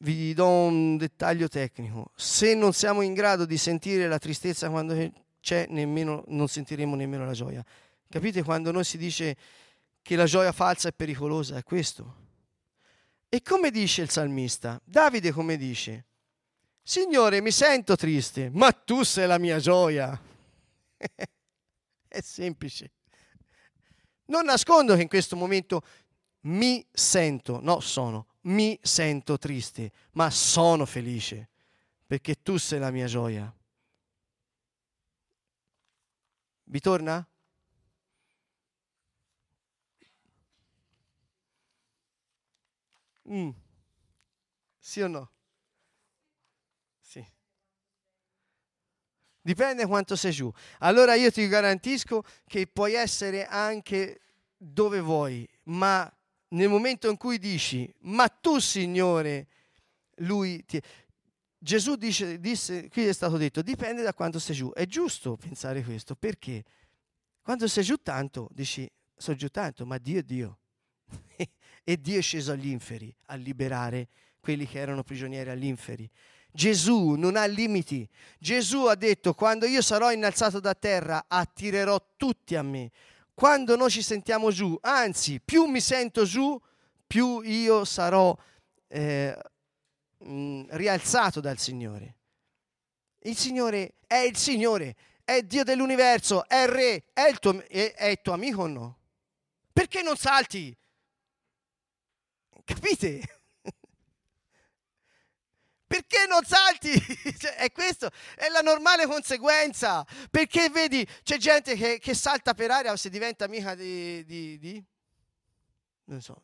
Vi 0.00 0.34
do 0.34 0.46
un 0.46 0.98
dettaglio 0.98 1.48
tecnico. 1.48 2.12
Se 2.14 2.54
non 2.54 2.74
siamo 2.74 3.00
in 3.00 3.14
grado 3.14 3.46
di 3.46 3.56
sentire 3.56 4.06
la 4.06 4.18
tristezza 4.18 4.68
quando 4.68 4.94
c'è, 5.40 5.66
nemmeno, 5.70 6.22
non 6.28 6.48
sentiremo 6.48 6.94
nemmeno 6.94 7.24
la 7.24 7.32
gioia. 7.32 7.64
Capite 8.08 8.42
quando 8.42 8.70
noi 8.70 8.84
si 8.84 8.98
dice 8.98 9.36
che 10.02 10.16
la 10.16 10.26
gioia 10.26 10.52
falsa 10.52 10.88
è 10.88 10.92
pericolosa? 10.92 11.56
È 11.56 11.62
questo. 11.62 12.26
E 13.30 13.40
come 13.40 13.70
dice 13.70 14.02
il 14.02 14.10
salmista? 14.10 14.78
Davide 14.84 15.32
come 15.32 15.56
dice? 15.56 16.04
Signore, 16.82 17.40
mi 17.40 17.50
sento 17.50 17.96
triste, 17.96 18.50
ma 18.52 18.70
tu 18.70 19.02
sei 19.02 19.26
la 19.26 19.38
mia 19.38 19.58
gioia. 19.58 20.18
è 22.08 22.20
semplice. 22.20 22.92
Non 24.28 24.44
nascondo 24.44 24.94
che 24.94 25.02
in 25.02 25.08
questo 25.08 25.36
momento 25.36 25.82
mi 26.42 26.86
sento, 26.90 27.60
no 27.62 27.80
sono, 27.80 28.26
mi 28.42 28.78
sento 28.82 29.38
triste, 29.38 29.92
ma 30.12 30.30
sono 30.30 30.84
felice 30.86 31.48
perché 32.06 32.42
tu 32.42 32.56
sei 32.56 32.78
la 32.78 32.90
mia 32.90 33.06
gioia. 33.06 33.52
Vi 36.64 36.80
torna? 36.80 37.26
Mm. 43.28 43.50
Sì 44.80 45.02
o 45.02 45.08
no? 45.08 45.30
Dipende 49.48 49.86
quanto 49.86 50.14
sei 50.14 50.32
giù. 50.32 50.52
Allora 50.80 51.14
io 51.14 51.32
ti 51.32 51.48
garantisco 51.48 52.22
che 52.46 52.66
puoi 52.66 52.92
essere 52.92 53.46
anche 53.46 54.20
dove 54.54 55.00
vuoi, 55.00 55.48
ma 55.64 56.06
nel 56.48 56.68
momento 56.68 57.08
in 57.08 57.16
cui 57.16 57.38
dici, 57.38 57.90
ma 58.00 58.28
tu 58.28 58.58
Signore, 58.58 59.46
lui 60.16 60.62
ti... 60.66 60.78
Gesù 61.56 61.96
dice, 61.96 62.38
disse, 62.38 62.90
qui 62.90 63.06
è 63.06 63.12
stato 63.14 63.38
detto, 63.38 63.62
dipende 63.62 64.02
da 64.02 64.12
quanto 64.12 64.38
sei 64.38 64.54
giù. 64.54 64.70
È 64.70 64.84
giusto 64.84 65.38
pensare 65.38 65.82
questo, 65.82 66.14
perché 66.14 66.62
quando 67.40 67.66
sei 67.68 67.84
giù 67.84 67.96
tanto, 68.02 68.48
dici, 68.52 68.86
sono 69.16 69.38
giù 69.38 69.48
tanto, 69.48 69.86
ma 69.86 69.96
Dio 69.96 70.18
è 70.18 70.22
Dio. 70.24 70.58
e 71.84 71.98
Dio 71.98 72.18
è 72.18 72.22
sceso 72.22 72.52
agli 72.52 72.68
inferi 72.68 73.16
a 73.28 73.34
liberare 73.36 74.08
quelli 74.40 74.66
che 74.66 74.78
erano 74.78 75.02
prigionieri 75.02 75.48
agli 75.48 75.64
inferi. 75.64 76.06
Gesù 76.58 77.10
non 77.10 77.36
ha 77.36 77.44
limiti. 77.44 78.08
Gesù 78.36 78.86
ha 78.86 78.96
detto, 78.96 79.32
quando 79.32 79.64
io 79.64 79.80
sarò 79.80 80.10
innalzato 80.10 80.58
da 80.58 80.74
terra, 80.74 81.26
attirerò 81.28 82.14
tutti 82.16 82.56
a 82.56 82.62
me. 82.62 82.90
Quando 83.32 83.76
noi 83.76 83.90
ci 83.90 84.02
sentiamo 84.02 84.50
giù, 84.50 84.76
anzi, 84.80 85.40
più 85.40 85.66
mi 85.66 85.80
sento 85.80 86.24
giù, 86.24 86.60
più 87.06 87.42
io 87.42 87.84
sarò 87.84 88.36
eh, 88.88 89.38
mh, 90.18 90.32
mm, 90.32 90.64
rialzato 90.70 91.38
dal 91.38 91.58
Signore. 91.58 92.16
Il 93.20 93.36
Signore 93.36 93.94
è 94.08 94.16
il 94.16 94.36
Signore, 94.36 94.96
è 95.22 95.42
Dio 95.42 95.62
dell'universo, 95.62 96.44
è 96.48 96.66
Re, 96.66 97.04
è 97.12 97.28
il 97.28 97.38
tuo, 97.38 97.62
è, 97.68 97.94
è 97.94 98.06
il 98.06 98.18
tuo 98.20 98.32
amico 98.32 98.62
o 98.62 98.66
no? 98.66 98.98
Perché 99.72 100.02
non 100.02 100.16
salti? 100.16 100.76
Capite? 102.64 103.37
Perché 105.88 106.26
non 106.28 106.44
salti? 106.44 106.92
Cioè, 107.38 107.54
è 107.54 107.72
questo, 107.72 108.10
è 108.36 108.48
la 108.50 108.60
normale 108.60 109.06
conseguenza. 109.06 110.06
Perché 110.30 110.68
vedi, 110.68 111.04
c'è 111.22 111.38
gente 111.38 111.74
che, 111.76 111.98
che 111.98 112.14
salta 112.14 112.52
per 112.52 112.70
aria 112.70 112.94
se 112.96 113.08
diventa 113.08 113.46
amica 113.46 113.74
di, 113.74 114.22
di, 114.26 114.58
di, 114.58 114.84
Non 116.04 116.20
so, 116.20 116.42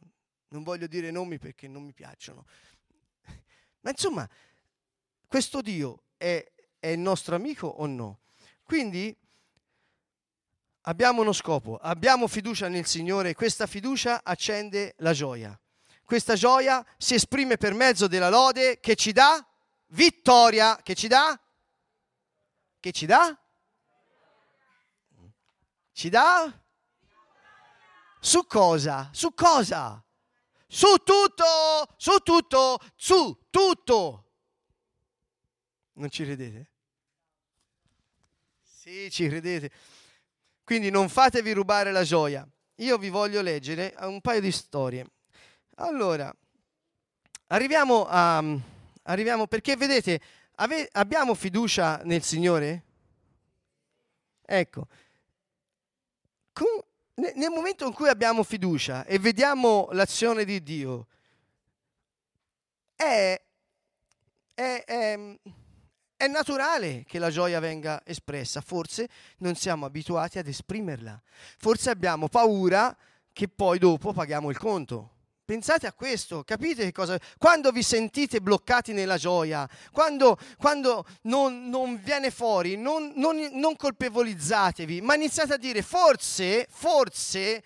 non 0.49 0.63
voglio 0.63 0.87
dire 0.87 1.11
nomi 1.11 1.39
perché 1.39 1.69
non 1.69 1.83
mi 1.83 1.93
piacciono. 1.93 2.47
Ma 3.81 3.91
insomma, 3.91 4.27
questo 5.27 5.61
Dio 5.61 6.05
è, 6.17 6.43
è 6.79 6.89
il 6.89 6.99
nostro 6.99 7.35
amico 7.35 7.67
o 7.67 7.85
no? 7.85 8.21
Quindi 8.63 9.15
abbiamo 10.83 11.21
uno 11.21 11.33
scopo, 11.33 11.77
abbiamo 11.77 12.29
fiducia 12.29 12.69
nel 12.69 12.87
Signore 12.87 13.31
e 13.31 13.35
questa 13.35 13.67
fiducia 13.67 14.23
accende 14.25 14.95
la 14.99 15.13
gioia. 15.13 15.59
Questa 16.05 16.35
gioia 16.35 16.85
si 16.99 17.15
esprime 17.15 17.57
per 17.57 17.75
mezzo 17.75 18.07
della 18.07 18.29
lode 18.29 18.79
che 18.81 18.95
ci 18.95 19.13
dà 19.13 19.45
vittoria. 19.89 20.77
Che 20.83 20.95
ci 20.95 21.09
dà? 21.09 21.39
Che 22.81 22.93
ci 22.93 23.07
dà? 23.07 23.39
Ci 25.93 26.09
dà? 26.09 26.63
Su 28.21 28.47
cosa? 28.47 29.11
Su 29.13 29.33
cosa? 29.33 30.03
Su 30.67 30.97
tutto, 30.97 31.45
su 31.97 32.19
tutto, 32.19 32.79
su 32.97 33.47
tutto. 33.49 34.33
Non 35.93 36.11
ci 36.11 36.25
credete? 36.25 36.71
Sì, 38.61 39.11
ci 39.11 39.29
credete. 39.29 39.71
Quindi 40.65 40.91
non 40.91 41.09
fatevi 41.09 41.53
rubare 41.53 41.93
la 41.93 42.03
gioia. 42.03 42.47
Io 42.77 42.99
vi 42.99 43.09
voglio 43.09 43.41
leggere 43.41 43.95
un 44.01 44.21
paio 44.21 44.41
di 44.41 44.51
storie. 44.51 45.07
Allora, 45.77 46.35
arriviamo 47.49 48.07
a... 48.09 48.43
Arriviamo, 49.07 49.47
perché 49.47 49.77
vedete, 49.77 50.19
ave, 50.55 50.89
abbiamo 50.93 51.35
fiducia 51.35 52.01
nel 52.05 52.23
Signore? 52.23 52.83
Ecco, 54.47 54.87
con, 56.53 56.67
nel 57.17 57.51
momento 57.51 57.87
in 57.87 57.93
cui 57.93 58.09
abbiamo 58.09 58.43
fiducia 58.43 59.05
e 59.05 59.19
vediamo 59.19 59.89
l'azione 59.93 60.45
di 60.45 60.63
Dio, 60.63 61.07
è, 62.95 63.41
è, 64.55 64.85
è, 64.87 65.39
è, 66.17 66.27
naturale 66.29 67.05
che 67.07 67.19
la 67.19 67.31
gioia 67.31 67.61
venga 67.61 68.01
espressa, 68.07 68.61
forse 68.61 69.09
non 69.39 69.55
siamo 69.55 69.85
abituati 69.85 70.39
ad 70.39 70.47
esprimerla, 70.47 71.21
forse 71.59 71.91
abbiamo 71.91 72.29
paura 72.29 72.97
che 73.33 73.49
poi 73.49 73.79
dopo 73.79 74.13
paghiamo 74.13 74.49
il 74.49 74.59
conto. 74.59 75.14
Pensate 75.45 75.87
a 75.87 75.93
questo, 75.93 76.43
capite 76.43 76.85
che 76.85 76.93
cosa... 76.93 77.21
Quando 77.37 77.71
vi 77.71 77.83
sentite 77.83 78.41
bloccati 78.41 78.95
nella 78.95 79.19
gioia, 79.19 79.69
quando, 79.93 80.39
quando 80.57 81.05
non, 81.23 81.69
non, 81.69 82.01
viene 82.03 82.31
fuori, 82.31 82.79
non, 82.79 83.13
non, 83.17 83.37
non 83.53 83.77
colpevolizzatevi, 83.77 85.03
ma 85.03 85.15
iniziate 85.15 85.53
a 85.53 85.59
dire 85.59 85.83
forse, 85.83 86.67
forse 86.71 87.63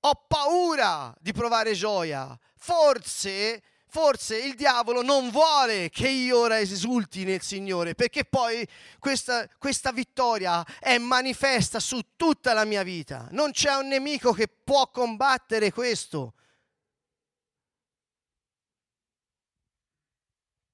ho 0.00 0.24
paura 0.26 1.14
di 1.20 1.32
provare 1.32 1.74
gioia, 1.74 2.38
forse 2.56 3.62
forse 3.90 4.38
il 4.38 4.54
diavolo 4.54 5.02
non 5.02 5.30
vuole 5.30 5.88
che 5.88 6.08
io 6.08 6.38
ora 6.38 6.58
esulti 6.58 7.24
nel 7.24 7.42
Signore, 7.42 7.94
perché 7.94 8.24
poi 8.24 8.66
questa, 8.98 9.46
questa, 9.58 9.92
vittoria 9.92 10.64
è 10.78 10.96
manifesta 10.98 11.80
su 11.80 12.00
tutta 12.16 12.52
la 12.52 12.64
mia 12.64 12.82
vita. 12.82 13.28
Non 13.30 13.50
c'è 13.50 13.74
un 13.74 13.88
nemico 13.88 14.32
che 14.32 14.46
può 14.48 14.88
combattere 14.90 15.72
questo. 15.72 16.34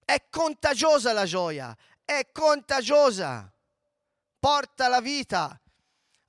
È 0.05 0.23
contagiosa 0.29 1.13
la 1.13 1.25
gioia, 1.25 1.77
è 2.05 2.29
contagiosa, 2.33 3.51
porta 4.39 4.89
la 4.89 5.01
vita. 5.01 5.59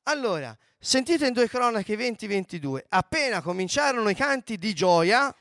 Allora, 0.04 0.58
sentite 0.80 1.28
in 1.28 1.34
due 1.34 1.50
cronache 1.50 1.96
20-22, 1.96 2.84
appena 2.90 3.42
cominciarono 3.42 4.08
i 4.10 4.16
canti 4.16 4.58
di 4.58 4.74
gioia 4.74 5.36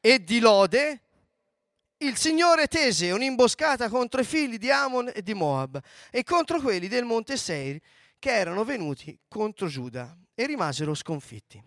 e 0.00 0.24
di 0.24 0.40
lode, 0.40 1.02
il 1.98 2.16
Signore 2.16 2.68
tese 2.68 3.10
un'imboscata 3.10 3.88
contro 3.88 4.20
i 4.20 4.24
figli 4.24 4.56
di 4.56 4.70
Amon 4.70 5.10
e 5.12 5.22
di 5.22 5.34
Moab 5.34 5.80
e 6.10 6.22
contro 6.22 6.60
quelli 6.60 6.88
del 6.88 7.04
monte 7.04 7.36
Seir 7.36 7.80
che 8.18 8.30
erano 8.30 8.64
venuti 8.64 9.18
contro 9.28 9.66
Giuda 9.66 10.16
e 10.34 10.46
rimasero 10.46 10.94
sconfitti. 10.94 11.62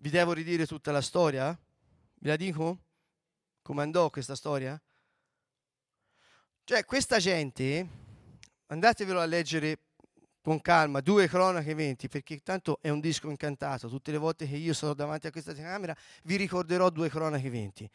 Vi 0.00 0.10
devo 0.10 0.32
ridire 0.32 0.66
tutta 0.66 0.92
la 0.92 1.00
storia? 1.00 1.56
Vi 2.14 2.28
la 2.28 2.36
dico? 2.36 2.78
Come 3.68 3.82
andò 3.82 4.08
questa 4.08 4.34
storia? 4.34 4.80
Cioè, 6.64 6.86
questa 6.86 7.18
gente, 7.18 7.86
andatevelo 8.68 9.20
a 9.20 9.26
leggere 9.26 9.80
con 10.40 10.62
calma, 10.62 11.00
due 11.00 11.28
cronache 11.28 11.74
20, 11.74 12.08
perché 12.08 12.38
tanto 12.38 12.78
è 12.80 12.88
un 12.88 12.98
disco 12.98 13.28
incantato. 13.28 13.90
Tutte 13.90 14.10
le 14.10 14.16
volte 14.16 14.48
che 14.48 14.56
io 14.56 14.72
sono 14.72 14.94
davanti 14.94 15.26
a 15.26 15.30
questa 15.30 15.52
telecamera 15.52 15.94
vi 16.22 16.36
ricorderò 16.36 16.88
due 16.88 17.10
cronache 17.10 17.50
20. 17.50 17.90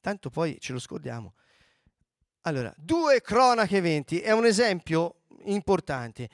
Tanto 0.00 0.28
poi 0.28 0.58
ce 0.58 0.72
lo 0.72 0.80
scordiamo. 0.80 1.34
Allora, 2.40 2.74
due 2.76 3.20
cronache 3.20 3.80
20 3.80 4.22
è 4.22 4.32
un 4.32 4.44
esempio 4.44 5.20
importante. 5.44 6.28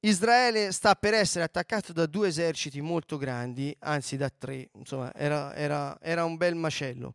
Israele 0.00 0.72
sta 0.72 0.94
per 0.94 1.14
essere 1.14 1.42
attaccato 1.42 1.94
da 1.94 2.04
due 2.04 2.28
eserciti 2.28 2.82
molto 2.82 3.16
grandi, 3.16 3.74
anzi 3.78 4.18
da 4.18 4.28
tre, 4.28 4.68
insomma 4.74 5.10
era, 5.14 5.54
era, 5.54 5.98
era 6.02 6.26
un 6.26 6.36
bel 6.36 6.54
macello. 6.54 7.14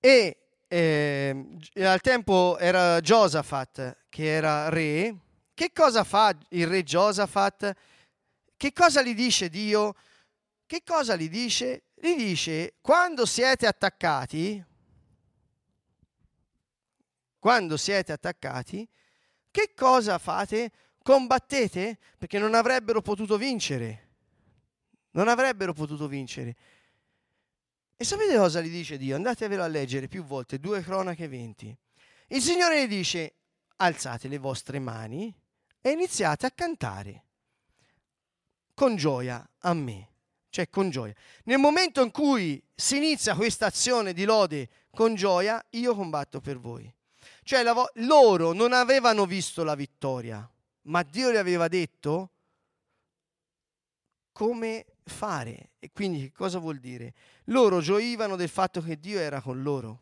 E 0.00 0.36
eh, 0.66 1.58
al 1.82 2.00
tempo 2.00 2.56
era 2.58 3.00
Giosafat 3.00 4.06
che 4.08 4.24
era 4.24 4.68
re. 4.70 5.14
Che 5.52 5.72
cosa 5.72 6.04
fa 6.04 6.34
il 6.50 6.66
re 6.66 6.82
Giosafat? 6.82 7.74
Che 8.56 8.72
cosa 8.72 9.02
gli 9.02 9.14
dice 9.14 9.50
Dio? 9.50 9.94
Che 10.64 10.82
cosa 10.84 11.16
gli 11.16 11.28
dice? 11.28 11.82
Gli 11.94 12.14
dice, 12.14 12.76
quando 12.80 13.26
siete 13.26 13.66
attaccati, 13.66 14.64
quando 17.38 17.76
siete 17.76 18.12
attaccati, 18.12 18.88
che 19.50 19.72
cosa 19.74 20.18
fate? 20.18 20.70
Combattete? 21.02 21.98
Perché 22.16 22.38
non 22.38 22.54
avrebbero 22.54 23.02
potuto 23.02 23.36
vincere. 23.36 24.08
Non 25.12 25.28
avrebbero 25.28 25.72
potuto 25.72 26.06
vincere. 26.06 26.54
E 28.00 28.04
sapete 28.06 28.34
cosa 28.34 28.62
gli 28.62 28.70
dice 28.70 28.96
Dio? 28.96 29.14
Andatevelo 29.14 29.62
a 29.62 29.66
leggere 29.66 30.08
più 30.08 30.24
volte, 30.24 30.58
due 30.58 30.80
cronache 30.80 31.28
20. 31.28 31.76
Il 32.28 32.40
Signore 32.40 32.82
gli 32.82 32.88
dice, 32.88 33.34
alzate 33.76 34.26
le 34.26 34.38
vostre 34.38 34.78
mani 34.78 35.30
e 35.82 35.90
iniziate 35.90 36.46
a 36.46 36.50
cantare 36.50 37.24
con 38.72 38.96
gioia 38.96 39.46
a 39.58 39.74
me, 39.74 40.12
cioè 40.48 40.70
con 40.70 40.88
gioia. 40.88 41.12
Nel 41.44 41.58
momento 41.58 42.00
in 42.02 42.10
cui 42.10 42.64
si 42.74 42.96
inizia 42.96 43.34
questa 43.34 43.66
azione 43.66 44.14
di 44.14 44.24
lode 44.24 44.70
con 44.92 45.14
gioia, 45.14 45.62
io 45.72 45.94
combatto 45.94 46.40
per 46.40 46.58
voi. 46.58 46.90
Cioè 47.42 47.62
vo- 47.64 47.90
loro 47.96 48.54
non 48.54 48.72
avevano 48.72 49.26
visto 49.26 49.62
la 49.62 49.74
vittoria, 49.74 50.50
ma 50.84 51.02
Dio 51.02 51.30
gli 51.30 51.36
aveva 51.36 51.68
detto 51.68 52.30
come 54.32 54.86
fare. 55.04 55.70
E 55.78 55.90
quindi 55.92 56.20
che 56.20 56.32
cosa 56.32 56.58
vuol 56.58 56.78
dire? 56.78 57.14
Loro 57.44 57.80
gioivano 57.80 58.36
del 58.36 58.48
fatto 58.48 58.80
che 58.80 58.98
Dio 58.98 59.18
era 59.18 59.40
con 59.40 59.62
loro. 59.62 60.00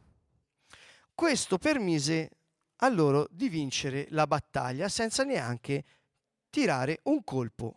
Questo 1.14 1.58
permise 1.58 2.30
a 2.76 2.88
loro 2.88 3.26
di 3.30 3.48
vincere 3.48 4.06
la 4.10 4.26
battaglia 4.26 4.88
senza 4.88 5.24
neanche 5.24 5.84
tirare 6.50 7.00
un 7.04 7.24
colpo, 7.24 7.76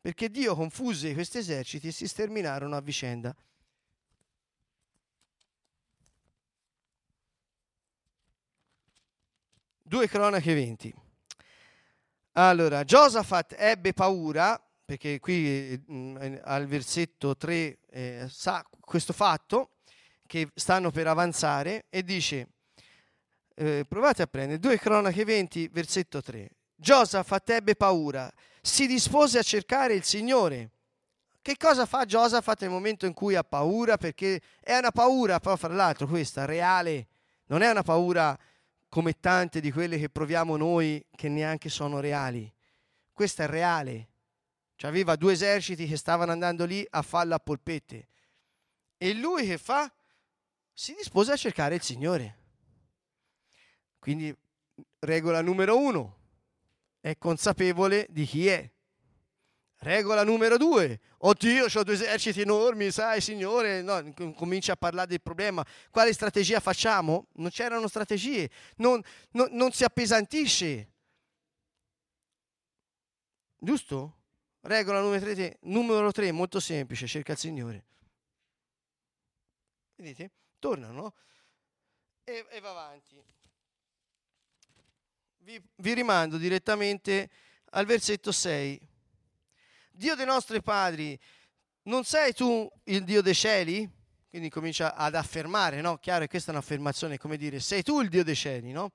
perché 0.00 0.30
Dio 0.30 0.54
confuse 0.54 1.14
questi 1.14 1.38
eserciti 1.38 1.88
e 1.88 1.92
si 1.92 2.08
sterminarono 2.08 2.76
a 2.76 2.80
vicenda. 2.80 3.34
Due 9.86 10.08
cronache 10.08 10.54
20. 10.54 10.94
Allora, 12.32 12.82
Giosafat 12.82 13.54
ebbe 13.56 13.92
paura 13.92 14.60
perché 14.84 15.18
qui 15.18 15.82
mh, 15.86 15.94
mm, 15.94 16.36
al 16.42 16.66
versetto 16.66 17.36
3 17.36 17.78
eh, 17.90 18.26
sa 18.28 18.64
questo 18.80 19.12
fatto 19.12 19.70
che 20.26 20.48
stanno 20.54 20.90
per 20.90 21.06
avanzare 21.06 21.86
e 21.88 22.02
dice, 22.02 22.48
eh, 23.54 23.84
provate 23.88 24.22
a 24.22 24.26
prendere, 24.26 24.58
2 24.58 24.78
cronache 24.78 25.24
20, 25.24 25.68
versetto 25.68 26.20
3. 26.20 26.50
Giosafat 26.74 27.50
ebbe 27.50 27.76
paura, 27.76 28.30
si 28.60 28.86
dispose 28.86 29.38
a 29.38 29.42
cercare 29.42 29.94
il 29.94 30.04
Signore. 30.04 30.70
Che 31.40 31.56
cosa 31.56 31.86
fa 31.86 32.04
Giosafat 32.04 32.62
nel 32.62 32.70
momento 32.70 33.06
in 33.06 33.12
cui 33.12 33.34
ha 33.34 33.44
paura? 33.44 33.96
Perché 33.96 34.40
è 34.60 34.76
una 34.76 34.90
paura, 34.90 35.38
però 35.40 35.56
fra 35.56 35.72
l'altro 35.72 36.06
questa, 36.06 36.46
reale, 36.46 37.08
non 37.46 37.62
è 37.62 37.70
una 37.70 37.82
paura 37.82 38.36
come 38.88 39.18
tante 39.20 39.60
di 39.60 39.70
quelle 39.70 39.98
che 39.98 40.08
proviamo 40.08 40.56
noi 40.56 41.04
che 41.14 41.28
neanche 41.28 41.68
sono 41.68 42.00
reali. 42.00 42.50
Questa 43.12 43.44
è 43.44 43.46
reale, 43.46 44.08
cioè 44.84 44.92
aveva 44.92 45.16
due 45.16 45.32
eserciti 45.32 45.86
che 45.86 45.96
stavano 45.96 46.30
andando 46.30 46.66
lì 46.66 46.86
a 46.90 47.00
farla 47.00 47.36
a 47.36 47.38
polpette. 47.38 48.08
E 48.98 49.14
lui 49.14 49.46
che 49.46 49.56
fa? 49.56 49.90
Si 50.74 50.92
dispose 50.94 51.32
a 51.32 51.36
cercare 51.36 51.76
il 51.76 51.82
Signore. 51.82 52.38
Quindi 53.98 54.36
regola 54.98 55.40
numero 55.40 55.78
uno, 55.78 56.18
è 57.00 57.16
consapevole 57.16 58.06
di 58.10 58.26
chi 58.26 58.46
è. 58.48 58.70
Regola 59.78 60.22
numero 60.22 60.58
due, 60.58 61.00
oddio, 61.18 61.66
ho 61.72 61.82
due 61.82 61.94
eserciti 61.94 62.42
enormi, 62.42 62.90
sai, 62.90 63.22
Signore, 63.22 63.80
no, 63.80 64.12
comincia 64.34 64.72
a 64.72 64.76
parlare 64.76 65.08
del 65.08 65.22
problema. 65.22 65.64
Quale 65.90 66.12
strategia 66.12 66.60
facciamo? 66.60 67.28
Non 67.36 67.48
c'erano 67.48 67.88
strategie, 67.88 68.50
non, 68.76 69.02
non, 69.30 69.48
non 69.52 69.72
si 69.72 69.82
appesantisce. 69.84 70.92
Giusto? 73.56 74.18
Regola 74.66 75.00
numero 75.00 75.34
3, 75.34 75.58
numero 75.62 76.10
3, 76.10 76.32
molto 76.32 76.58
semplice, 76.58 77.06
cerca 77.06 77.32
il 77.32 77.38
Signore. 77.38 77.84
Vedete? 79.96 80.30
Tornano 80.58 81.14
e, 82.24 82.46
e 82.48 82.60
va 82.60 82.70
avanti. 82.70 83.22
Vi, 85.40 85.62
vi 85.76 85.92
rimando 85.92 86.38
direttamente 86.38 87.28
al 87.72 87.84
versetto 87.84 88.32
6. 88.32 88.88
Dio 89.90 90.14
dei 90.14 90.24
nostri 90.24 90.62
padri, 90.62 91.18
non 91.82 92.04
sei 92.04 92.32
tu 92.32 92.66
il 92.84 93.04
Dio 93.04 93.20
dei 93.20 93.34
cieli? 93.34 93.86
Quindi 94.30 94.48
comincia 94.48 94.94
ad 94.94 95.14
affermare, 95.14 95.82
no? 95.82 95.98
Chiaro 95.98 96.22
che 96.22 96.28
questa 96.28 96.52
è 96.52 96.54
un'affermazione, 96.54 97.18
come 97.18 97.36
dire, 97.36 97.60
sei 97.60 97.82
tu 97.82 98.00
il 98.00 98.08
Dio 98.08 98.24
dei 98.24 98.34
cieli, 98.34 98.72
no? 98.72 98.92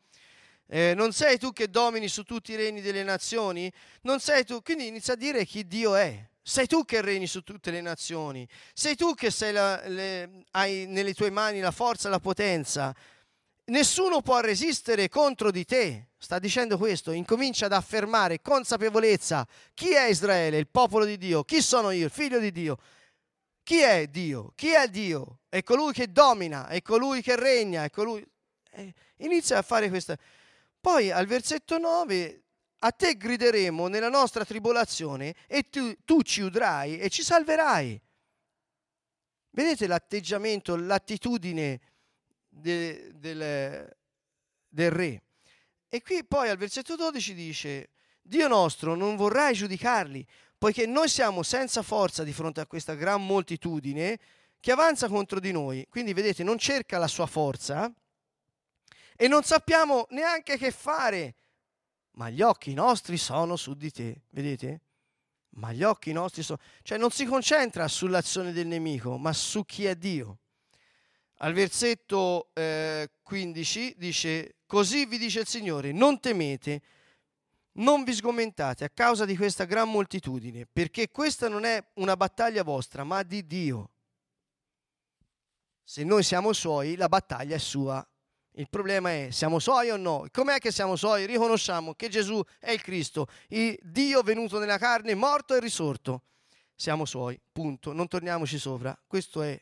Eh, 0.71 0.93
non 0.93 1.13
sei 1.13 1.39
tu 1.39 1.51
che 1.51 1.67
domini 1.67 2.07
su 2.07 2.21
tutti 2.21 2.51
i 2.51 2.55
regni 2.55 2.81
delle 2.81 3.01
nazioni? 3.01 3.71
Non 4.01 4.19
sei 4.19 4.45
tu, 4.45 4.61
quindi 4.61 4.85
inizia 4.85 5.13
a 5.13 5.17
dire 5.17 5.43
chi 5.43 5.65
Dio 5.65 5.95
è. 5.95 6.23
Sei 6.43 6.67
tu 6.67 6.85
che 6.85 7.01
regni 7.01 7.25
su 7.25 7.41
tutte 7.41 7.71
le 7.71 7.81
nazioni, 7.81 8.47
sei 8.73 8.95
tu 8.95 9.13
che 9.13 9.31
la, 9.51 9.87
le, 9.87 10.43
hai 10.51 10.85
nelle 10.87 11.13
tue 11.13 11.31
mani 11.31 11.59
la 11.59 11.71
forza 11.71 12.07
e 12.07 12.11
la 12.11 12.19
potenza. 12.19 12.95
Nessuno 13.65 14.21
può 14.21 14.39
resistere 14.39 15.09
contro 15.09 15.51
di 15.51 15.65
te. 15.65 16.09
Sta 16.17 16.37
dicendo 16.37 16.77
questo, 16.77 17.11
incomincia 17.11 17.65
ad 17.65 17.73
affermare 17.73 18.41
consapevolezza. 18.41 19.47
Chi 19.73 19.93
è 19.93 20.05
Israele, 20.05 20.57
il 20.57 20.67
popolo 20.67 21.05
di 21.05 21.17
Dio? 21.17 21.43
Chi 21.43 21.61
sono 21.61 21.91
io, 21.91 22.05
il 22.05 22.11
figlio 22.11 22.39
di 22.39 22.51
Dio? 22.51 22.77
Chi 23.63 23.79
è 23.79 24.07
Dio? 24.07 24.51
Chi 24.55 24.69
è 24.69 24.87
Dio? 24.87 25.39
È 25.49 25.63
colui 25.63 25.93
che 25.93 26.11
domina, 26.11 26.67
è 26.67 26.81
colui 26.81 27.21
che 27.21 27.35
regna, 27.35 27.83
è 27.83 27.89
colui... 27.89 28.25
Eh, 28.71 28.93
inizia 29.17 29.57
a 29.57 29.61
fare 29.61 29.89
questa... 29.89 30.17
Poi 30.91 31.11
al 31.11 31.27
versetto 31.27 31.77
9 31.77 32.43
a 32.79 32.91
te 32.91 33.15
grideremo 33.15 33.87
nella 33.87 34.09
nostra 34.09 34.43
tribolazione 34.43 35.35
e 35.45 35.69
tu, 35.69 35.95
tu 36.03 36.23
ci 36.23 36.41
udrai 36.41 36.97
e 36.97 37.09
ci 37.09 37.21
salverai. 37.21 38.01
Vedete 39.51 39.85
l'atteggiamento, 39.85 40.75
l'attitudine 40.75 41.79
de, 42.49 43.11
del, 43.13 43.95
del 44.67 44.89
re. 44.89 45.21
E 45.89 46.01
qui 46.01 46.25
poi 46.25 46.49
al 46.49 46.57
versetto 46.57 46.95
12 46.95 47.35
dice, 47.35 47.89
Dio 48.19 48.47
nostro 48.47 48.95
non 48.95 49.15
vorrai 49.15 49.53
giudicarli, 49.53 50.25
poiché 50.57 50.87
noi 50.87 51.07
siamo 51.07 51.43
senza 51.43 51.83
forza 51.83 52.23
di 52.23 52.33
fronte 52.33 52.61
a 52.61 52.65
questa 52.65 52.95
gran 52.95 53.23
moltitudine 53.23 54.17
che 54.59 54.71
avanza 54.71 55.07
contro 55.07 55.39
di 55.39 55.51
noi. 55.51 55.85
Quindi 55.87 56.13
vedete, 56.13 56.41
non 56.43 56.57
cerca 56.57 56.97
la 56.97 57.07
sua 57.07 57.27
forza 57.27 57.93
e 59.21 59.27
non 59.27 59.43
sappiamo 59.43 60.07
neanche 60.11 60.57
che 60.57 60.71
fare 60.71 61.35
ma 62.19 62.29
gli 62.29 62.41
occhi 62.41 62.73
nostri 62.73 63.17
sono 63.17 63.55
su 63.55 63.73
di 63.75 63.91
te, 63.91 64.23
vedete? 64.31 64.81
Ma 65.51 65.71
gli 65.71 65.83
occhi 65.83 66.11
nostri 66.11 66.43
sono... 66.43 66.59
Cioè 66.83 66.97
non 66.97 67.11
si 67.11 67.25
concentra 67.25 67.87
sull'azione 67.87 68.51
del 68.51 68.67
nemico, 68.67 69.17
ma 69.17 69.31
su 69.31 69.63
chi 69.63 69.85
è 69.85 69.95
Dio. 69.95 70.39
Al 71.37 71.53
versetto 71.53 72.49
eh, 72.53 73.09
15 73.23 73.95
dice, 73.97 74.57
così 74.65 75.05
vi 75.05 75.17
dice 75.17 75.39
il 75.39 75.47
Signore, 75.47 75.93
non 75.93 76.19
temete, 76.19 76.81
non 77.73 78.03
vi 78.03 78.13
sgomentate 78.13 78.83
a 78.83 78.89
causa 78.89 79.23
di 79.23 79.37
questa 79.37 79.63
gran 79.63 79.89
moltitudine, 79.89 80.65
perché 80.65 81.09
questa 81.09 81.47
non 81.47 81.63
è 81.63 81.81
una 81.95 82.17
battaglia 82.17 82.63
vostra, 82.63 83.05
ma 83.05 83.23
di 83.23 83.47
Dio. 83.47 83.91
Se 85.85 86.03
noi 86.03 86.23
siamo 86.23 86.51
suoi, 86.51 86.97
la 86.97 87.07
battaglia 87.07 87.55
è 87.55 87.59
sua 87.59 88.05
il 88.53 88.69
problema 88.69 89.11
è, 89.11 89.29
siamo 89.31 89.59
suoi 89.59 89.89
o 89.89 89.97
no? 89.97 90.25
Com'è 90.31 90.57
che 90.57 90.71
siamo 90.71 90.95
suoi? 90.95 91.25
Riconosciamo 91.25 91.93
che 91.93 92.09
Gesù 92.09 92.41
è 92.59 92.71
il 92.71 92.81
Cristo, 92.81 93.27
il 93.49 93.77
Dio 93.81 94.21
venuto 94.21 94.59
nella 94.59 94.77
carne, 94.77 95.15
morto 95.15 95.55
e 95.55 95.59
risorto. 95.59 96.23
Siamo 96.75 97.05
suoi, 97.05 97.39
punto. 97.51 97.93
Non 97.93 98.07
torniamoci 98.07 98.57
sopra. 98.57 98.97
Questo 99.05 99.41
è. 99.41 99.61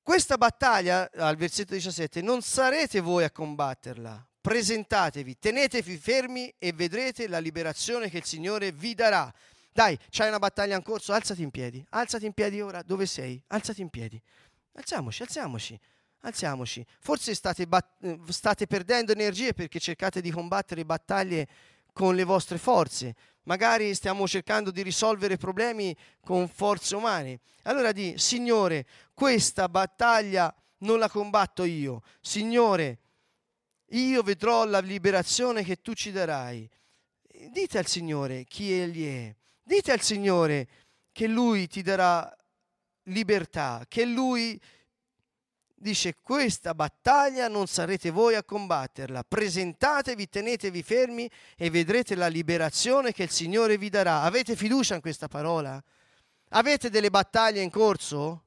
Questa 0.00 0.36
battaglia, 0.36 1.10
al 1.16 1.36
versetto 1.36 1.74
17, 1.74 2.22
non 2.22 2.40
sarete 2.40 3.00
voi 3.00 3.24
a 3.24 3.30
combatterla. 3.30 4.26
Presentatevi, 4.40 5.38
tenetevi 5.38 5.96
fermi 5.96 6.54
e 6.58 6.72
vedrete 6.72 7.26
la 7.26 7.38
liberazione 7.38 8.08
che 8.08 8.18
il 8.18 8.24
Signore 8.24 8.70
vi 8.70 8.94
darà. 8.94 9.32
Dai, 9.72 9.98
c'hai 10.10 10.28
una 10.28 10.38
battaglia 10.38 10.76
in 10.76 10.82
corso, 10.82 11.12
alzati 11.12 11.42
in 11.42 11.50
piedi. 11.50 11.84
Alzati 11.90 12.26
in 12.26 12.32
piedi 12.32 12.60
ora, 12.60 12.82
dove 12.82 13.06
sei? 13.06 13.42
Alzati 13.48 13.80
in 13.80 13.90
piedi. 13.90 14.22
Alziamoci, 14.74 15.22
alziamoci 15.22 15.80
alziamoci. 16.26 16.84
Forse 16.98 17.34
state, 17.34 17.66
bat- 17.66 18.02
eh, 18.02 18.18
state 18.28 18.66
perdendo 18.66 19.12
energie 19.12 19.52
perché 19.52 19.78
cercate 19.78 20.20
di 20.20 20.30
combattere 20.30 20.84
battaglie 20.84 21.48
con 21.92 22.14
le 22.14 22.24
vostre 22.24 22.58
forze. 22.58 23.14
Magari 23.44 23.94
stiamo 23.94 24.26
cercando 24.26 24.70
di 24.70 24.82
risolvere 24.82 25.36
problemi 25.36 25.96
con 26.20 26.48
forze 26.48 26.96
umane. 26.96 27.40
Allora 27.62 27.92
di, 27.92 28.14
Signore, 28.18 28.86
questa 29.14 29.68
battaglia 29.68 30.52
non 30.78 30.98
la 30.98 31.08
combatto 31.08 31.62
io. 31.62 32.02
Signore, 32.20 32.98
io 33.90 34.22
vedrò 34.22 34.64
la 34.64 34.80
liberazione 34.80 35.62
che 35.62 35.80
tu 35.80 35.94
ci 35.94 36.10
darai. 36.10 36.68
Dite 37.50 37.78
al 37.78 37.86
Signore 37.86 38.44
chi 38.44 38.72
Egli 38.72 39.06
è. 39.06 39.34
Dite 39.62 39.92
al 39.92 40.00
Signore 40.00 40.68
che 41.12 41.28
Lui 41.28 41.68
ti 41.68 41.82
darà 41.82 42.36
libertà, 43.04 43.84
che 43.88 44.04
Lui 44.04 44.60
dice 45.78 46.14
questa 46.22 46.74
battaglia 46.74 47.48
non 47.48 47.66
sarete 47.66 48.10
voi 48.10 48.34
a 48.34 48.42
combatterla, 48.42 49.22
presentatevi, 49.22 50.28
tenetevi 50.28 50.82
fermi 50.82 51.30
e 51.56 51.70
vedrete 51.70 52.14
la 52.14 52.28
liberazione 52.28 53.12
che 53.12 53.24
il 53.24 53.30
Signore 53.30 53.76
vi 53.76 53.90
darà. 53.90 54.22
Avete 54.22 54.56
fiducia 54.56 54.94
in 54.94 55.00
questa 55.00 55.28
parola? 55.28 55.82
Avete 56.50 56.90
delle 56.90 57.10
battaglie 57.10 57.60
in 57.60 57.70
corso? 57.70 58.45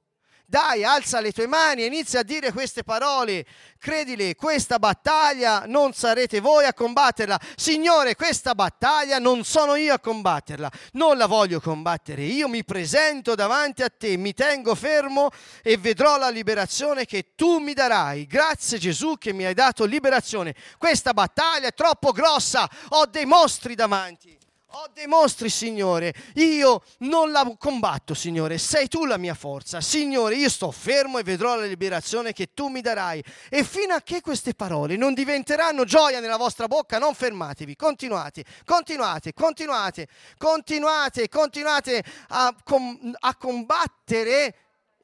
Dai, 0.49 0.83
alza 0.83 1.19
le 1.19 1.31
tue 1.31 1.45
mani 1.45 1.83
e 1.83 1.85
inizia 1.85 2.21
a 2.21 2.23
dire 2.23 2.51
queste 2.51 2.83
parole. 2.83 3.45
Credile, 3.77 4.33
questa 4.33 4.79
battaglia 4.79 5.65
non 5.67 5.93
sarete 5.93 6.39
voi 6.39 6.65
a 6.65 6.73
combatterla. 6.73 7.39
Signore, 7.55 8.15
questa 8.15 8.55
battaglia 8.55 9.19
non 9.19 9.43
sono 9.43 9.75
io 9.75 9.93
a 9.93 9.99
combatterla. 9.99 10.71
Non 10.93 11.17
la 11.17 11.27
voglio 11.27 11.59
combattere. 11.59 12.23
Io 12.23 12.47
mi 12.47 12.65
presento 12.65 13.35
davanti 13.35 13.83
a 13.83 13.89
te, 13.89 14.17
mi 14.17 14.33
tengo 14.33 14.73
fermo 14.73 15.29
e 15.61 15.77
vedrò 15.77 16.17
la 16.17 16.29
liberazione 16.29 17.05
che 17.05 17.35
tu 17.35 17.59
mi 17.59 17.73
darai. 17.73 18.25
Grazie 18.25 18.79
Gesù 18.79 19.19
che 19.19 19.33
mi 19.33 19.45
hai 19.45 19.53
dato 19.53 19.85
liberazione. 19.85 20.55
Questa 20.79 21.13
battaglia 21.13 21.67
è 21.67 21.73
troppo 21.75 22.11
grossa. 22.11 22.67
Ho 22.89 23.05
dei 23.05 23.25
mostri 23.25 23.75
davanti. 23.75 24.38
Ho 24.73 24.87
dei 24.93 25.07
mostri, 25.07 25.49
Signore. 25.49 26.13
Io 26.35 26.83
non 26.99 27.31
la 27.31 27.55
combatto, 27.57 28.13
Signore. 28.13 28.59
Sei 28.59 28.87
tu 28.87 29.05
la 29.05 29.17
mia 29.17 29.33
forza. 29.33 29.81
Signore, 29.81 30.35
io 30.35 30.47
sto 30.47 30.69
fermo 30.69 31.17
e 31.17 31.23
vedrò 31.23 31.55
la 31.55 31.65
liberazione 31.65 32.33
che 32.33 32.53
tu 32.53 32.67
mi 32.67 32.81
darai. 32.81 33.23
E 33.49 33.63
fino 33.63 33.95
a 33.95 34.01
che 34.01 34.21
queste 34.21 34.53
parole 34.53 34.95
non 34.95 35.15
diventeranno 35.15 35.85
gioia 35.85 36.19
nella 36.19 36.37
vostra 36.37 36.67
bocca, 36.67 36.99
non 36.99 37.15
fermatevi. 37.15 37.75
Continuate, 37.75 38.45
continuate, 38.63 39.33
continuate, 39.33 40.07
continuate, 40.37 41.29
continuate 41.29 42.03
a, 42.27 42.55
com- 42.63 43.15
a 43.21 43.35
combattere 43.37 44.55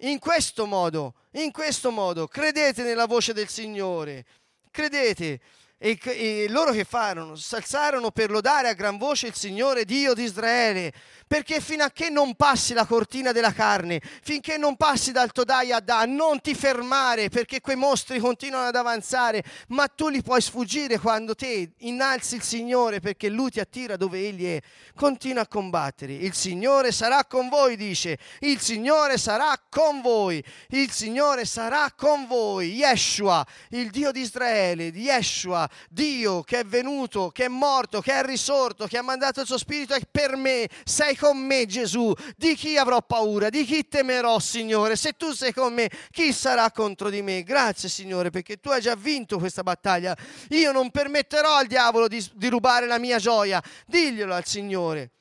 in 0.02 0.20
questo 0.20 0.68
modo. 0.68 1.16
In 1.32 1.52
questo 1.52 1.90
modo. 1.90 2.28
Credete 2.28 2.84
nella 2.84 3.08
voce 3.08 3.34
del 3.34 3.50
Signore. 3.50 4.26
Credete. 4.70 5.42
E, 5.78 6.00
e, 6.04 6.46
loro 6.50 6.72
che 6.72 6.86
farono? 6.86 7.36
S'alzarono 7.36 8.10
per 8.12 8.32
lodare 8.32 8.70
a 8.70 8.74
gran 8.74 8.98
voce 8.98 9.28
il 9.28 9.36
Signore 9.36 9.84
Dio 9.84 10.14
di 10.14 10.24
Israele 10.24 10.94
perché 11.28 11.60
fino 11.60 11.84
a 11.84 11.90
che 11.90 12.10
non 12.10 12.36
passi 12.36 12.74
la 12.74 12.86
cortina 12.86 13.32
della 13.32 13.52
carne, 13.52 14.02
finché 14.22 14.58
non 14.58 14.76
passi 14.76 15.12
dal 15.12 15.32
Todai 15.32 15.72
a 15.72 15.80
Dan, 15.80 16.14
non 16.14 16.40
ti 16.40 16.54
fermare 16.54 17.30
perché 17.30 17.62
quei 17.62 17.76
mostri 17.76 18.20
continuano 18.20 18.68
ad 18.68 18.76
avanzare, 18.76 19.44
ma 19.70 19.88
tu 19.88 20.10
li 20.10 20.22
puoi 20.22 20.42
sfuggire 20.42 21.00
quando 21.00 21.34
te 21.34 21.72
innalzi 21.80 22.36
il 22.36 22.44
Signore 22.44 23.00
perché 23.00 23.30
Lui 23.30 23.50
ti 23.50 23.60
attira 23.60 23.98
dove 23.98 24.20
Egli 24.20 24.46
è. 24.46 24.62
Continua 24.96 25.42
a 25.44 25.48
combattere. 25.48 26.14
Il 26.14 26.34
Signore 26.34 26.92
sarà 26.92 27.26
con 27.26 27.50
voi, 27.50 27.76
dice. 27.76 28.18
Il 28.40 28.60
Signore 28.60 29.18
sarà 29.18 29.60
con 29.70 30.02
voi. 30.02 30.44
Il 30.70 30.92
Signore 30.92 31.46
sarà 31.46 31.92
con 31.96 32.28
voi. 32.28 32.74
Yeshua, 32.74 33.46
il 33.70 33.90
Dio 33.90 34.12
di 34.12 34.22
Israele, 34.22 34.86
Yeshua, 34.86 35.65
Dio 35.90 36.42
che 36.44 36.60
è 36.60 36.64
venuto, 36.64 37.30
che 37.30 37.46
è 37.46 37.48
morto, 37.48 38.02
che 38.02 38.14
è 38.14 38.24
risorto, 38.24 38.88
che 38.88 38.98
ha 38.98 39.02
mandato 39.02 39.42
il 39.42 39.46
suo 39.46 39.58
Spirito 39.58 39.94
e 39.94 40.02
per 40.10 40.36
me 40.36 40.70
sei 40.84 41.16
con 41.16 41.38
me 41.38 41.66
Gesù, 41.66 42.14
di 42.36 42.56
chi 42.56 42.78
avrò 42.78 43.02
paura? 43.02 43.50
Di 43.50 43.64
chi 43.66 43.88
temerò 43.88 44.40
Signore? 44.40 44.96
Se 44.96 45.14
tu 45.14 45.32
sei 45.32 45.54
con 45.54 45.74
me, 45.74 45.90
chi 46.12 46.34
sarà 46.34 46.72
contro 46.72 47.10
di 47.10 47.22
me? 47.22 47.44
Grazie 47.44 47.90
Signore 47.90 48.30
perché 48.30 48.58
tu 48.58 48.70
hai 48.70 48.82
già 48.82 48.96
vinto 48.96 49.38
questa 49.38 49.64
battaglia. 49.64 50.16
Io 50.50 50.72
non 50.72 50.92
permetterò 50.92 51.56
al 51.56 51.68
diavolo 51.68 52.08
di, 52.08 52.26
di 52.34 52.48
rubare 52.48 52.88
la 52.88 53.00
mia 53.00 53.18
gioia. 53.18 53.62
Diglielo 53.86 54.34
al 54.34 54.46
Signore. 54.46 55.12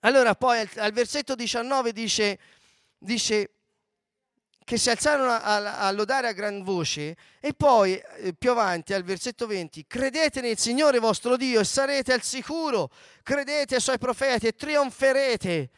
Allora 0.00 0.34
poi 0.34 0.60
al, 0.60 0.68
al 0.76 0.92
versetto 0.92 1.34
19 1.34 1.92
dice, 1.92 2.38
dice 2.98 3.55
che 4.66 4.78
si 4.78 4.90
alzarono 4.90 5.30
a, 5.30 5.42
a, 5.42 5.78
a, 5.78 5.90
lodare 5.92 6.26
a 6.26 6.32
gran 6.32 6.64
voce 6.64 7.16
e 7.38 7.54
poi 7.54 7.94
eh, 7.94 8.34
più 8.34 8.50
avanti 8.50 8.94
al 8.94 9.04
versetto 9.04 9.46
20 9.46 9.86
credete 9.86 10.40
nel 10.40 10.58
Signore 10.58 10.98
vostro 10.98 11.36
Dio 11.36 11.60
e 11.60 11.64
sarete 11.64 12.12
al 12.12 12.22
sicuro. 12.22 12.90
Credete 13.22 13.76
ai 13.76 13.80
suoi 13.80 13.96
profeti 13.96 14.48
e 14.48 14.56
trionferete. 14.56 15.70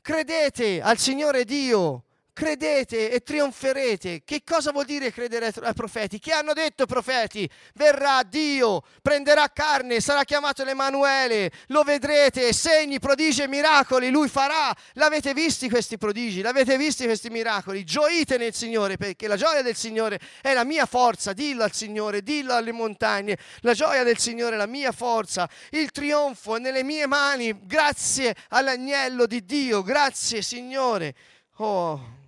Credete 0.00 0.82
al 0.82 0.98
Signore 0.98 1.44
Dio 1.44 2.03
credete 2.34 3.10
e 3.10 3.20
trionferete. 3.20 4.22
Che 4.24 4.42
cosa 4.44 4.72
vuol 4.72 4.84
dire 4.84 5.10
credere 5.12 5.52
ai 5.62 5.72
profeti? 5.72 6.18
Che 6.18 6.32
hanno 6.32 6.52
detto 6.52 6.82
i 6.82 6.86
profeti? 6.86 7.48
Verrà 7.74 8.22
Dio, 8.24 8.82
prenderà 9.00 9.48
carne, 9.50 10.00
sarà 10.00 10.24
chiamato 10.24 10.64
l'Emanuele, 10.64 11.50
lo 11.68 11.82
vedrete, 11.84 12.52
segni, 12.52 12.98
prodigi 12.98 13.42
e 13.42 13.48
miracoli, 13.48 14.10
lui 14.10 14.28
farà. 14.28 14.74
L'avete 14.94 15.32
visti 15.32 15.70
questi 15.70 15.96
prodigi? 15.96 16.42
L'avete 16.42 16.76
visti 16.76 17.04
questi 17.04 17.30
miracoli? 17.30 17.84
Gioite 17.84 18.36
nel 18.36 18.52
Signore, 18.52 18.96
perché 18.96 19.28
la 19.28 19.36
gioia 19.36 19.62
del 19.62 19.76
Signore 19.76 20.20
è 20.42 20.52
la 20.52 20.64
mia 20.64 20.84
forza. 20.84 21.32
Dillo 21.32 21.62
al 21.62 21.72
Signore, 21.72 22.22
dillo 22.22 22.52
alle 22.52 22.72
montagne. 22.72 23.38
La 23.60 23.72
gioia 23.72 24.02
del 24.02 24.18
Signore 24.18 24.56
è 24.56 24.58
la 24.58 24.66
mia 24.66 24.90
forza. 24.90 25.48
Il 25.70 25.92
trionfo 25.92 26.56
è 26.56 26.58
nelle 26.58 26.82
mie 26.82 27.06
mani, 27.06 27.56
grazie 27.62 28.34
all'agnello 28.48 29.26
di 29.26 29.44
Dio. 29.44 29.82
Grazie 29.82 30.42
Signore. 30.42 31.14
Oh, 31.58 32.22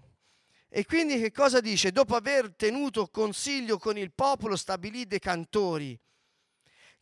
e 0.77 0.85
quindi 0.85 1.19
che 1.19 1.33
cosa 1.33 1.63
dice? 1.63 1.91
Dopo 1.91 2.17
aver 2.17 2.55
tenuto 2.55 3.09
consiglio 3.09 3.79
con 3.79 3.97
il 3.97 4.13
popolo, 4.13 4.57
stabilì 4.57 5.07
dei 5.07 5.21
cantori 5.21 5.99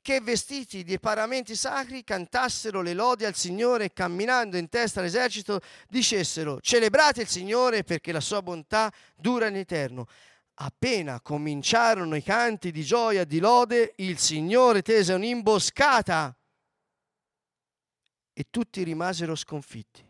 che 0.01 0.21
vestiti 0.21 0.85
di 0.85 1.01
paramenti 1.01 1.57
sacri 1.57 2.05
cantassero 2.05 2.83
le 2.83 2.95
lodi 2.95 3.25
al 3.25 3.35
Signore 3.35 3.87
e 3.87 3.93
camminando 3.93 4.57
in 4.57 4.69
testa 4.69 5.01
all'esercito 5.01 5.61
dicessero 5.89 6.61
celebrate 6.61 7.23
il 7.23 7.27
Signore 7.27 7.83
perché 7.83 8.13
la 8.13 8.21
sua 8.21 8.43
bontà 8.43 8.93
dura 9.17 9.49
in 9.49 9.57
eterno. 9.57 10.07
Appena 10.59 11.21
cominciarono 11.21 12.15
i 12.15 12.23
canti 12.23 12.71
di 12.71 12.85
gioia 12.85 13.23
e 13.23 13.27
di 13.27 13.41
lode, 13.41 13.95
il 13.97 14.19
Signore 14.19 14.83
tese 14.83 15.15
un'imboscata 15.15 16.39
e 18.33 18.47
tutti 18.51 18.85
rimasero 18.85 19.35
sconfitti. 19.35 20.09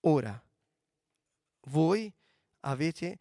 Ora, 0.00 0.38
voi 1.68 2.12
avete 2.60 3.18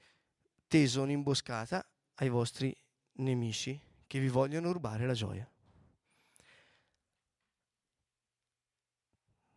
teso 0.67 1.01
un'imboscata 1.01 1.85
ai 2.15 2.29
vostri 2.29 2.75
nemici 3.13 3.79
che 4.05 4.19
vi 4.19 4.29
vogliono 4.29 4.71
rubare 4.71 5.05
la 5.05 5.13
gioia. 5.13 5.49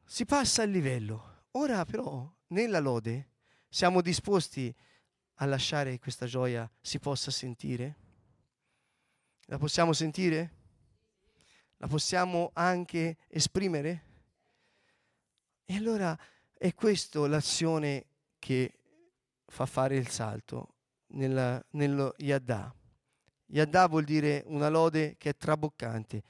Si 0.04 0.24
passa 0.24 0.62
al 0.62 0.70
livello. 0.70 1.44
Ora 1.52 1.84
però, 1.84 2.28
nella 2.48 2.80
lode, 2.80 3.28
siamo 3.68 4.00
disposti 4.00 4.74
a 5.34 5.44
lasciare 5.46 5.92
che 5.92 5.98
questa 6.00 6.26
gioia 6.26 6.70
si 6.80 6.98
possa 6.98 7.30
sentire? 7.30 7.96
La 9.46 9.58
possiamo 9.58 9.92
sentire? 9.92 10.58
La 11.76 11.86
possiamo 11.86 12.50
anche 12.54 13.18
esprimere? 13.28 14.04
E 15.64 15.76
allora 15.76 16.18
è 16.58 16.74
questa 16.74 17.26
l'azione 17.26 18.06
che 18.38 18.79
fa 19.50 19.66
fare 19.66 19.96
il 19.96 20.08
salto 20.08 20.74
nella, 21.08 21.62
nello 21.70 22.14
Yadda. 22.18 22.72
Yadda 23.46 23.88
vuol 23.88 24.04
dire 24.04 24.44
una 24.46 24.68
lode 24.68 25.16
che 25.18 25.30
è 25.30 25.36
traboccante, 25.36 26.22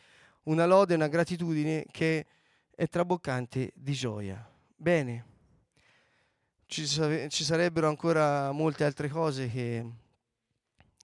una 0.45 0.64
lode, 0.64 0.95
una 0.95 1.07
gratitudine 1.07 1.85
che 1.91 2.27
è 2.75 2.89
traboccante 2.89 3.73
di 3.75 3.93
gioia. 3.93 4.51
Bene, 4.75 5.25
ci, 6.64 6.87
ci 6.87 7.45
sarebbero 7.45 7.89
ancora 7.89 8.53
molte 8.53 8.85
altre 8.85 9.09
cose 9.09 9.51
che, 9.51 9.87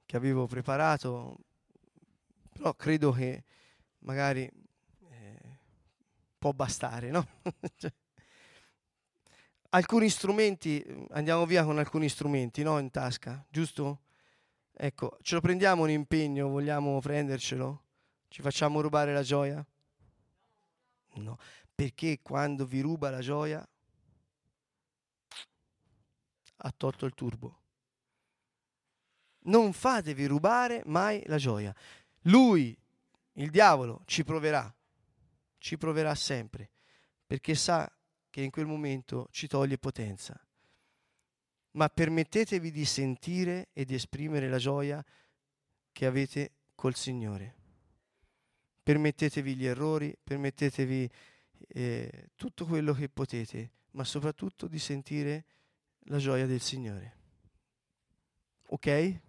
che, 0.06 0.16
avevo 0.16 0.46
preparato, 0.46 1.36
però 2.50 2.72
credo 2.74 3.12
che 3.12 3.44
magari 3.98 4.50
eh, 5.10 5.58
può 6.38 6.52
bastare, 6.52 7.10
no? 7.10 7.26
Alcuni 9.70 10.08
strumenti, 10.08 10.84
andiamo 11.10 11.44
via 11.46 11.64
con 11.64 11.78
alcuni 11.78 12.08
strumenti, 12.08 12.62
no? 12.62 12.78
In 12.78 12.90
tasca, 12.90 13.44
giusto? 13.48 14.02
Ecco, 14.72 15.18
ce 15.22 15.34
lo 15.34 15.40
prendiamo 15.40 15.82
un 15.82 15.90
impegno, 15.90 16.48
vogliamo 16.48 17.00
prendercelo? 17.00 17.84
Ci 18.28 18.42
facciamo 18.42 18.80
rubare 18.80 19.12
la 19.12 19.22
gioia? 19.22 19.64
No, 21.14 21.38
perché 21.74 22.20
quando 22.20 22.66
vi 22.66 22.80
ruba 22.80 23.08
la 23.10 23.20
gioia 23.20 23.66
ha 26.56 26.74
tolto 26.76 27.06
il 27.06 27.14
turbo. 27.14 27.60
Non 29.46 29.72
fatevi 29.72 30.26
rubare 30.26 30.82
mai 30.86 31.22
la 31.26 31.38
gioia. 31.38 31.74
Lui, 32.22 32.76
il 33.32 33.50
diavolo, 33.50 34.02
ci 34.04 34.24
proverà, 34.24 34.74
ci 35.58 35.78
proverà 35.78 36.14
sempre, 36.14 36.70
perché 37.26 37.54
sa 37.54 37.90
che 38.36 38.42
in 38.42 38.50
quel 38.50 38.66
momento 38.66 39.28
ci 39.30 39.46
toglie 39.46 39.78
potenza. 39.78 40.38
Ma 41.70 41.88
permettetevi 41.88 42.70
di 42.70 42.84
sentire 42.84 43.68
e 43.72 43.86
di 43.86 43.94
esprimere 43.94 44.50
la 44.50 44.58
gioia 44.58 45.02
che 45.90 46.04
avete 46.04 46.50
col 46.74 46.94
Signore. 46.94 47.54
Permettetevi 48.82 49.56
gli 49.56 49.64
errori, 49.64 50.14
permettetevi 50.22 51.10
eh, 51.68 52.28
tutto 52.36 52.66
quello 52.66 52.92
che 52.92 53.08
potete, 53.08 53.70
ma 53.92 54.04
soprattutto 54.04 54.66
di 54.66 54.78
sentire 54.78 55.46
la 56.08 56.18
gioia 56.18 56.44
del 56.44 56.60
Signore. 56.60 57.16
Ok? 58.66 59.20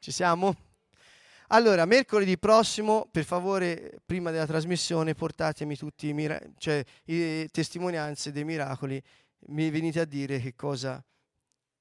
Ci 0.00 0.10
siamo? 0.10 0.71
Allora, 1.54 1.84
mercoledì 1.84 2.38
prossimo, 2.38 3.06
per 3.10 3.24
favore, 3.24 4.00
prima 4.06 4.30
della 4.30 4.46
trasmissione, 4.46 5.14
portatemi 5.14 5.76
tutte 5.76 6.10
mira- 6.14 6.40
cioè, 6.56 6.82
le 7.04 7.48
testimonianze 7.50 8.32
dei 8.32 8.44
miracoli, 8.44 9.02
mi 9.48 9.68
venite 9.68 10.00
a 10.00 10.06
dire 10.06 10.40
che 10.40 10.54
cosa 10.54 11.04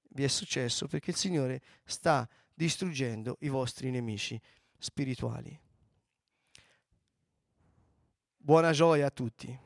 vi 0.10 0.26
è 0.26 0.28
successo, 0.28 0.88
perché 0.88 1.12
il 1.12 1.16
Signore 1.16 1.62
sta 1.86 2.28
distruggendo 2.54 3.38
i 3.42 3.48
vostri 3.48 3.92
nemici 3.92 4.40
spirituali. 4.78 5.58
Buona 8.36 8.74
gioia 8.74 9.06
a 9.06 9.12
tutti. 9.12 9.58